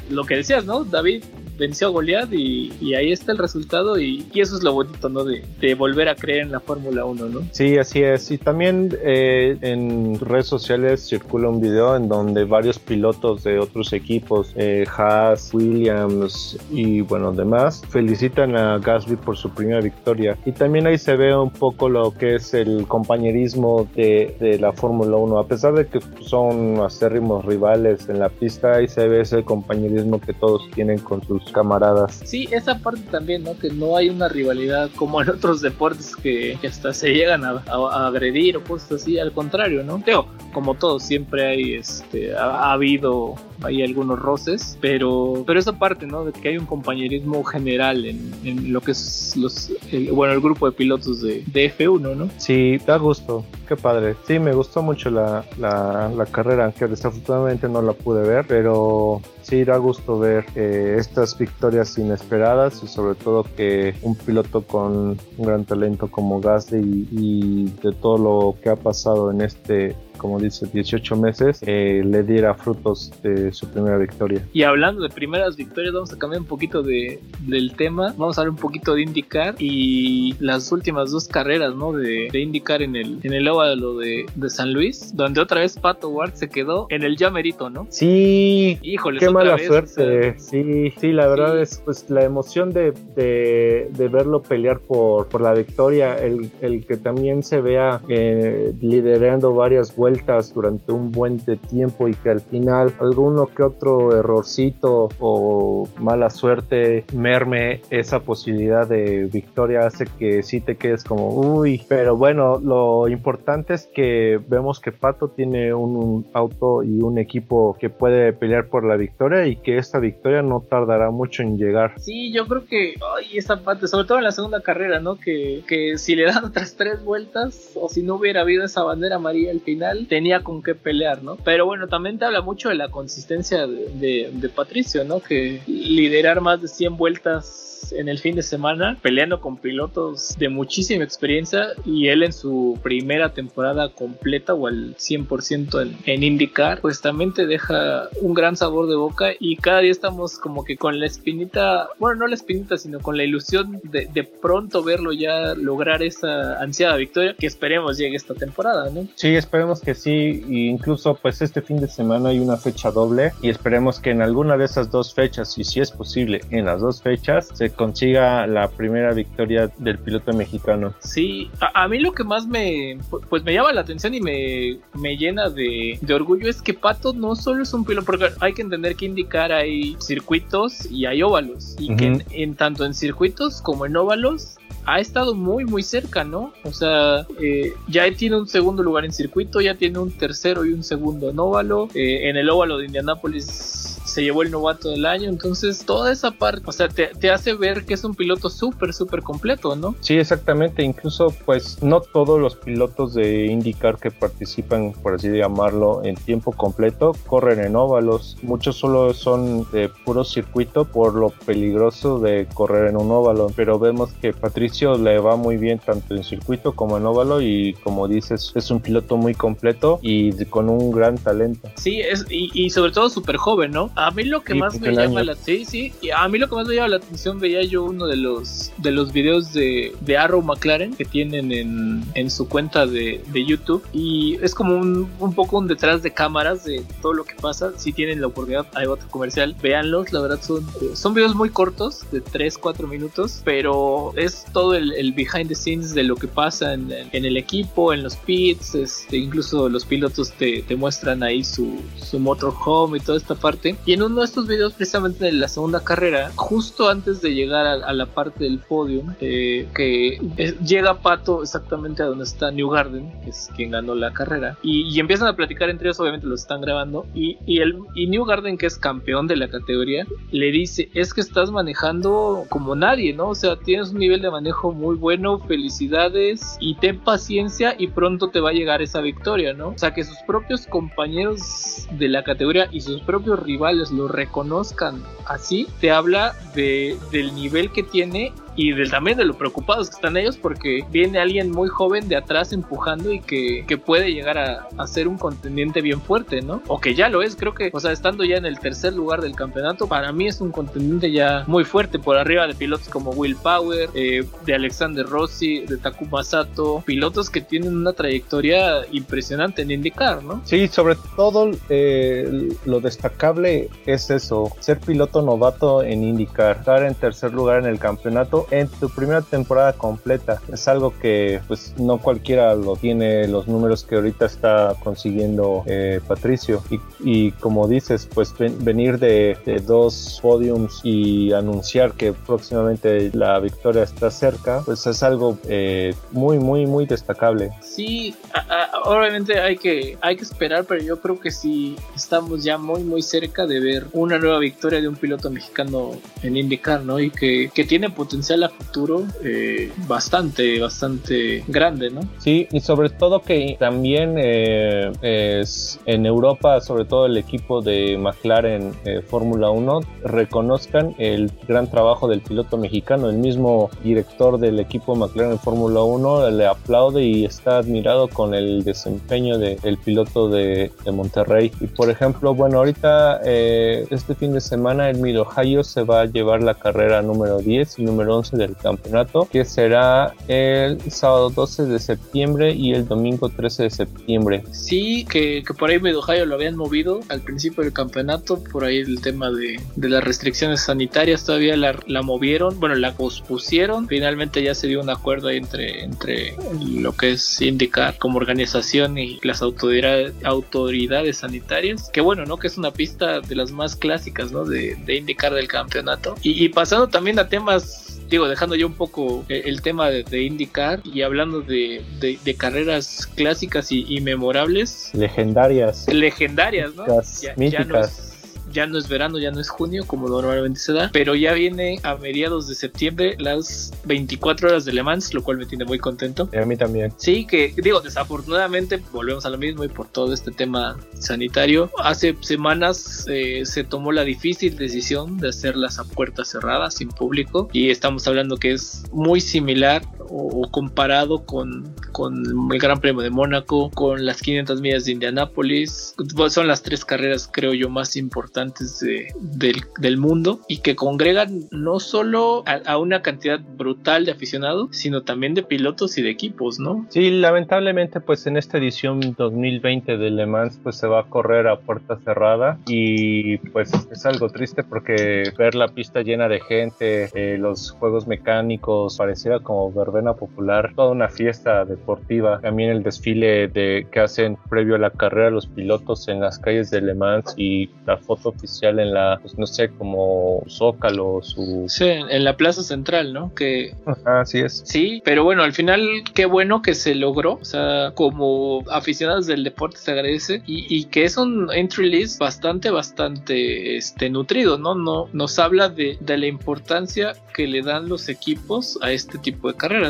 lo 0.08 0.24
que 0.24 0.36
decías, 0.36 0.64
¿no? 0.64 0.84
David 0.84 1.24
venció 1.58 1.88
a 1.88 1.90
Goliath 1.90 2.32
y, 2.32 2.94
ahí 2.94 3.12
está 3.12 3.32
el 3.32 3.38
resultado 3.38 3.98
y, 3.98 4.26
eso 4.34 4.56
es 4.56 4.62
lo 4.62 4.72
bonito, 4.72 5.08
¿no? 5.08 5.24
De, 5.24 5.74
volver 5.74 6.08
a 6.08 6.14
creer 6.14 6.42
en 6.42 6.52
la 6.52 6.60
Fórmula 6.60 7.04
1, 7.04 7.28
¿no? 7.28 7.40
Sí, 7.52 7.76
así 7.76 8.02
es. 8.02 8.30
Y 8.30 8.38
también 8.38 8.96
eh, 9.02 9.56
en 9.60 10.18
redes 10.18 10.46
sociales 10.46 11.06
circula 11.06 11.48
un 11.48 11.60
video 11.60 11.96
en 11.96 12.08
donde 12.08 12.44
varios 12.44 12.78
pilotos 12.78 13.44
de 13.44 13.58
otros 13.58 13.92
equipos, 13.92 14.52
eh, 14.56 14.86
Haas, 14.96 15.52
Williams 15.52 16.58
y 16.70 17.02
bueno, 17.02 17.32
demás, 17.32 17.82
felicitan 17.90 18.56
a 18.56 18.78
Gasly 18.78 19.16
por 19.16 19.36
su 19.36 19.50
primera 19.50 19.80
victoria. 19.80 20.38
Y 20.46 20.52
también 20.52 20.86
ahí 20.86 20.98
se 20.98 21.16
ve 21.16 21.36
un 21.36 21.50
poco 21.50 21.88
lo 21.88 22.12
que 22.12 22.36
es 22.36 22.54
el 22.54 22.86
compañerismo 22.86 23.88
de, 23.94 24.36
de 24.40 24.58
la 24.58 24.72
Fórmula 24.72 25.16
1. 25.16 25.38
A 25.38 25.46
pesar 25.46 25.74
de 25.74 25.86
que 25.86 26.00
son 26.20 26.80
acérrimos 26.80 27.44
rivales 27.44 28.08
en 28.08 28.18
la 28.18 28.28
pista, 28.28 28.76
ahí 28.76 28.88
se 28.88 29.06
ve 29.08 29.20
ese 29.20 29.42
compañerismo 29.44 30.20
que 30.20 30.32
todos 30.32 30.68
tienen 30.74 30.98
con 30.98 31.22
sus 31.22 31.47
camaradas. 31.52 32.20
Sí, 32.24 32.48
esa 32.50 32.78
parte 32.78 33.02
también, 33.10 33.44
¿no? 33.44 33.58
Que 33.58 33.70
no 33.70 33.96
hay 33.96 34.08
una 34.08 34.28
rivalidad 34.28 34.90
como 34.96 35.20
en 35.22 35.30
otros 35.30 35.60
deportes 35.60 36.14
que, 36.16 36.58
hasta 36.66 36.92
se 36.92 37.12
llegan 37.12 37.44
a, 37.44 37.62
agredir 38.06 38.56
o 38.56 38.64
cosas 38.64 39.02
así, 39.02 39.18
al 39.18 39.32
contrario, 39.32 39.82
¿no? 39.82 40.00
Teo, 40.02 40.26
como 40.52 40.74
todo, 40.74 41.00
siempre 41.00 41.46
hay, 41.46 41.74
este, 41.74 42.36
ha, 42.36 42.72
habido 42.72 43.34
hay 43.62 43.82
algunos 43.82 44.18
roces, 44.18 44.78
pero, 44.80 45.44
pero 45.46 45.58
esa 45.58 45.78
parte, 45.78 46.06
¿no? 46.06 46.24
De 46.24 46.32
que 46.32 46.48
hay 46.48 46.58
un 46.58 46.66
compañerismo 46.66 47.42
general 47.44 48.04
en, 48.04 48.72
lo 48.72 48.80
que 48.80 48.92
es 48.92 49.34
los, 49.36 49.70
el, 49.92 50.12
bueno, 50.12 50.34
el 50.34 50.40
grupo 50.40 50.66
de 50.66 50.72
pilotos 50.72 51.22
de, 51.22 51.44
de, 51.46 51.72
F1, 51.76 52.16
¿no? 52.16 52.28
Sí, 52.36 52.78
da 52.86 52.96
gusto, 52.96 53.44
qué 53.66 53.76
padre. 53.76 54.14
Sí, 54.26 54.38
me 54.38 54.52
gustó 54.52 54.82
mucho 54.82 55.10
la, 55.10 55.44
la, 55.58 56.10
la 56.14 56.26
carrera, 56.26 56.64
aunque 56.66 56.86
desafortunadamente 56.86 57.68
no 57.68 57.82
la 57.82 57.92
pude 57.92 58.26
ver, 58.26 58.46
pero 58.46 59.20
sí 59.48 59.64
da 59.64 59.78
gusto 59.78 60.18
ver 60.18 60.44
eh, 60.54 60.96
estas 60.98 61.36
victorias 61.38 61.96
inesperadas 61.96 62.82
y 62.82 62.86
sobre 62.86 63.14
todo 63.14 63.44
que 63.56 63.94
un 64.02 64.14
piloto 64.14 64.62
con 64.62 65.18
un 65.38 65.46
gran 65.46 65.64
talento 65.64 66.10
como 66.10 66.40
Gasly 66.40 67.08
y, 67.10 67.64
de 67.82 67.92
todo 67.92 68.18
lo 68.18 68.60
que 68.60 68.68
ha 68.68 68.76
pasado 68.76 69.30
en 69.30 69.40
este 69.40 69.96
como 70.18 70.38
dice, 70.38 70.66
18 70.72 71.16
meses, 71.16 71.60
eh, 71.66 72.02
le 72.04 72.22
diera 72.22 72.54
frutos 72.54 73.12
de 73.22 73.52
su 73.52 73.66
primera 73.68 73.96
victoria. 73.98 74.42
Y 74.52 74.62
hablando 74.64 75.02
de 75.02 75.08
primeras 75.08 75.56
victorias, 75.56 75.94
vamos 75.94 76.12
a 76.12 76.18
cambiar 76.18 76.42
un 76.42 76.46
poquito 76.48 76.82
de, 76.82 77.20
del 77.46 77.74
tema. 77.74 78.14
Vamos 78.18 78.36
a 78.38 78.42
hablar 78.42 78.50
un 78.50 78.60
poquito 78.60 78.94
de 78.94 79.02
IndyCar 79.02 79.54
y 79.58 80.34
las 80.40 80.70
últimas 80.72 81.10
dos 81.10 81.28
carreras, 81.28 81.74
¿no? 81.74 81.92
De, 81.92 82.28
de 82.30 82.40
IndyCar 82.40 82.82
en 82.82 82.96
el, 82.96 83.18
en 83.22 83.32
el 83.32 83.48
óvalo 83.48 83.96
de, 83.98 84.26
de 84.34 84.50
San 84.50 84.72
Luis, 84.72 85.14
donde 85.16 85.40
otra 85.40 85.60
vez 85.60 85.78
Pato 85.78 86.08
Ward 86.10 86.34
se 86.34 86.48
quedó 86.48 86.86
en 86.90 87.02
el 87.02 87.16
ya 87.16 87.30
merito, 87.30 87.70
¿no? 87.70 87.86
Sí, 87.90 88.78
Híjole, 88.82 89.20
qué 89.20 89.30
mala 89.30 89.56
vez, 89.56 89.66
suerte. 89.66 90.02
o 90.02 90.32
sea, 90.32 90.38
sí, 90.38 90.92
sí, 90.98 91.12
la 91.12 91.26
verdad 91.28 91.56
Sí. 91.56 91.62
es 91.62 91.82
pues 91.84 92.10
la 92.10 92.24
emoción 92.24 92.72
de, 92.72 92.92
de, 93.16 93.88
de 93.92 94.08
verlo 94.08 94.42
pelear 94.42 94.80
por, 94.80 95.28
por 95.28 95.40
la 95.40 95.54
victoria, 95.54 96.16
el, 96.18 96.50
el 96.60 96.84
que 96.86 96.96
también 96.96 97.42
se 97.42 97.60
vea 97.60 98.00
eh, 98.08 98.72
liderando 98.80 99.54
varias 99.54 99.94
vueltas 99.94 100.07
durante 100.54 100.92
un 100.92 101.10
buen 101.10 101.44
de 101.44 101.56
tiempo 101.56 102.08
y 102.08 102.14
que 102.14 102.30
al 102.30 102.40
final 102.40 102.92
alguno 103.00 103.46
que 103.46 103.62
otro 103.62 104.16
errorcito 104.16 105.08
o 105.18 105.88
mala 105.98 106.30
suerte 106.30 107.04
merme 107.12 107.80
esa 107.90 108.20
posibilidad 108.20 108.86
de 108.86 109.28
victoria 109.32 109.86
hace 109.86 110.06
que 110.18 110.42
sí 110.42 110.60
te 110.60 110.76
quedes 110.76 111.04
como 111.04 111.28
uy, 111.30 111.82
pero 111.88 112.16
bueno, 112.16 112.58
lo 112.58 113.08
importante 113.08 113.74
es 113.74 113.86
que 113.86 114.40
vemos 114.48 114.80
que 114.80 114.92
Pato 114.92 115.28
tiene 115.28 115.72
un, 115.74 115.96
un 115.96 116.26
auto 116.32 116.82
y 116.82 117.00
un 117.00 117.18
equipo 117.18 117.76
que 117.78 117.90
puede 117.90 118.32
pelear 118.32 118.68
por 118.68 118.84
la 118.84 118.96
victoria 118.96 119.46
y 119.46 119.56
que 119.56 119.78
esta 119.78 119.98
victoria 119.98 120.42
no 120.42 120.60
tardará 120.60 121.10
mucho 121.10 121.42
en 121.42 121.56
llegar. 121.56 121.94
Sí, 121.98 122.32
yo 122.32 122.46
creo 122.46 122.66
que 122.66 122.94
ay, 123.16 123.38
esa 123.38 123.62
parte, 123.62 123.88
sobre 123.88 124.06
todo 124.06 124.18
en 124.18 124.24
la 124.24 124.32
segunda 124.32 124.60
carrera, 124.60 125.00
¿no? 125.00 125.16
Que, 125.16 125.62
que 125.66 125.98
si 125.98 126.14
le 126.14 126.24
dan 126.24 126.44
otras 126.44 126.74
tres 126.76 127.02
vueltas 127.02 127.72
o 127.74 127.88
si 127.88 128.02
no 128.02 128.16
hubiera 128.16 128.42
habido 128.42 128.64
esa 128.64 128.82
bandera 128.82 129.16
amarilla 129.16 129.50
al 129.50 129.60
final, 129.60 129.97
tenía 130.06 130.42
con 130.42 130.62
qué 130.62 130.74
pelear, 130.74 131.22
¿no? 131.22 131.36
Pero 131.36 131.66
bueno, 131.66 131.88
también 131.88 132.18
te 132.18 132.24
habla 132.24 132.42
mucho 132.42 132.68
de 132.68 132.74
la 132.74 132.88
consistencia 132.90 133.66
de, 133.66 134.30
de- 134.32 134.48
Patricio, 134.48 135.04
¿no? 135.04 135.20
Que 135.20 135.60
liderar 135.66 136.40
más 136.40 136.60
de 136.62 136.68
100 136.68 136.96
vueltas 136.96 137.67
en 137.92 138.08
el 138.08 138.18
fin 138.18 138.36
de 138.36 138.42
semana, 138.42 138.98
peleando 139.02 139.40
con 139.40 139.56
pilotos 139.56 140.36
de 140.38 140.48
muchísima 140.48 141.04
experiencia 141.04 141.68
y 141.84 142.08
él 142.08 142.22
en 142.22 142.32
su 142.32 142.78
primera 142.82 143.32
temporada 143.32 143.88
completa 143.90 144.54
o 144.54 144.66
al 144.66 144.96
100% 144.96 145.82
en, 145.82 145.96
en 146.06 146.22
IndyCar, 146.22 146.80
pues 146.80 147.00
también 147.00 147.32
te 147.32 147.46
deja 147.46 148.08
un 148.20 148.34
gran 148.34 148.56
sabor 148.56 148.88
de 148.88 148.96
boca 148.96 149.30
y 149.38 149.56
cada 149.56 149.80
día 149.80 149.90
estamos 149.90 150.38
como 150.38 150.64
que 150.64 150.76
con 150.76 150.98
la 151.00 151.06
espinita, 151.06 151.88
bueno, 151.98 152.20
no 152.20 152.26
la 152.26 152.34
espinita, 152.34 152.76
sino 152.78 153.00
con 153.00 153.16
la 153.16 153.24
ilusión 153.24 153.80
de, 153.84 154.06
de 154.06 154.24
pronto 154.24 154.82
verlo 154.82 155.12
ya 155.12 155.54
lograr 155.54 156.02
esa 156.02 156.60
ansiada 156.60 156.96
victoria 156.96 157.34
que 157.38 157.46
esperemos 157.46 157.98
llegue 157.98 158.16
esta 158.16 158.34
temporada, 158.34 158.90
¿no? 158.90 159.06
Sí, 159.14 159.34
esperemos 159.34 159.80
que 159.80 159.94
sí, 159.94 160.10
e 160.10 160.70
incluso 160.70 161.14
pues 161.20 161.42
este 161.42 161.62
fin 161.62 161.80
de 161.80 161.88
semana 161.88 162.30
hay 162.30 162.38
una 162.38 162.56
fecha 162.56 162.90
doble 162.90 163.32
y 163.42 163.50
esperemos 163.50 164.00
que 164.00 164.10
en 164.10 164.22
alguna 164.22 164.56
de 164.56 164.64
esas 164.64 164.90
dos 164.90 165.14
fechas, 165.14 165.56
y 165.58 165.64
si 165.64 165.80
es 165.80 165.90
posible 165.90 166.40
en 166.50 166.64
las 166.64 166.80
dos 166.80 167.02
fechas, 167.02 167.48
se 167.54 167.67
consiga 167.70 168.46
la 168.46 168.68
primera 168.68 169.12
victoria 169.12 169.70
del 169.78 169.98
piloto 169.98 170.32
mexicano. 170.32 170.94
Sí, 171.00 171.50
a, 171.60 171.84
a 171.84 171.88
mí 171.88 171.98
lo 171.98 172.12
que 172.12 172.24
más 172.24 172.46
me, 172.46 172.98
pues 173.28 173.42
me 173.44 173.52
llama 173.52 173.72
la 173.72 173.82
atención 173.82 174.14
y 174.14 174.20
me, 174.20 174.78
me 174.94 175.16
llena 175.16 175.48
de, 175.48 175.98
de 176.00 176.14
orgullo 176.14 176.48
es 176.48 176.62
que 176.62 176.74
Pato 176.74 177.12
no 177.12 177.36
solo 177.36 177.62
es 177.62 177.72
un 177.72 177.84
piloto, 177.84 178.06
porque 178.06 178.28
hay 178.40 178.52
que 178.54 178.62
entender 178.62 178.96
que 178.96 179.06
indicar 179.06 179.52
hay 179.52 179.96
circuitos 180.00 180.90
y 180.90 181.06
hay 181.06 181.22
óvalos, 181.22 181.76
y 181.78 181.94
que 181.96 182.24
en, 182.30 182.54
tanto 182.54 182.84
en 182.84 182.94
circuitos 182.94 183.60
como 183.62 183.86
en 183.86 183.96
óvalos 183.96 184.56
ha 184.84 185.00
estado 185.00 185.34
muy 185.34 185.64
muy 185.64 185.82
cerca, 185.82 186.24
¿no? 186.24 186.52
O 186.64 186.72
sea, 186.72 187.26
eh, 187.40 187.72
ya 187.88 188.10
tiene 188.12 188.36
un 188.36 188.48
segundo 188.48 188.82
lugar 188.82 189.04
en 189.04 189.12
circuito, 189.12 189.60
ya 189.60 189.74
tiene 189.74 189.98
un 189.98 190.10
tercero 190.10 190.64
y 190.64 190.72
un 190.72 190.82
segundo 190.82 191.30
en 191.30 191.38
óvalo, 191.38 191.88
eh, 191.94 192.28
en 192.28 192.36
el 192.36 192.48
óvalo 192.48 192.78
de 192.78 192.86
Indianápolis 192.86 193.87
se 194.08 194.22
llevó 194.22 194.42
el 194.42 194.50
novato 194.50 194.90
del 194.90 195.06
año, 195.06 195.28
entonces 195.28 195.84
toda 195.84 196.12
esa 196.12 196.30
parte, 196.30 196.62
o 196.66 196.72
sea, 196.72 196.88
te, 196.88 197.08
te 197.08 197.30
hace 197.30 197.54
ver 197.54 197.84
que 197.84 197.94
es 197.94 198.04
un 198.04 198.14
piloto 198.14 198.50
súper, 198.50 198.92
súper 198.92 199.22
completo, 199.22 199.76
¿no? 199.76 199.94
Sí, 200.00 200.14
exactamente. 200.14 200.82
Incluso, 200.82 201.34
pues, 201.44 201.82
no 201.82 202.00
todos 202.00 202.40
los 202.40 202.56
pilotos 202.56 203.14
de 203.14 203.46
IndyCar 203.46 203.98
que 203.98 204.10
participan, 204.10 204.92
por 204.92 205.14
así 205.14 205.28
llamarlo, 205.28 206.02
en 206.04 206.14
tiempo 206.16 206.52
completo, 206.52 207.12
corren 207.26 207.60
en 207.60 207.76
óvalos. 207.76 208.36
Muchos 208.42 208.76
solo 208.76 209.12
son 209.14 209.70
de 209.70 209.88
puro 210.04 210.24
circuito 210.24 210.84
por 210.84 211.14
lo 211.14 211.30
peligroso 211.30 212.18
de 212.18 212.46
correr 212.52 212.88
en 212.88 212.96
un 212.96 213.10
óvalo. 213.10 213.48
Pero 213.54 213.78
vemos 213.78 214.12
que 214.20 214.32
Patricio 214.32 214.96
le 214.96 215.18
va 215.18 215.36
muy 215.36 215.56
bien 215.56 215.78
tanto 215.78 216.14
en 216.14 216.24
circuito 216.24 216.72
como 216.74 216.96
en 216.96 217.06
óvalo 217.06 217.40
y, 217.40 217.74
como 217.84 218.08
dices, 218.08 218.52
es 218.54 218.70
un 218.70 218.80
piloto 218.80 219.16
muy 219.16 219.34
completo 219.34 219.98
y 220.02 220.32
con 220.46 220.68
un 220.68 220.90
gran 220.90 221.18
talento. 221.18 221.68
Sí, 221.76 222.00
es, 222.00 222.24
y, 222.30 222.50
y 222.54 222.70
sobre 222.70 222.92
todo 222.92 223.10
súper 223.10 223.36
joven, 223.36 223.72
¿no? 223.72 223.90
A 223.98 224.12
mí 224.12 224.22
lo 224.22 224.42
que 224.42 224.52
Sí, 224.52 224.58
más 224.60 224.74
me 224.74 224.90
21 224.90 225.08
llama 225.08 225.22
la 225.24 225.34
sí, 225.34 225.64
sí, 225.64 225.92
a 226.14 226.28
mí 226.28 226.38
lo 226.38 226.48
que 226.48 226.54
más 226.54 226.68
me 226.68 226.76
llama 226.76 226.88
la 226.88 226.96
atención 226.98 227.40
veía 227.40 227.64
yo 227.64 227.82
uno 227.82 228.06
de 228.06 228.16
los 228.16 228.70
de 228.78 228.92
los 228.92 229.12
videos 229.12 229.52
de, 229.52 229.92
de 230.00 230.16
Arrow 230.16 230.40
McLaren 230.40 230.94
que 230.94 231.04
tienen 231.04 231.50
en, 231.50 232.04
en 232.14 232.30
su 232.30 232.48
cuenta 232.48 232.86
de, 232.86 233.20
de 233.26 233.44
YouTube 233.44 233.84
y 233.92 234.38
es 234.40 234.54
como 234.54 234.76
un, 234.76 235.10
un 235.18 235.34
poco 235.34 235.58
un 235.58 235.66
detrás 235.66 236.02
de 236.04 236.12
cámaras 236.12 236.64
de 236.64 236.84
todo 237.02 237.12
lo 237.12 237.24
que 237.24 237.34
pasa. 237.34 237.72
Si 237.76 237.92
tienen 237.92 238.20
la 238.20 238.28
oportunidad, 238.28 238.66
hay 238.74 238.86
otro 238.86 239.08
comercial, 239.08 239.56
véanlos, 239.60 240.12
la 240.12 240.20
verdad 240.20 240.40
son, 240.42 240.64
son 240.94 241.14
videos 241.14 241.34
muy 241.34 241.50
cortos, 241.50 242.04
de 242.12 242.20
3, 242.20 242.56
4 242.56 242.86
minutos, 242.86 243.42
pero 243.44 244.12
es 244.14 244.46
todo 244.52 244.74
el, 244.74 244.92
el 244.92 245.12
behind 245.12 245.48
the 245.48 245.56
scenes 245.56 245.92
de 245.92 246.04
lo 246.04 246.14
que 246.14 246.28
pasa 246.28 246.74
en, 246.74 246.92
en 246.92 247.24
el 247.24 247.36
equipo, 247.36 247.92
en 247.92 248.04
los 248.04 248.14
pits, 248.14 248.76
este, 248.76 249.16
incluso 249.16 249.68
los 249.68 249.84
pilotos 249.84 250.30
te, 250.32 250.62
te 250.62 250.76
muestran 250.76 251.24
ahí 251.24 251.42
su, 251.42 251.80
su 251.96 252.20
motorhome 252.20 252.98
y 252.98 253.00
toda 253.00 253.18
esta 253.18 253.34
parte. 253.34 253.76
Y 253.88 253.94
en 253.94 254.02
uno 254.02 254.20
de 254.20 254.26
estos 254.26 254.46
videos, 254.46 254.74
precisamente 254.74 255.24
de 255.24 255.32
la 255.32 255.48
segunda 255.48 255.82
carrera, 255.82 256.30
justo 256.34 256.90
antes 256.90 257.22
de 257.22 257.32
llegar 257.32 257.66
a, 257.66 257.92
la 257.94 258.04
parte 258.04 258.44
del 258.44 258.58
podio, 258.58 259.02
eh, 259.18 259.66
que 259.74 260.20
llega 260.62 261.00
Pato 261.00 261.42
exactamente 261.42 262.02
a 262.02 262.06
donde 262.06 262.24
está 262.24 262.50
New 262.50 262.68
Garden, 262.68 263.10
que 263.24 263.30
es 263.30 263.48
quien 263.56 263.70
ganó 263.70 263.94
la 263.94 264.12
carrera, 264.12 264.58
y, 264.62 265.00
empiezan 265.00 265.28
a 265.28 265.36
platicar 265.36 265.70
entre 265.70 265.88
ellos, 265.88 266.00
obviamente 266.00 266.26
lo 266.26 266.34
están 266.34 266.60
grabando, 266.60 267.06
y, 267.14 267.38
y, 267.46 267.62
y 267.94 268.06
New 268.08 268.26
Garden, 268.26 268.58
que 268.58 268.66
es 268.66 268.76
campeón 268.76 269.26
de 269.26 269.36
la 269.36 269.48
categoría, 269.48 270.06
le 270.32 270.50
dice, 270.50 270.90
es 270.92 271.14
que 271.14 271.22
estás 271.22 271.50
manejando 271.50 272.44
como 272.50 272.76
nadie, 272.76 273.14
¿no? 273.14 273.28
O 273.28 273.34
sea, 273.34 273.56
tienes 273.56 273.92
un 273.92 274.00
nivel 274.00 274.20
de 274.20 274.30
manejo 274.30 274.70
muy 274.70 274.96
bueno, 274.96 275.38
felicidades, 275.38 276.58
y 276.60 276.74
ten 276.74 276.98
paciencia 276.98 277.74
y 277.78 277.86
pronto 277.86 278.28
te 278.28 278.40
va 278.40 278.50
a 278.50 278.52
llegar 278.52 278.82
esa 278.82 279.00
victoria, 279.00 279.54
¿no? 279.54 279.68
O 279.68 279.78
sea, 279.78 279.94
que 279.94 280.04
sus 280.04 280.18
propios 280.26 280.66
compañeros 280.66 281.88
de 281.92 282.08
la 282.08 282.22
categoría 282.22 282.68
y 282.70 282.82
sus 282.82 283.00
propios 283.00 283.42
rivales 283.42 283.77
lo 283.92 284.08
reconozcan 284.08 285.02
así, 285.26 285.66
te 285.80 285.90
habla 285.90 286.34
de, 286.54 286.98
del 287.10 287.34
nivel 287.34 287.70
que 287.72 287.82
tiene 287.82 288.32
y 288.58 288.74
también 288.90 289.16
de 289.16 289.24
lo 289.24 289.38
preocupados 289.38 289.88
que 289.88 289.94
están 289.94 290.16
ellos 290.16 290.36
porque 290.36 290.84
viene 290.90 291.20
alguien 291.20 291.52
muy 291.52 291.68
joven 291.68 292.08
de 292.08 292.16
atrás 292.16 292.52
empujando 292.52 293.12
y 293.12 293.20
que, 293.20 293.64
que 293.68 293.78
puede 293.78 294.12
llegar 294.12 294.36
a, 294.36 294.66
a 294.76 294.86
ser 294.88 295.06
un 295.06 295.16
contendiente 295.16 295.80
bien 295.80 296.00
fuerte, 296.00 296.42
¿no? 296.42 296.60
O 296.66 296.80
que 296.80 296.96
ya 296.96 297.08
lo 297.08 297.22
es, 297.22 297.36
creo 297.36 297.54
que, 297.54 297.70
o 297.72 297.78
sea, 297.78 297.92
estando 297.92 298.24
ya 298.24 298.36
en 298.36 298.46
el 298.46 298.58
tercer 298.58 298.94
lugar 298.94 299.20
del 299.20 299.36
campeonato, 299.36 299.86
para 299.86 300.10
mí 300.12 300.26
es 300.26 300.40
un 300.40 300.50
contendiente 300.50 301.12
ya 301.12 301.44
muy 301.46 301.62
fuerte 301.62 302.00
por 302.00 302.16
arriba 302.16 302.48
de 302.48 302.54
pilotos 302.54 302.88
como 302.88 303.12
Will 303.12 303.36
Power, 303.36 303.90
eh, 303.94 304.24
de 304.44 304.54
Alexander 304.54 305.06
Rossi, 305.06 305.60
de 305.60 305.76
Takuma 305.76 306.24
Sato, 306.24 306.82
pilotos 306.84 307.30
que 307.30 307.40
tienen 307.40 307.76
una 307.76 307.92
trayectoria 307.92 308.84
impresionante 308.90 309.62
en 309.62 309.70
IndyCar, 309.70 310.24
¿no? 310.24 310.42
Sí, 310.44 310.66
sobre 310.66 310.96
todo 311.14 311.52
eh, 311.68 312.48
lo 312.64 312.80
destacable 312.80 313.68
es 313.86 314.10
eso, 314.10 314.50
ser 314.58 314.80
piloto 314.80 315.22
novato 315.22 315.84
en 315.84 316.02
IndyCar, 316.02 316.56
estar 316.56 316.82
en 316.82 316.96
tercer 316.96 317.32
lugar 317.32 317.60
en 317.60 317.66
el 317.66 317.78
campeonato 317.78 318.47
en 318.50 318.68
tu 318.68 318.88
primera 318.88 319.22
temporada 319.22 319.72
completa. 319.72 320.40
Es 320.52 320.68
algo 320.68 320.92
que 321.00 321.40
pues 321.48 321.74
no 321.78 321.98
cualquiera 321.98 322.54
lo 322.54 322.76
tiene 322.76 323.28
los 323.28 323.48
números 323.48 323.84
que 323.84 323.96
ahorita 323.96 324.26
está 324.26 324.74
consiguiendo 324.82 325.62
eh, 325.66 326.00
Patricio. 326.06 326.62
Y, 326.70 326.80
y 327.00 327.32
como 327.32 327.68
dices, 327.68 328.08
pues 328.12 328.34
ven- 328.38 328.62
venir 328.64 328.98
de, 328.98 329.36
de 329.44 329.60
dos 329.60 330.18
podiums 330.22 330.80
y 330.82 331.32
anunciar 331.32 331.92
que 331.92 332.12
próximamente 332.12 333.10
la 333.12 333.38
victoria 333.40 333.82
está 333.82 334.10
cerca, 334.10 334.62
pues 334.64 334.86
es 334.86 335.02
algo 335.02 335.38
eh, 335.48 335.94
muy, 336.12 336.38
muy, 336.38 336.66
muy 336.66 336.86
destacable. 336.86 337.50
Sí, 337.60 338.14
a- 338.32 338.38
a- 338.40 338.80
obviamente 338.84 339.38
hay 339.40 339.56
que, 339.56 339.98
hay 340.00 340.16
que 340.16 340.22
esperar, 340.24 340.64
pero 340.64 340.82
yo 340.82 341.00
creo 341.00 341.18
que 341.20 341.30
sí 341.30 341.76
estamos 341.94 342.42
ya 342.44 342.58
muy, 342.58 342.82
muy 342.82 343.02
cerca 343.02 343.46
de 343.46 343.60
ver 343.60 343.86
una 343.92 344.18
nueva 344.18 344.38
victoria 344.38 344.80
de 344.80 344.88
un 344.88 344.96
piloto 344.96 345.30
mexicano 345.30 345.92
en 346.22 346.36
IndyCar, 346.36 346.82
¿no? 346.82 346.98
Y 347.00 347.10
que, 347.10 347.50
que 347.54 347.64
tiene 347.64 347.90
potencial 347.90 348.37
a 348.44 348.48
futuro 348.48 349.04
eh, 349.24 349.72
bastante, 349.86 350.60
bastante 350.60 351.44
grande, 351.48 351.90
¿no? 351.90 352.00
Sí, 352.18 352.46
y 352.50 352.60
sobre 352.60 352.90
todo 352.90 353.20
que 353.20 353.56
también 353.58 354.16
eh, 354.18 354.92
es 355.02 355.80
en 355.86 356.06
Europa, 356.06 356.60
sobre 356.60 356.84
todo 356.84 357.06
el 357.06 357.16
equipo 357.16 357.60
de 357.60 357.96
McLaren 357.98 358.72
eh, 358.84 359.02
Fórmula 359.02 359.50
1, 359.50 359.80
reconozcan 360.04 360.94
el 360.98 361.30
gran 361.46 361.70
trabajo 361.70 362.08
del 362.08 362.20
piloto 362.20 362.56
mexicano. 362.56 363.08
El 363.08 363.16
mismo 363.16 363.70
director 363.82 364.38
del 364.38 364.60
equipo 364.60 364.94
McLaren 364.94 365.38
Fórmula 365.38 365.82
1 365.82 366.30
le 366.30 366.46
aplaude 366.46 367.02
y 367.02 367.24
está 367.24 367.58
admirado 367.58 368.08
con 368.08 368.34
el 368.34 368.64
desempeño 368.64 369.38
del 369.38 369.78
piloto 369.78 370.28
de, 370.28 370.72
de, 370.84 370.92
Monterrey. 370.92 371.52
Y 371.60 371.66
por 371.66 371.90
ejemplo, 371.90 372.34
bueno, 372.34 372.58
ahorita 372.58 373.20
este 373.22 374.14
fin 374.14 374.32
de 374.32 374.40
semana 374.40 374.90
el 374.90 374.98
Mid 374.98 375.20
Ohio 375.20 375.62
se 375.64 375.82
va 375.82 376.02
a 376.02 376.04
llevar 376.06 376.42
la 376.42 376.54
carrera 376.54 377.02
número 377.02 377.38
10 377.38 377.78
y 377.78 377.84
número 377.84 378.16
11 378.16 378.27
del 378.32 378.56
campeonato, 378.56 379.28
que 379.30 379.44
será 379.44 380.14
el 380.26 380.80
sábado 380.90 381.30
12 381.30 381.64
de 381.66 381.78
septiembre 381.78 382.52
y 382.52 382.72
el 382.72 382.86
domingo 382.86 383.28
13 383.28 383.64
de 383.64 383.70
septiembre. 383.70 384.44
Sí, 384.52 385.06
que, 385.08 385.42
que 385.46 385.54
por 385.54 385.70
ahí 385.70 385.80
Mid 385.80 385.96
Ohio 385.96 386.26
lo 386.26 386.34
habían 386.34 386.56
movido 386.56 387.00
al 387.08 387.20
principio 387.20 387.64
del 387.64 387.72
campeonato, 387.72 388.42
por 388.44 388.64
ahí 388.64 388.78
el 388.78 389.00
tema 389.00 389.30
de, 389.30 389.60
de 389.76 389.88
las 389.88 390.04
restricciones 390.04 390.62
sanitarias 390.62 391.24
todavía 391.24 391.56
la, 391.56 391.78
la, 391.86 392.02
movieron, 392.02 392.58
bueno, 392.60 392.74
la 392.74 392.94
pospusieron, 392.94 393.88
finalmente 393.88 394.42
ya 394.42 394.54
se 394.54 394.66
dio 394.66 394.80
un 394.80 394.90
acuerdo 394.90 395.30
entre, 395.30 395.84
entre 395.84 396.34
lo 396.60 396.92
que 396.96 397.12
es 397.12 397.40
indicar 397.40 397.98
como 397.98 398.18
organización 398.18 398.98
y 398.98 399.18
las 399.22 399.42
autoridades, 399.42 400.14
autoridades 400.24 401.18
sanitarias, 401.18 401.90
que 401.92 402.00
bueno, 402.00 402.24
¿no? 402.24 402.36
Que 402.36 402.46
es 402.46 402.58
una 402.58 402.72
pista 402.72 403.20
de 403.20 403.34
las 403.34 403.52
más 403.52 403.76
clásicas, 403.76 404.32
¿no? 404.32 404.44
De, 404.44 404.76
de 404.84 404.96
indicar 404.96 405.34
del 405.34 405.48
campeonato. 405.48 406.14
Y 406.22 406.48
pasando 406.50 406.88
también 406.88 407.18
a 407.18 407.28
temas 407.28 408.00
digo, 408.08 408.28
dejando 408.28 408.54
ya 408.54 408.66
un 408.66 408.74
poco 408.74 409.24
el, 409.28 409.62
tema 409.62 409.90
de, 409.90 410.02
de 410.02 410.22
IndyCar 410.22 410.80
y 410.84 411.02
hablando 411.02 411.40
de, 411.40 411.82
de, 412.00 412.18
de 412.24 412.34
carreras 412.34 413.08
clásicas 413.14 413.70
y, 413.72 413.84
y, 413.88 414.00
memorables. 414.00 414.90
Legendarias. 414.94 415.86
Legendarias, 415.92 416.74
¿no? 416.74 416.86
Ya, 416.86 417.34
míticas. 417.36 417.66
Ya 417.66 417.72
no 417.72 417.80
es, 417.80 418.07
ya 418.52 418.66
no 418.66 418.78
es 418.78 418.88
verano, 418.88 419.18
ya 419.18 419.30
no 419.30 419.40
es 419.40 419.48
junio 419.48 419.84
como 419.86 420.08
normalmente 420.08 420.60
se 420.60 420.72
da, 420.72 420.90
pero 420.92 421.14
ya 421.14 421.32
viene 421.32 421.80
a 421.82 421.96
mediados 421.96 422.48
de 422.48 422.54
septiembre 422.54 423.16
las 423.18 423.72
24 423.84 424.48
horas 424.48 424.64
de 424.64 424.72
Le 424.72 424.82
Mans, 424.82 425.14
lo 425.14 425.22
cual 425.22 425.38
me 425.38 425.46
tiene 425.46 425.64
muy 425.64 425.78
contento. 425.78 426.28
Y 426.32 426.36
a 426.36 426.44
mí 426.44 426.56
también. 426.56 426.92
Sí, 426.96 427.26
que 427.26 427.54
digo, 427.56 427.80
desafortunadamente 427.80 428.80
volvemos 428.92 429.24
a 429.26 429.30
lo 429.30 429.38
mismo 429.38 429.64
y 429.64 429.68
por 429.68 429.88
todo 429.88 430.12
este 430.12 430.30
tema 430.30 430.76
sanitario, 430.98 431.70
hace 431.78 432.16
semanas 432.20 433.06
eh, 433.08 433.42
se 433.44 433.64
tomó 433.64 433.92
la 433.92 434.02
difícil 434.04 434.56
decisión 434.56 435.18
de 435.18 435.28
hacerlas 435.28 435.78
a 435.78 435.84
puertas 435.84 436.28
cerradas, 436.28 436.74
sin 436.74 436.88
público, 436.88 437.48
y 437.52 437.70
estamos 437.70 438.06
hablando 438.06 438.36
que 438.36 438.52
es 438.52 438.84
muy 438.92 439.20
similar 439.20 439.82
o, 440.10 440.42
o 440.42 440.50
comparado 440.50 441.24
con, 441.24 441.74
con 441.92 442.24
el 442.52 442.58
Gran 442.58 442.80
Premio 442.80 443.02
de 443.02 443.10
Mónaco, 443.10 443.70
con 443.70 444.04
las 444.04 444.20
500 444.22 444.60
millas 444.60 444.84
de 444.84 444.92
Indianápolis, 444.92 445.94
son 446.28 446.46
las 446.46 446.62
tres 446.62 446.84
carreras 446.84 447.28
creo 447.32 447.54
yo 447.54 447.68
más 447.68 447.96
importantes 447.96 448.80
de, 448.80 449.12
del, 449.20 449.62
del, 449.78 449.96
mundo 449.96 450.40
y 450.48 450.58
que 450.58 450.76
congregan 450.76 451.40
no 451.50 451.80
solo 451.80 452.42
a, 452.46 452.60
a, 452.70 452.78
una 452.78 453.02
cantidad 453.02 453.40
brutal 453.40 454.04
de 454.04 454.12
aficionados, 454.12 454.68
sino 454.72 455.02
también 455.02 455.34
de 455.34 455.42
pilotos 455.42 455.98
y 455.98 456.02
de 456.02 456.10
equipos, 456.10 456.58
¿no? 456.58 456.86
Sí, 456.90 457.10
lamentablemente 457.10 458.00
pues 458.00 458.26
en 458.26 458.36
esta 458.36 458.58
edición 458.58 459.00
2020 459.16 459.96
de 459.96 460.10
Le 460.10 460.26
Mans 460.26 460.58
pues 460.62 460.76
se 460.76 460.86
va 460.86 461.00
a 461.00 461.04
correr 461.04 461.48
a 461.48 461.58
puerta 461.58 461.98
cerrada 462.04 462.58
y 462.66 463.38
pues 463.38 463.70
es 463.90 464.06
algo 464.06 464.28
triste 464.28 464.62
porque 464.62 465.32
ver 465.36 465.54
la 465.54 465.68
pista 465.68 466.02
llena 466.02 466.28
de 466.28 466.40
gente, 466.40 467.10
eh, 467.14 467.38
los 467.38 467.72
juegos 467.72 468.06
mecánicos, 468.06 468.96
pareciera 468.96 469.40
como 469.40 469.72
verbena 469.98 470.14
popular, 470.14 470.72
toda 470.74 470.90
una 470.92 471.08
fiesta 471.08 471.64
deportiva, 471.64 472.40
también 472.40 472.70
el 472.70 472.82
desfile 472.82 473.48
de 473.48 473.86
que 473.90 474.00
hacen 474.00 474.36
previo 474.48 474.76
a 474.76 474.78
la 474.78 474.90
carrera 474.90 475.30
los 475.30 475.46
pilotos 475.46 476.08
en 476.08 476.20
las 476.20 476.38
calles 476.38 476.70
de 476.70 476.80
Le 476.80 476.94
Mans 476.94 477.34
y 477.36 477.70
la 477.86 477.96
foto 477.96 478.30
oficial 478.30 478.78
en 478.78 478.94
la, 478.94 479.18
pues 479.20 479.38
no 479.38 479.46
sé, 479.46 479.68
como 479.70 480.42
Zócalo, 480.48 481.20
su... 481.22 481.64
Sí, 481.68 481.86
en 481.86 482.24
la 482.24 482.36
plaza 482.36 482.62
central, 482.62 483.12
¿no? 483.12 483.34
Que... 483.34 483.74
Ajá, 483.86 484.20
así 484.20 484.38
es. 484.38 484.62
Sí, 484.64 485.02
pero 485.04 485.24
bueno, 485.24 485.42
al 485.42 485.52
final 485.52 485.86
qué 486.14 486.26
bueno 486.26 486.62
que 486.62 486.74
se 486.74 486.94
logró, 486.94 487.34
o 487.34 487.44
sea, 487.44 487.92
como 487.94 488.64
aficionados 488.70 489.26
del 489.26 489.44
deporte 489.44 489.78
se 489.78 489.92
agradece 489.92 490.42
y, 490.46 490.66
y 490.68 490.84
que 490.84 491.04
es 491.04 491.16
un 491.16 491.48
entry 491.52 491.90
list 491.90 492.20
bastante, 492.20 492.70
bastante 492.70 493.76
este, 493.76 494.10
nutrido, 494.10 494.58
¿no? 494.58 494.74
no 494.74 495.08
nos 495.12 495.38
habla 495.38 495.68
de, 495.68 495.96
de 496.00 496.18
la 496.18 496.26
importancia 496.26 497.14
que 497.34 497.46
le 497.46 497.62
dan 497.62 497.88
los 497.88 498.08
equipos 498.08 498.78
a 498.82 498.90
este 498.90 499.18
tipo 499.18 499.48
de 499.48 499.56
carreras, 499.56 499.87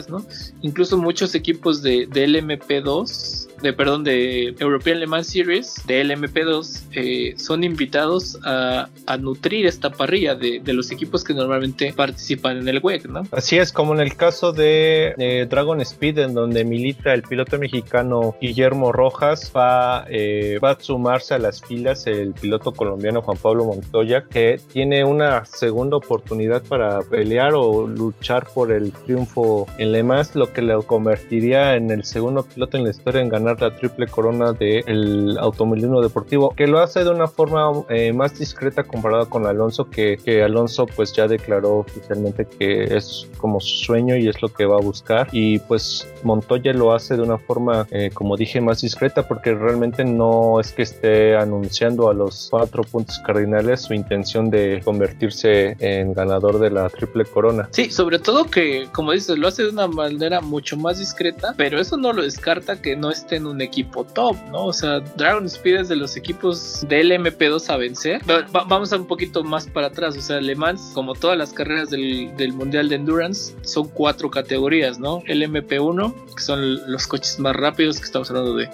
Incluso 0.63 0.97
muchos 0.97 1.35
equipos 1.35 1.83
de 1.83 2.09
LMP2 2.09 3.48
de 3.63 3.73
perdón 3.73 4.05
de 4.05 4.55
European 4.59 5.01
Le 5.01 5.07
Mans 5.07 5.29
Series 5.29 5.83
de 5.87 6.05
LMP2 6.05 6.83
eh, 6.93 7.35
son 7.37 7.65
invitados 7.65 8.39
a, 8.45 8.89
nutrir 9.19 9.67
esta 9.67 9.91
parrilla 9.91 10.35
de, 10.35 10.61
los 10.67 10.91
equipos 10.93 11.25
que 11.25 11.35
normalmente 11.35 11.93
participan 11.97 12.59
en 12.59 12.69
el 12.69 12.81
WEC, 12.83 13.07
¿no? 13.07 13.23
Así 13.33 13.59
es, 13.59 13.73
como 13.73 13.95
en 13.95 14.01
el 14.01 14.15
caso 14.17 14.53
de 14.53 15.15
eh, 15.19 15.47
Dragon 15.49 15.81
Speed, 15.81 16.19
en 16.19 16.35
donde 16.35 16.65
milita 16.65 17.15
el 17.15 17.23
piloto 17.23 17.59
mexicano 17.59 18.37
Guillermo 18.41 18.93
Rojas, 18.93 19.51
va, 19.57 20.05
eh, 20.09 20.59
va 20.63 20.73
a 20.73 20.81
sumarse 20.81 21.35
a 21.35 21.39
las 21.39 21.63
filas 21.63 22.07
el 22.07 22.33
piloto 22.33 22.73
colombiano 22.73 23.23
Juan 23.23 23.39
Pablo 23.39 23.65
Montoya, 23.65 24.25
que 24.31 24.61
tiene 24.73 25.05
una 25.05 25.45
segunda 25.47 25.97
oportunidad 25.97 26.63
para 26.63 27.01
pelear 27.03 27.55
o 27.55 27.89
luchar 27.89 28.47
por 28.55 28.71
el 28.71 28.93
triunfo 28.93 29.67
en 29.79 29.93
Le 29.93 30.03
Mans, 30.03 30.37
lo 30.37 30.53
que 30.53 30.63
le 30.63 30.75
convertiría 30.85 31.75
en 31.75 31.91
el 31.91 32.05
segundo 32.05 32.45
piloto 32.45 32.77
en 32.77 32.85
la 32.85 32.91
historia 32.91 33.21
en 33.21 33.29
ganar 33.29 33.48
la 33.55 33.75
triple 33.77 34.07
corona 34.07 34.53
del 34.53 35.35
de 35.35 35.41
automovilismo 35.41 36.01
deportivo, 36.01 36.55
que 36.57 36.67
lo 36.67 36.81
hace 36.81 37.05
de 37.05 37.11
una 37.11 37.27
forma 37.27 37.71
eh, 37.89 38.13
más 38.13 38.39
discreta 38.39 38.85
comparada 38.85 39.27
con 39.27 39.47
Alonso, 39.47 39.89
que, 39.89 40.17
que, 40.17 40.43
Alonso 40.43 40.87
pues 40.87 41.13
ya 41.13 41.27
declaró 41.29 41.79
oficialmente 41.79 42.47
que 42.47 42.85
es 42.85 43.27
como 43.39 43.61
su 43.61 43.85
sueño 43.85 44.17
y 44.17 44.29
es 44.29 44.41
lo 44.43 44.49
que 44.49 44.67
va 44.67 44.77
a 44.77 44.81
buscar. 44.81 45.29
Y 45.33 45.59
pues 45.61 46.07
Montoya 46.23 46.73
lo 46.73 46.93
hace 46.93 47.17
de 47.17 47.23
una 47.23 47.39
forma, 47.39 47.87
eh, 47.91 48.11
como 48.13 48.37
dije, 48.37 48.61
más 48.61 48.81
discreta 48.81 49.27
porque 49.27 49.55
realmente 49.55 50.05
no 50.05 50.61
es 50.61 50.73
que 50.73 50.83
esté 50.83 51.37
anunciando 51.37 52.11
a 52.11 52.15
los 52.15 52.49
cuatro 52.51 52.83
puntos 52.85 53.19
cardinales 53.21 53.83
su 53.83 53.95
intención 53.95 54.51
de 54.51 54.81
convertirse 54.85 55.77
en 55.79 56.13
ganador 56.13 56.59
de 56.59 56.71
la 56.71 56.89
triple 56.89 57.25
corona. 57.25 57.69
Sí, 57.73 57.91
sobre 57.91 58.19
todo 58.19 58.45
que, 58.45 58.89
como 58.93 59.13
dices, 59.13 59.39
lo 59.39 59.49
hace 59.49 59.65
de 59.65 59.71
una 59.71 59.87
manera 59.87 60.41
mucho 60.41 60.77
más 60.77 60.99
discreta, 60.99 61.55
pero 61.57 61.81
eso 61.81 61.97
no 61.97 62.13
lo 62.13 62.23
descarta 62.23 62.81
que 62.81 62.97
no 62.97 63.11
esté 63.11 63.38
en 63.39 63.47
un 63.47 63.61
equipo 63.61 64.05
top, 64.05 64.37
¿no? 64.51 64.67
O 64.67 64.73
sea, 64.73 65.01
Dragon 65.17 65.47
Speed 65.47 65.81
es 65.81 65.89
de 65.89 65.97
los 65.97 66.17
equipos 66.17 66.85
del 66.89 67.11
MP2 67.13 67.71
a 67.71 67.77
vencer. 67.77 68.21
Va 68.29 68.45
vamos 68.65 68.93
a 68.93 68.97
un 68.97 69.07
poquito 69.07 69.43
más 69.43 69.67
para 69.67 69.89
atrás, 69.89 70.17
o 70.17 70.21
sea, 70.21 70.41
Le 70.41 70.55
Mans, 70.55 70.91
como 70.95 71.15
todas 71.15 71.39
las 71.39 71.53
carreras 71.53 71.91
del, 71.91 72.37
del 72.37 72.53
Mundial 72.53 72.89
de 72.89 72.97
Endurance, 72.97 73.55
son 73.63 73.89
cuatro 73.89 74.31
categorías, 74.31 74.99
¿no? 74.99 75.23
El 75.27 75.43
MP1, 75.43 76.35
que 76.35 76.43
son 76.43 76.91
los 76.91 77.07
coches 77.07 77.39
más 77.39 77.57
rápidos, 77.57 77.99
que 77.99 78.05
estamos 78.05 78.31
hablando 78.31 78.55
de 78.55 78.69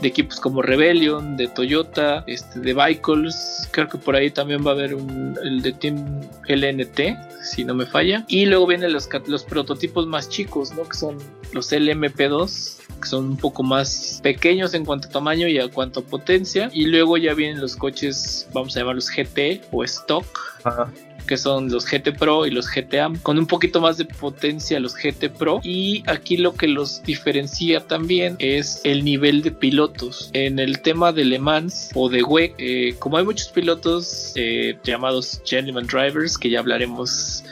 de 0.00 0.08
equipos 0.08 0.40
como 0.40 0.62
Rebellion, 0.62 1.36
de 1.36 1.48
Toyota, 1.48 2.24
este, 2.26 2.60
de 2.60 2.74
Vehicles, 2.74 3.68
creo 3.70 3.88
que 3.88 3.98
por 3.98 4.14
ahí 4.14 4.30
también 4.30 4.64
va 4.64 4.72
a 4.72 4.74
haber 4.74 4.94
un, 4.94 5.38
el 5.42 5.62
de 5.62 5.72
Team 5.72 6.20
LNT, 6.48 7.16
si 7.42 7.64
no 7.64 7.74
me 7.74 7.86
falla. 7.86 8.24
Y 8.28 8.46
luego 8.46 8.66
vienen 8.66 8.92
los, 8.92 9.08
los 9.26 9.44
prototipos 9.44 10.06
más 10.06 10.28
chicos, 10.28 10.72
¿no? 10.74 10.84
Que 10.84 10.96
son 10.96 11.16
los 11.52 11.72
LMP2, 11.72 12.78
que 13.00 13.08
son 13.08 13.26
un 13.26 13.36
poco 13.36 13.62
más 13.62 14.20
pequeños 14.22 14.74
en 14.74 14.84
cuanto 14.84 15.08
a 15.08 15.10
tamaño 15.12 15.48
y 15.48 15.58
a 15.58 15.68
cuanto 15.68 16.00
a 16.00 16.02
potencia. 16.02 16.70
Y 16.72 16.86
luego 16.86 17.16
ya 17.16 17.34
vienen 17.34 17.60
los 17.60 17.76
coches, 17.76 18.48
vamos 18.52 18.76
a 18.76 18.80
llamarlos 18.80 19.10
GT 19.10 19.62
o 19.72 19.84
Stock. 19.84 20.26
Ajá 20.64 20.92
que 21.26 21.36
son 21.36 21.70
los 21.70 21.86
GT 21.86 22.16
Pro 22.18 22.46
y 22.46 22.50
los 22.50 22.68
GTA, 22.70 23.12
con 23.22 23.38
un 23.38 23.46
poquito 23.46 23.80
más 23.80 23.96
de 23.98 24.04
potencia 24.04 24.80
los 24.80 24.94
GT 24.94 25.30
Pro. 25.30 25.60
Y 25.62 26.02
aquí 26.06 26.36
lo 26.36 26.54
que 26.54 26.68
los 26.68 27.02
diferencia 27.02 27.80
también 27.80 28.36
es 28.38 28.80
el 28.84 29.04
nivel 29.04 29.42
de 29.42 29.50
pilotos. 29.50 30.30
En 30.32 30.58
el 30.58 30.80
tema 30.80 31.12
de 31.12 31.24
Le 31.24 31.38
Mans 31.38 31.90
o 31.94 32.08
de 32.08 32.22
WEC, 32.22 32.54
eh, 32.58 32.94
como 32.98 33.18
hay 33.18 33.24
muchos 33.24 33.48
pilotos 33.48 34.32
eh, 34.36 34.78
llamados 34.84 35.42
Gentleman 35.44 35.86
Drivers, 35.86 36.38
que 36.38 36.50
ya 36.50 36.60
hablaremos 36.60 37.44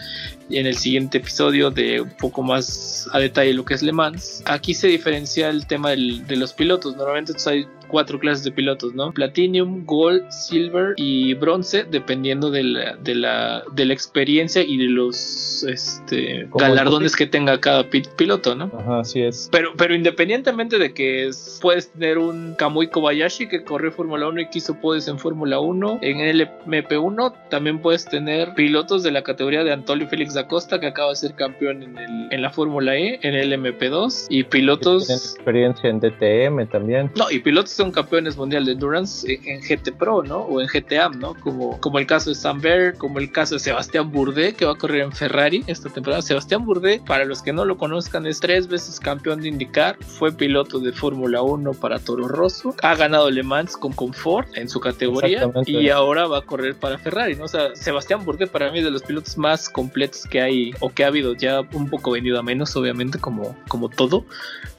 en 0.51 0.67
el 0.67 0.77
siguiente 0.77 1.19
episodio 1.19 1.71
de 1.71 2.03
un 2.03 2.11
poco 2.11 2.43
más 2.43 3.09
a 3.13 3.19
detalle 3.19 3.55
lo 3.55 3.65
que 3.65 3.75
es 3.75 3.83
Le 3.83 3.93
Mans. 3.93 4.43
Aquí 4.47 4.75
se 4.75 4.89
diferencia 4.89 5.49
el 5.49 5.67
tema 5.67 5.91
de 5.91 6.37
los 6.37 6.53
pilotos. 6.53 6.97
Normalmente 6.97 7.33
hay 7.47 7.67
cuatro 7.89 8.19
clases 8.19 8.45
de 8.45 8.53
pilotos, 8.53 8.95
¿no? 8.95 9.13
Platinum, 9.13 9.85
Gold, 9.85 10.31
Silver 10.31 10.95
y 10.97 11.35
Bronce, 11.35 11.85
dependiendo 11.85 12.51
de 12.51 12.63
la, 12.65 12.97
de 12.97 13.15
la, 13.15 13.63
de 13.73 13.85
la 13.85 13.93
experiencia 13.95 14.63
y 14.63 14.77
de 14.77 14.89
los 14.89 15.65
este, 15.69 16.49
galardones 16.55 17.17
que 17.17 17.27
tenga 17.27 17.59
cada 17.61 17.89
pi- 17.89 18.03
piloto, 18.17 18.55
¿no? 18.55 18.71
Ajá, 18.79 19.01
así 19.01 19.21
es. 19.23 19.49
Pero, 19.53 19.73
pero 19.77 19.95
independientemente 19.95 20.79
de 20.79 20.93
que 20.93 21.27
es- 21.29 21.59
puedes 21.61 21.91
tener 21.93 22.19
un 22.19 22.55
Kamui 22.57 22.89
Kobayashi 22.89 23.49
que 23.49 23.63
corrió 23.65 23.93
Fórmula 23.93 24.29
1 24.29 24.41
y 24.43 24.47
quiso 24.49 24.75
podes 24.81 25.09
en 25.09 25.19
Fórmula 25.19 25.59
1, 25.61 25.99
en 26.03 26.21
el 26.21 26.49
MP1 26.67 27.33
también 27.51 27.79
puedes 27.81 28.05
tener 28.05 28.55
pilotos 28.55 29.03
de 29.03 29.11
la 29.11 29.23
categoría 29.23 29.65
de 29.65 29.73
Antonio 29.73 30.07
Félix 30.09 30.35
da 30.35 30.47
Costa 30.49 30.81
que 30.81 30.87
acaba 30.87 31.11
de 31.11 31.17
ser 31.17 31.35
campeón 31.35 31.83
en, 31.83 31.99
el, 31.99 32.29
en 32.31 32.43
la 32.43 32.51
Fórmula 32.51 32.97
E, 32.97 33.19
en 33.23 33.35
el 33.35 33.53
MP2 33.53 34.27
y 34.31 34.45
pilotos... 34.45 35.11
experiencia 35.11 35.91
en 35.91 36.01
DTM 36.01 36.67
también. 36.71 37.11
No, 37.17 37.31
y 37.31 37.39
pilotos 37.41 37.74
son 37.75 37.91
campeones 37.93 38.37
mundial 38.37 38.65
de 38.65 38.73
endurance 38.73 39.31
en, 39.33 39.45
en 39.47 39.61
GT 39.61 39.93
Pro, 39.93 40.23
¿no? 40.23 40.39
O 40.39 40.61
en 40.61 40.69
GTAM, 40.69 41.19
¿no? 41.19 41.35
Como, 41.35 41.81
como 41.81 41.99
el 41.99 42.07
caso 42.07 42.31
de 42.31 42.37
Sam 42.37 42.61
Bear, 42.61 42.95
como 42.97 43.19
el 43.19 43.31
caso 43.33 43.55
de 43.55 43.61
Sebastián 43.61 44.11
Bourdais, 44.11 44.55
que 44.55 44.65
va 44.65 44.73
a 44.73 44.77
correr 44.77 45.03
en 45.03 45.13
Ferrari 45.13 45.65
esta 45.67 45.89
temporada. 45.89 46.23
Sebastián 46.23 46.65
Bourdais, 46.65 47.01
para 47.01 47.25
los 47.25 47.43
que 47.43 47.53
no 47.53 47.65
lo 47.65 47.77
conozcan, 47.77 48.27
es 48.27 48.41
tres 48.41 48.69
veces 48.69 49.01
campeón 49.01 49.41
de 49.41 49.49
IndyCar, 49.49 49.97
fue 50.03 50.33
piloto 50.33 50.79
de 50.79 50.93
Fórmula 50.93 51.43
1 51.43 51.73
para 51.75 51.99
Toro 51.99 52.29
Rosso, 52.29 52.75
ha 52.83 52.95
ganado 52.95 53.31
Le 53.31 53.43
Mans 53.43 53.77
con 53.77 53.93
confort 53.93 54.57
en 54.57 54.69
su 54.69 54.81
categoría 54.81 55.51
y 55.67 55.89
ahora 55.89 56.27
va 56.27 56.39
a 56.39 56.43
correr 56.43 56.75
para 56.75 56.99
Ferrari, 56.99 57.37
¿no? 57.37 57.45
O 57.45 57.49
sea, 57.49 57.75
Sebastián 57.75 58.25
Bourdais 58.25 58.51
para 58.51 58.71
mí 58.71 58.79
es 58.79 58.85
de 58.85 58.91
los 58.91 59.03
pilotos 59.03 59.37
más 59.37 59.69
completos 59.69 60.25
que 60.25 60.41
hay 60.41 60.73
o 60.81 60.91
que 60.91 61.05
ha 61.05 61.09
habido, 61.09 61.35
ya 61.35 61.61
un 61.73 61.89
poco 61.89 62.13
venido 62.13 62.39
a 62.39 62.43
menos, 62.43 62.75
obviamente, 62.77 63.19
como, 63.19 63.57
como 63.69 63.89
todo. 63.89 64.25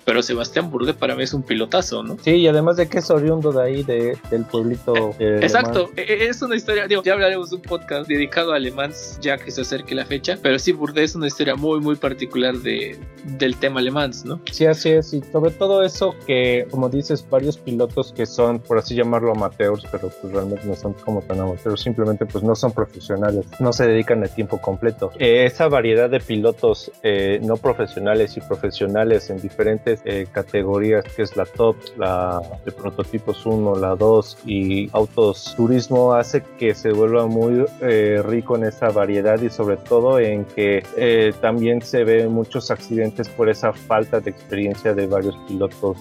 Pero 0.05 0.21
Sebastián 0.21 0.69
Bourdais 0.69 0.95
para 0.95 1.15
mí 1.15 1.23
es 1.23 1.33
un 1.33 1.43
pilotazo, 1.43 2.03
¿no? 2.03 2.17
Sí, 2.23 2.31
y 2.35 2.47
además 2.47 2.77
de 2.77 2.87
que 2.87 2.99
es 2.99 3.09
oriundo 3.09 3.51
de 3.51 3.63
ahí, 3.63 3.83
de, 3.83 4.17
del 4.29 4.45
pueblito. 4.45 5.15
de 5.17 5.39
Le 5.39 5.45
Exacto, 5.45 5.89
e- 5.95 6.01
e- 6.01 6.27
es 6.27 6.41
una 6.41 6.55
historia, 6.55 6.87
digo, 6.87 7.01
ya 7.03 7.13
hablaremos 7.13 7.49
de 7.49 7.55
un 7.57 7.61
podcast 7.63 8.07
dedicado 8.07 8.53
a 8.53 8.57
alemán 8.57 8.91
ya 9.19 9.37
que 9.37 9.49
se 9.51 9.61
acerque 9.61 9.95
la 9.95 10.05
fecha, 10.05 10.37
pero 10.41 10.59
sí, 10.59 10.71
Bourdais 10.71 11.11
es 11.11 11.15
una 11.15 11.27
historia 11.27 11.55
muy, 11.55 11.79
muy 11.79 11.95
particular 11.95 12.55
de, 12.55 12.97
del 13.37 13.55
tema 13.57 13.79
alemán, 13.79 14.11
¿no? 14.25 14.39
Sí, 14.51 14.65
así 14.65 14.89
es. 14.91 15.13
Y 15.13 15.21
sobre 15.31 15.51
todo 15.51 15.81
eso 15.83 16.15
que, 16.27 16.67
como 16.69 16.89
dices, 16.89 17.25
varios 17.29 17.57
pilotos 17.57 18.13
que 18.13 18.25
son, 18.25 18.59
por 18.59 18.77
así 18.77 18.93
llamarlo, 18.95 19.31
amateurs, 19.31 19.83
pero 19.91 20.09
pues 20.09 20.31
realmente 20.31 20.65
no 20.65 20.75
son 20.75 20.93
como 20.93 21.21
tan 21.21 21.39
amateurs, 21.39 21.81
simplemente 21.81 22.25
pues 22.25 22.43
no 22.43 22.55
son 22.55 22.71
profesionales, 22.71 23.45
no 23.59 23.73
se 23.73 23.87
dedican 23.87 24.23
a 24.23 24.27
tiempo 24.27 24.61
completo. 24.61 25.11
Eh, 25.17 25.45
esa 25.45 25.67
variedad 25.67 26.09
de 26.09 26.19
pilotos 26.19 26.91
eh, 27.01 27.39
no 27.41 27.57
profesionales 27.57 28.37
y 28.37 28.41
profesionales 28.41 29.29
en 29.29 29.41
diferentes 29.41 29.94
eh, 30.05 30.27
categorías, 30.31 31.05
que 31.15 31.21
es 31.23 31.35
la 31.35 31.45
top, 31.45 31.75
la 31.97 32.41
de 32.65 32.71
prototipos 32.71 33.45
1, 33.45 33.75
la 33.75 33.95
2 33.95 34.37
y 34.45 34.89
autos 34.91 35.53
turismo, 35.55 36.13
hace 36.13 36.43
que 36.57 36.73
se 36.75 36.91
vuelva 36.91 37.27
muy 37.27 37.65
eh, 37.81 38.21
rico 38.25 38.55
en 38.55 38.65
esa 38.65 38.89
variedad 38.89 39.41
y 39.41 39.49
sobre 39.49 39.77
todo 39.77 40.19
en 40.19 40.45
que 40.45 40.83
eh, 40.97 41.33
también 41.41 41.81
se 41.81 42.03
ven 42.03 42.31
muchos 42.31 42.71
accidentes 42.71 43.29
por 43.29 43.49
esa 43.49 43.73
falta 43.73 44.19
de 44.19 44.31
experiencia 44.31 44.93
de 44.93 45.07
varios 45.07 45.35
pilotos 45.47 45.97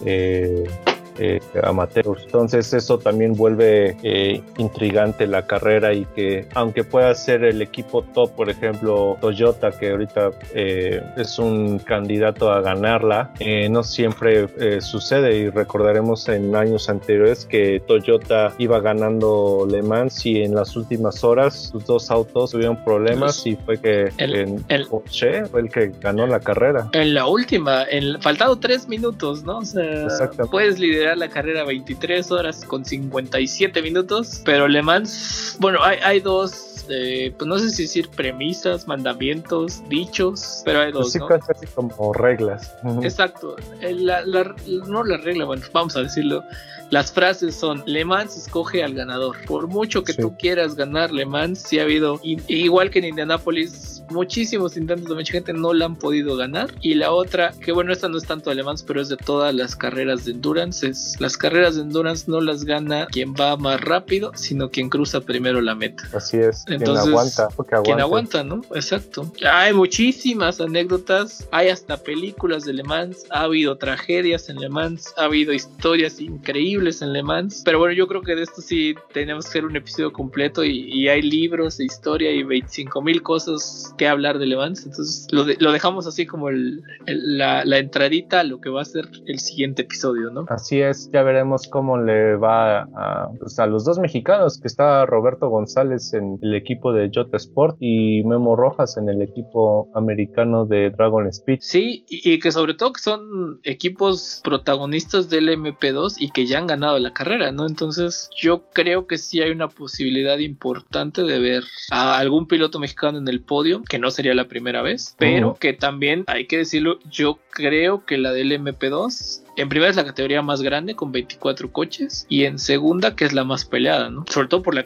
eh, 1.18 1.40
amateurs. 1.62 2.22
Entonces 2.24 2.72
eso 2.72 2.98
también 2.98 3.34
vuelve 3.34 3.96
eh, 4.02 4.42
intrigante 4.58 5.26
la 5.26 5.46
carrera 5.46 5.92
y 5.92 6.04
que 6.14 6.46
aunque 6.54 6.84
pueda 6.84 7.14
ser 7.14 7.44
el 7.44 7.62
equipo 7.62 8.02
top, 8.02 8.32
por 8.32 8.50
ejemplo 8.50 9.16
Toyota, 9.20 9.70
que 9.72 9.90
ahorita 9.90 10.30
eh, 10.54 11.02
es 11.16 11.38
un 11.38 11.78
candidato 11.78 12.50
a 12.50 12.60
ganarla, 12.60 13.32
eh, 13.40 13.68
no 13.68 13.82
siempre 13.82 14.48
sucede 14.80 15.36
y 15.36 15.50
recordaremos 15.50 16.28
en 16.28 16.54
años 16.56 16.88
anteriores 16.88 17.44
que 17.44 17.80
Toyota 17.86 18.52
iba 18.58 18.80
ganando 18.80 19.66
Le 19.70 19.82
Mans 19.82 20.24
y 20.26 20.42
en 20.42 20.54
las 20.54 20.76
últimas 20.76 21.22
horas 21.24 21.70
sus 21.72 21.84
dos 21.86 22.10
autos 22.10 22.50
tuvieron 22.52 22.82
problemas 22.84 23.46
y 23.46 23.56
fue 23.56 23.78
que 23.80 24.10
El- 24.18 24.34
en 24.34 24.64
el- 24.68 24.86
Porsche 24.86 25.46
fue 25.46 25.60
el 25.62 25.68
que 25.70 25.92
ganó 26.00 26.26
la 26.26 26.40
carrera. 26.40 26.88
En 26.92 27.14
la 27.14 27.26
última, 27.26 27.84
en, 27.90 28.20
faltado 28.20 28.56
tres 28.58 28.88
minutos, 28.88 29.44
¿no? 29.44 29.58
O 29.58 29.64
sea, 29.64 30.30
puedes 30.50 30.78
liderar 30.78 31.03
la 31.14 31.28
carrera 31.28 31.64
23 31.64 32.30
horas 32.32 32.64
con 32.64 32.84
57 32.84 33.82
minutos, 33.82 34.40
pero 34.44 34.68
Le 34.68 34.82
Mans, 34.82 35.56
bueno, 35.60 35.82
hay, 35.82 35.98
hay 36.02 36.20
dos, 36.20 36.86
eh, 36.88 37.34
pues 37.36 37.46
no 37.48 37.58
sé 37.58 37.70
si 37.70 37.82
decir 37.82 38.08
premisas, 38.08 38.86
mandamientos, 38.88 39.82
dichos, 39.88 40.62
pero 40.64 40.80
hay 40.80 40.92
Pues 40.92 41.04
dos, 41.04 41.12
sí, 41.12 41.18
¿no? 41.18 41.28
casi 41.28 41.66
como 41.74 42.12
reglas. 42.12 42.72
Exacto, 43.02 43.56
Eh, 43.80 43.92
la, 43.94 44.22
la- 44.24 44.54
no 44.86 45.04
la 45.04 45.16
regla, 45.18 45.44
bueno, 45.44 45.62
vamos 45.72 45.96
a 45.96 46.02
decirlo. 46.02 46.42
Las 46.90 47.12
frases 47.12 47.54
son: 47.54 47.82
Le 47.86 48.04
Mans 48.04 48.36
escoge 48.36 48.82
al 48.84 48.94
ganador. 48.94 49.36
Por 49.46 49.66
mucho 49.68 50.04
que 50.04 50.12
Sí. 50.12 50.22
tú 50.22 50.36
quieras 50.38 50.74
ganar 50.74 51.12
Le 51.12 51.26
Mans, 51.26 51.60
sí 51.66 51.78
ha 51.78 51.82
habido, 51.82 52.20
igual 52.22 52.90
que 52.90 53.00
en 53.00 53.06
Indianapolis, 53.06 54.02
muchísimos 54.10 54.76
intentos 54.76 55.08
de 55.08 55.14
mucha 55.14 55.32
gente 55.32 55.52
no 55.52 55.72
la 55.72 55.86
han 55.86 55.96
podido 55.96 56.36
ganar. 56.36 56.72
Y 56.82 56.94
la 56.94 57.12
otra, 57.12 57.52
que 57.60 57.72
bueno, 57.72 57.92
esta 57.92 58.08
no 58.08 58.18
es 58.18 58.24
tanto 58.24 58.50
de 58.50 58.56
Le 58.56 58.62
Mans, 58.62 58.82
pero 58.82 59.00
es 59.00 59.08
de 59.08 59.16
todas 59.16 59.54
las 59.54 59.74
carreras 59.74 60.24
de 60.24 60.32
endurance: 60.32 60.86
es 60.86 61.20
las 61.20 61.36
carreras 61.36 61.76
de 61.76 61.82
endurance 61.82 62.30
no 62.30 62.40
las 62.40 62.64
gana 62.64 63.06
quien 63.06 63.34
va 63.34 63.56
más 63.56 63.80
rápido, 63.80 64.32
sino 64.34 64.70
quien 64.70 64.88
cruza 64.90 65.20
primero 65.20 65.60
la 65.60 65.74
meta. 65.74 66.04
Así 66.12 66.36
es. 66.36 66.64
Entonces, 66.68 67.04
quien 67.04 67.14
aguanta, 67.14 67.48
porque 67.56 67.74
aguanta. 67.74 67.84
Quien 67.84 68.00
aguanta, 68.00 68.44
¿no? 68.44 68.60
Exacto. 68.74 69.32
Hay 69.50 69.72
muchísimas 69.72 70.60
anécdotas, 70.60 71.48
hay 71.50 71.68
hasta 71.68 71.96
películas 71.96 72.64
de 72.64 72.74
Le 72.74 72.84
Mans, 72.84 73.24
ha 73.30 73.42
habido 73.42 73.76
tragedias 73.78 74.48
en 74.48 74.56
Le 74.56 74.68
Mans, 74.68 75.14
ha 75.16 75.24
habido 75.24 75.52
historias 75.52 76.20
increíbles 76.20 76.73
en 76.74 77.12
Le 77.12 77.22
Mans, 77.22 77.62
pero 77.64 77.78
bueno, 77.78 77.94
yo 77.94 78.06
creo 78.08 78.20
que 78.22 78.34
de 78.34 78.42
esto 78.42 78.60
sí 78.60 78.94
tenemos 79.12 79.44
que 79.44 79.50
hacer 79.50 79.64
un 79.64 79.76
episodio 79.76 80.12
completo 80.12 80.64
y, 80.64 80.88
y 80.92 81.08
hay 81.08 81.22
libros 81.22 81.78
de 81.78 81.84
historia 81.84 82.30
y 82.32 82.42
25 82.42 83.00
mil 83.00 83.22
cosas 83.22 83.94
que 83.96 84.08
hablar 84.08 84.38
de 84.38 84.46
Le 84.46 84.56
Mans, 84.56 84.84
entonces 84.84 85.28
lo, 85.30 85.44
de- 85.44 85.56
lo 85.60 85.70
dejamos 85.72 86.06
así 86.06 86.26
como 86.26 86.48
el, 86.48 86.82
el- 87.06 87.38
la, 87.38 87.64
la 87.64 87.78
entradita 87.78 88.40
a 88.40 88.44
lo 88.44 88.60
que 88.60 88.70
va 88.70 88.82
a 88.82 88.84
ser 88.84 89.08
el 89.26 89.38
siguiente 89.38 89.82
episodio, 89.82 90.30
¿no? 90.30 90.46
Así 90.48 90.80
es, 90.80 91.08
ya 91.12 91.22
veremos 91.22 91.68
cómo 91.68 91.96
le 91.98 92.36
va 92.36 92.82
a, 92.82 93.28
pues, 93.38 93.58
a 93.58 93.66
los 93.66 93.84
dos 93.84 93.98
mexicanos, 93.98 94.58
que 94.60 94.66
está 94.68 95.06
Roberto 95.06 95.48
González 95.48 96.12
en 96.14 96.38
el 96.42 96.54
equipo 96.54 96.92
de 96.92 97.10
Jota 97.14 97.36
Sport 97.36 97.76
y 97.80 98.22
Memo 98.24 98.56
Rojas 98.56 98.96
en 98.96 99.08
el 99.08 99.22
equipo 99.22 99.88
americano 99.94 100.66
de 100.66 100.90
Dragon 100.90 101.26
Speed. 101.28 101.58
Sí, 101.60 102.04
y, 102.08 102.32
y 102.34 102.38
que 102.40 102.50
sobre 102.52 102.74
todo 102.74 102.92
que 102.92 103.00
son 103.00 103.60
equipos 103.62 104.40
protagonistas 104.44 105.28
del 105.30 105.48
MP2 105.50 106.16
y 106.18 106.30
que 106.30 106.46
ya 106.46 106.58
han 106.58 106.63
ganado 106.66 106.98
la 106.98 107.12
carrera, 107.12 107.52
¿no? 107.52 107.66
Entonces 107.66 108.30
yo 108.36 108.64
creo 108.72 109.06
que 109.06 109.18
sí 109.18 109.40
hay 109.40 109.50
una 109.50 109.68
posibilidad 109.68 110.38
importante 110.38 111.22
de 111.22 111.38
ver 111.38 111.64
a 111.90 112.18
algún 112.18 112.46
piloto 112.46 112.78
mexicano 112.78 113.18
en 113.18 113.28
el 113.28 113.40
podio, 113.40 113.82
que 113.88 113.98
no 113.98 114.10
sería 114.10 114.34
la 114.34 114.48
primera 114.48 114.82
vez, 114.82 115.14
pero 115.18 115.50
Ujú. 115.50 115.58
que 115.58 115.72
también 115.72 116.24
hay 116.26 116.46
que 116.46 116.58
decirlo, 116.58 116.98
yo 117.10 117.38
creo 117.50 118.04
que 118.04 118.18
la 118.18 118.32
del 118.32 118.52
MP2 118.52 119.43
en 119.56 119.68
primera 119.68 119.90
es 119.90 119.96
la 119.96 120.04
categoría 120.04 120.42
más 120.42 120.62
grande 120.62 120.94
con 120.94 121.12
24 121.12 121.70
coches 121.70 122.26
y 122.28 122.44
en 122.44 122.58
segunda 122.58 123.14
que 123.16 123.24
es 123.24 123.32
la 123.32 123.44
más 123.44 123.64
peleada, 123.64 124.10
¿no? 124.10 124.24
Sobre 124.28 124.48
todo 124.48 124.62
por 124.62 124.74
la, 124.74 124.84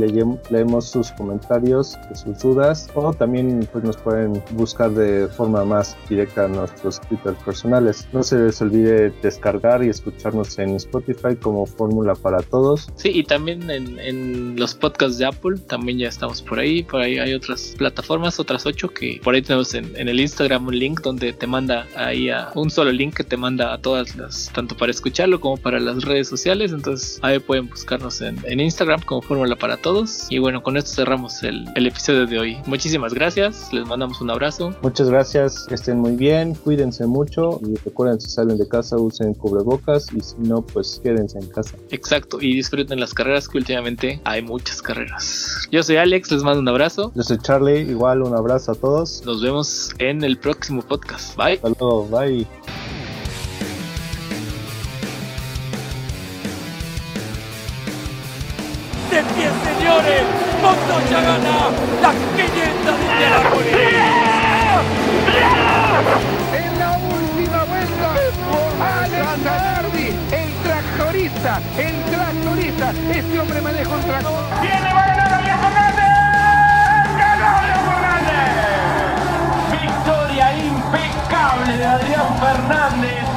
leemos 0.49 0.89
sus 0.89 1.12
comentarios, 1.12 1.97
sus 2.14 2.39
dudas, 2.39 2.88
o 2.95 3.14
también 3.14 3.68
pues 3.72 3.84
nos 3.84 3.97
pueden 3.97 4.41
buscar 4.51 4.91
de 4.91 5.28
forma 5.28 5.66
más 5.66 5.97
directa 6.10 6.45
a 6.45 6.47
nuestros 6.47 6.99
Twitter 7.01 7.34
personales. 7.45 8.07
No 8.14 8.24
se 8.24 8.38
les 8.38 8.62
olvide 8.62 9.12
descargar 9.22 9.84
y 9.84 9.89
escucharnos 9.99 10.57
en 10.59 10.75
Spotify 10.75 11.35
como 11.41 11.65
Fórmula 11.65 12.15
para 12.15 12.39
Todos. 12.41 12.89
Sí, 12.95 13.11
y 13.13 13.23
también 13.23 13.69
en, 13.69 14.55
los 14.57 14.75
podcasts 14.75 15.17
de 15.17 15.25
Apple, 15.25 15.57
también 15.67 15.99
ya 15.99 16.07
estamos 16.07 16.41
por 16.41 16.59
ahí. 16.59 16.83
Por 16.83 17.01
ahí 17.01 17.19
hay 17.19 17.33
otras 17.33 17.75
plataformas, 17.77 18.39
otras 18.39 18.65
ocho 18.65 18.89
que 18.89 19.19
por 19.23 19.35
ahí 19.35 19.41
tenemos 19.41 19.73
en, 19.73 19.95
el 19.95 20.19
Instagram 20.19 20.67
un 20.67 20.77
link 20.77 21.01
donde 21.01 21.33
te 21.33 21.47
manda 21.47 21.87
ahí 21.95 22.29
a 22.29 22.51
un 22.55 22.69
solo 22.69 22.91
link 22.91 23.15
que 23.15 23.23
te 23.23 23.37
manda 23.37 23.73
a 23.73 23.77
todas 23.77 24.15
las, 24.15 24.51
tanto 24.53 24.75
para 24.75 24.91
escucharlo 24.91 25.39
como 25.39 25.57
para 25.57 25.79
las 25.79 26.03
redes 26.03 26.27
sociales. 26.27 26.71
Entonces 26.71 27.19
ahí 27.21 27.39
pueden 27.39 27.69
buscarnos 27.69 28.21
en, 28.21 28.59
Instagram 28.59 29.01
como 29.01 29.21
Fórmula 29.21 29.55
para 29.55 29.77
Todos. 29.77 30.27
Y 30.29 30.39
bueno, 30.39 30.63
con 30.63 30.77
esto 30.77 30.91
cerramos 30.91 31.43
el, 31.43 31.65
el 31.75 31.87
episodio 31.87 32.25
de 32.25 32.39
hoy. 32.39 32.57
Muchísimas 32.65 33.13
gracias, 33.13 33.71
les 33.73 33.85
mandamos 33.85 34.21
un 34.21 34.29
abrazo. 34.29 34.73
Muchas 34.81 35.09
gracias, 35.09 35.65
que 35.67 35.75
estén 35.75 35.99
muy 35.99 36.15
bien, 36.15 36.55
cuídense 36.55 37.05
mucho 37.05 37.59
y 37.63 37.75
recuerden 37.77 38.19
si 38.19 38.29
salen 38.29 38.57
de 38.57 38.67
casa 38.67 38.97
usen 38.97 39.33
cubrebocas 39.33 39.88
y 40.13 40.21
si 40.21 40.35
no, 40.37 40.61
pues 40.61 40.99
quédense 41.03 41.39
en 41.39 41.47
casa. 41.47 41.75
Exacto, 41.89 42.39
y 42.41 42.55
disfruten 42.55 42.99
las 42.99 43.13
carreras 43.13 43.47
que 43.47 43.57
últimamente 43.57 44.21
hay 44.23 44.41
muchas 44.41 44.81
carreras. 44.81 45.67
Yo 45.71 45.83
soy 45.83 45.97
Alex, 45.97 46.31
les 46.31 46.43
mando 46.43 46.61
un 46.61 46.67
abrazo. 46.67 47.11
Yo 47.15 47.23
soy 47.23 47.37
Charlie, 47.39 47.81
igual 47.81 48.21
un 48.21 48.35
abrazo 48.35 48.71
a 48.73 48.75
todos. 48.75 49.23
Nos 49.25 49.41
vemos 49.41 49.91
en 49.99 50.23
el 50.23 50.37
próximo 50.37 50.81
podcast. 50.81 51.35
Bye. 51.35 51.53
Hasta 51.55 51.69
luego, 51.69 52.07
bye. 52.07 52.98
tractorista, 71.39 71.61
el 71.77 72.03
tractorista, 72.11 72.91
este 73.11 73.39
hombre 73.39 73.61
maneja 73.61 73.89
un 73.89 74.01
tractor. 74.01 74.43
¡Viene, 74.61 74.93
va 74.93 75.03
a 75.03 75.07
ganar 75.07 75.33
Ariel 75.33 75.57
Fernández! 75.57 76.05
¡Ganó 77.17 77.57
Ariel 77.57 77.79
Fernández! 77.89 78.51
Victoria 79.81 80.57
impecable 80.57 81.77
de 81.77 81.85
Adrián 81.85 82.37
Fernández. 82.39 83.28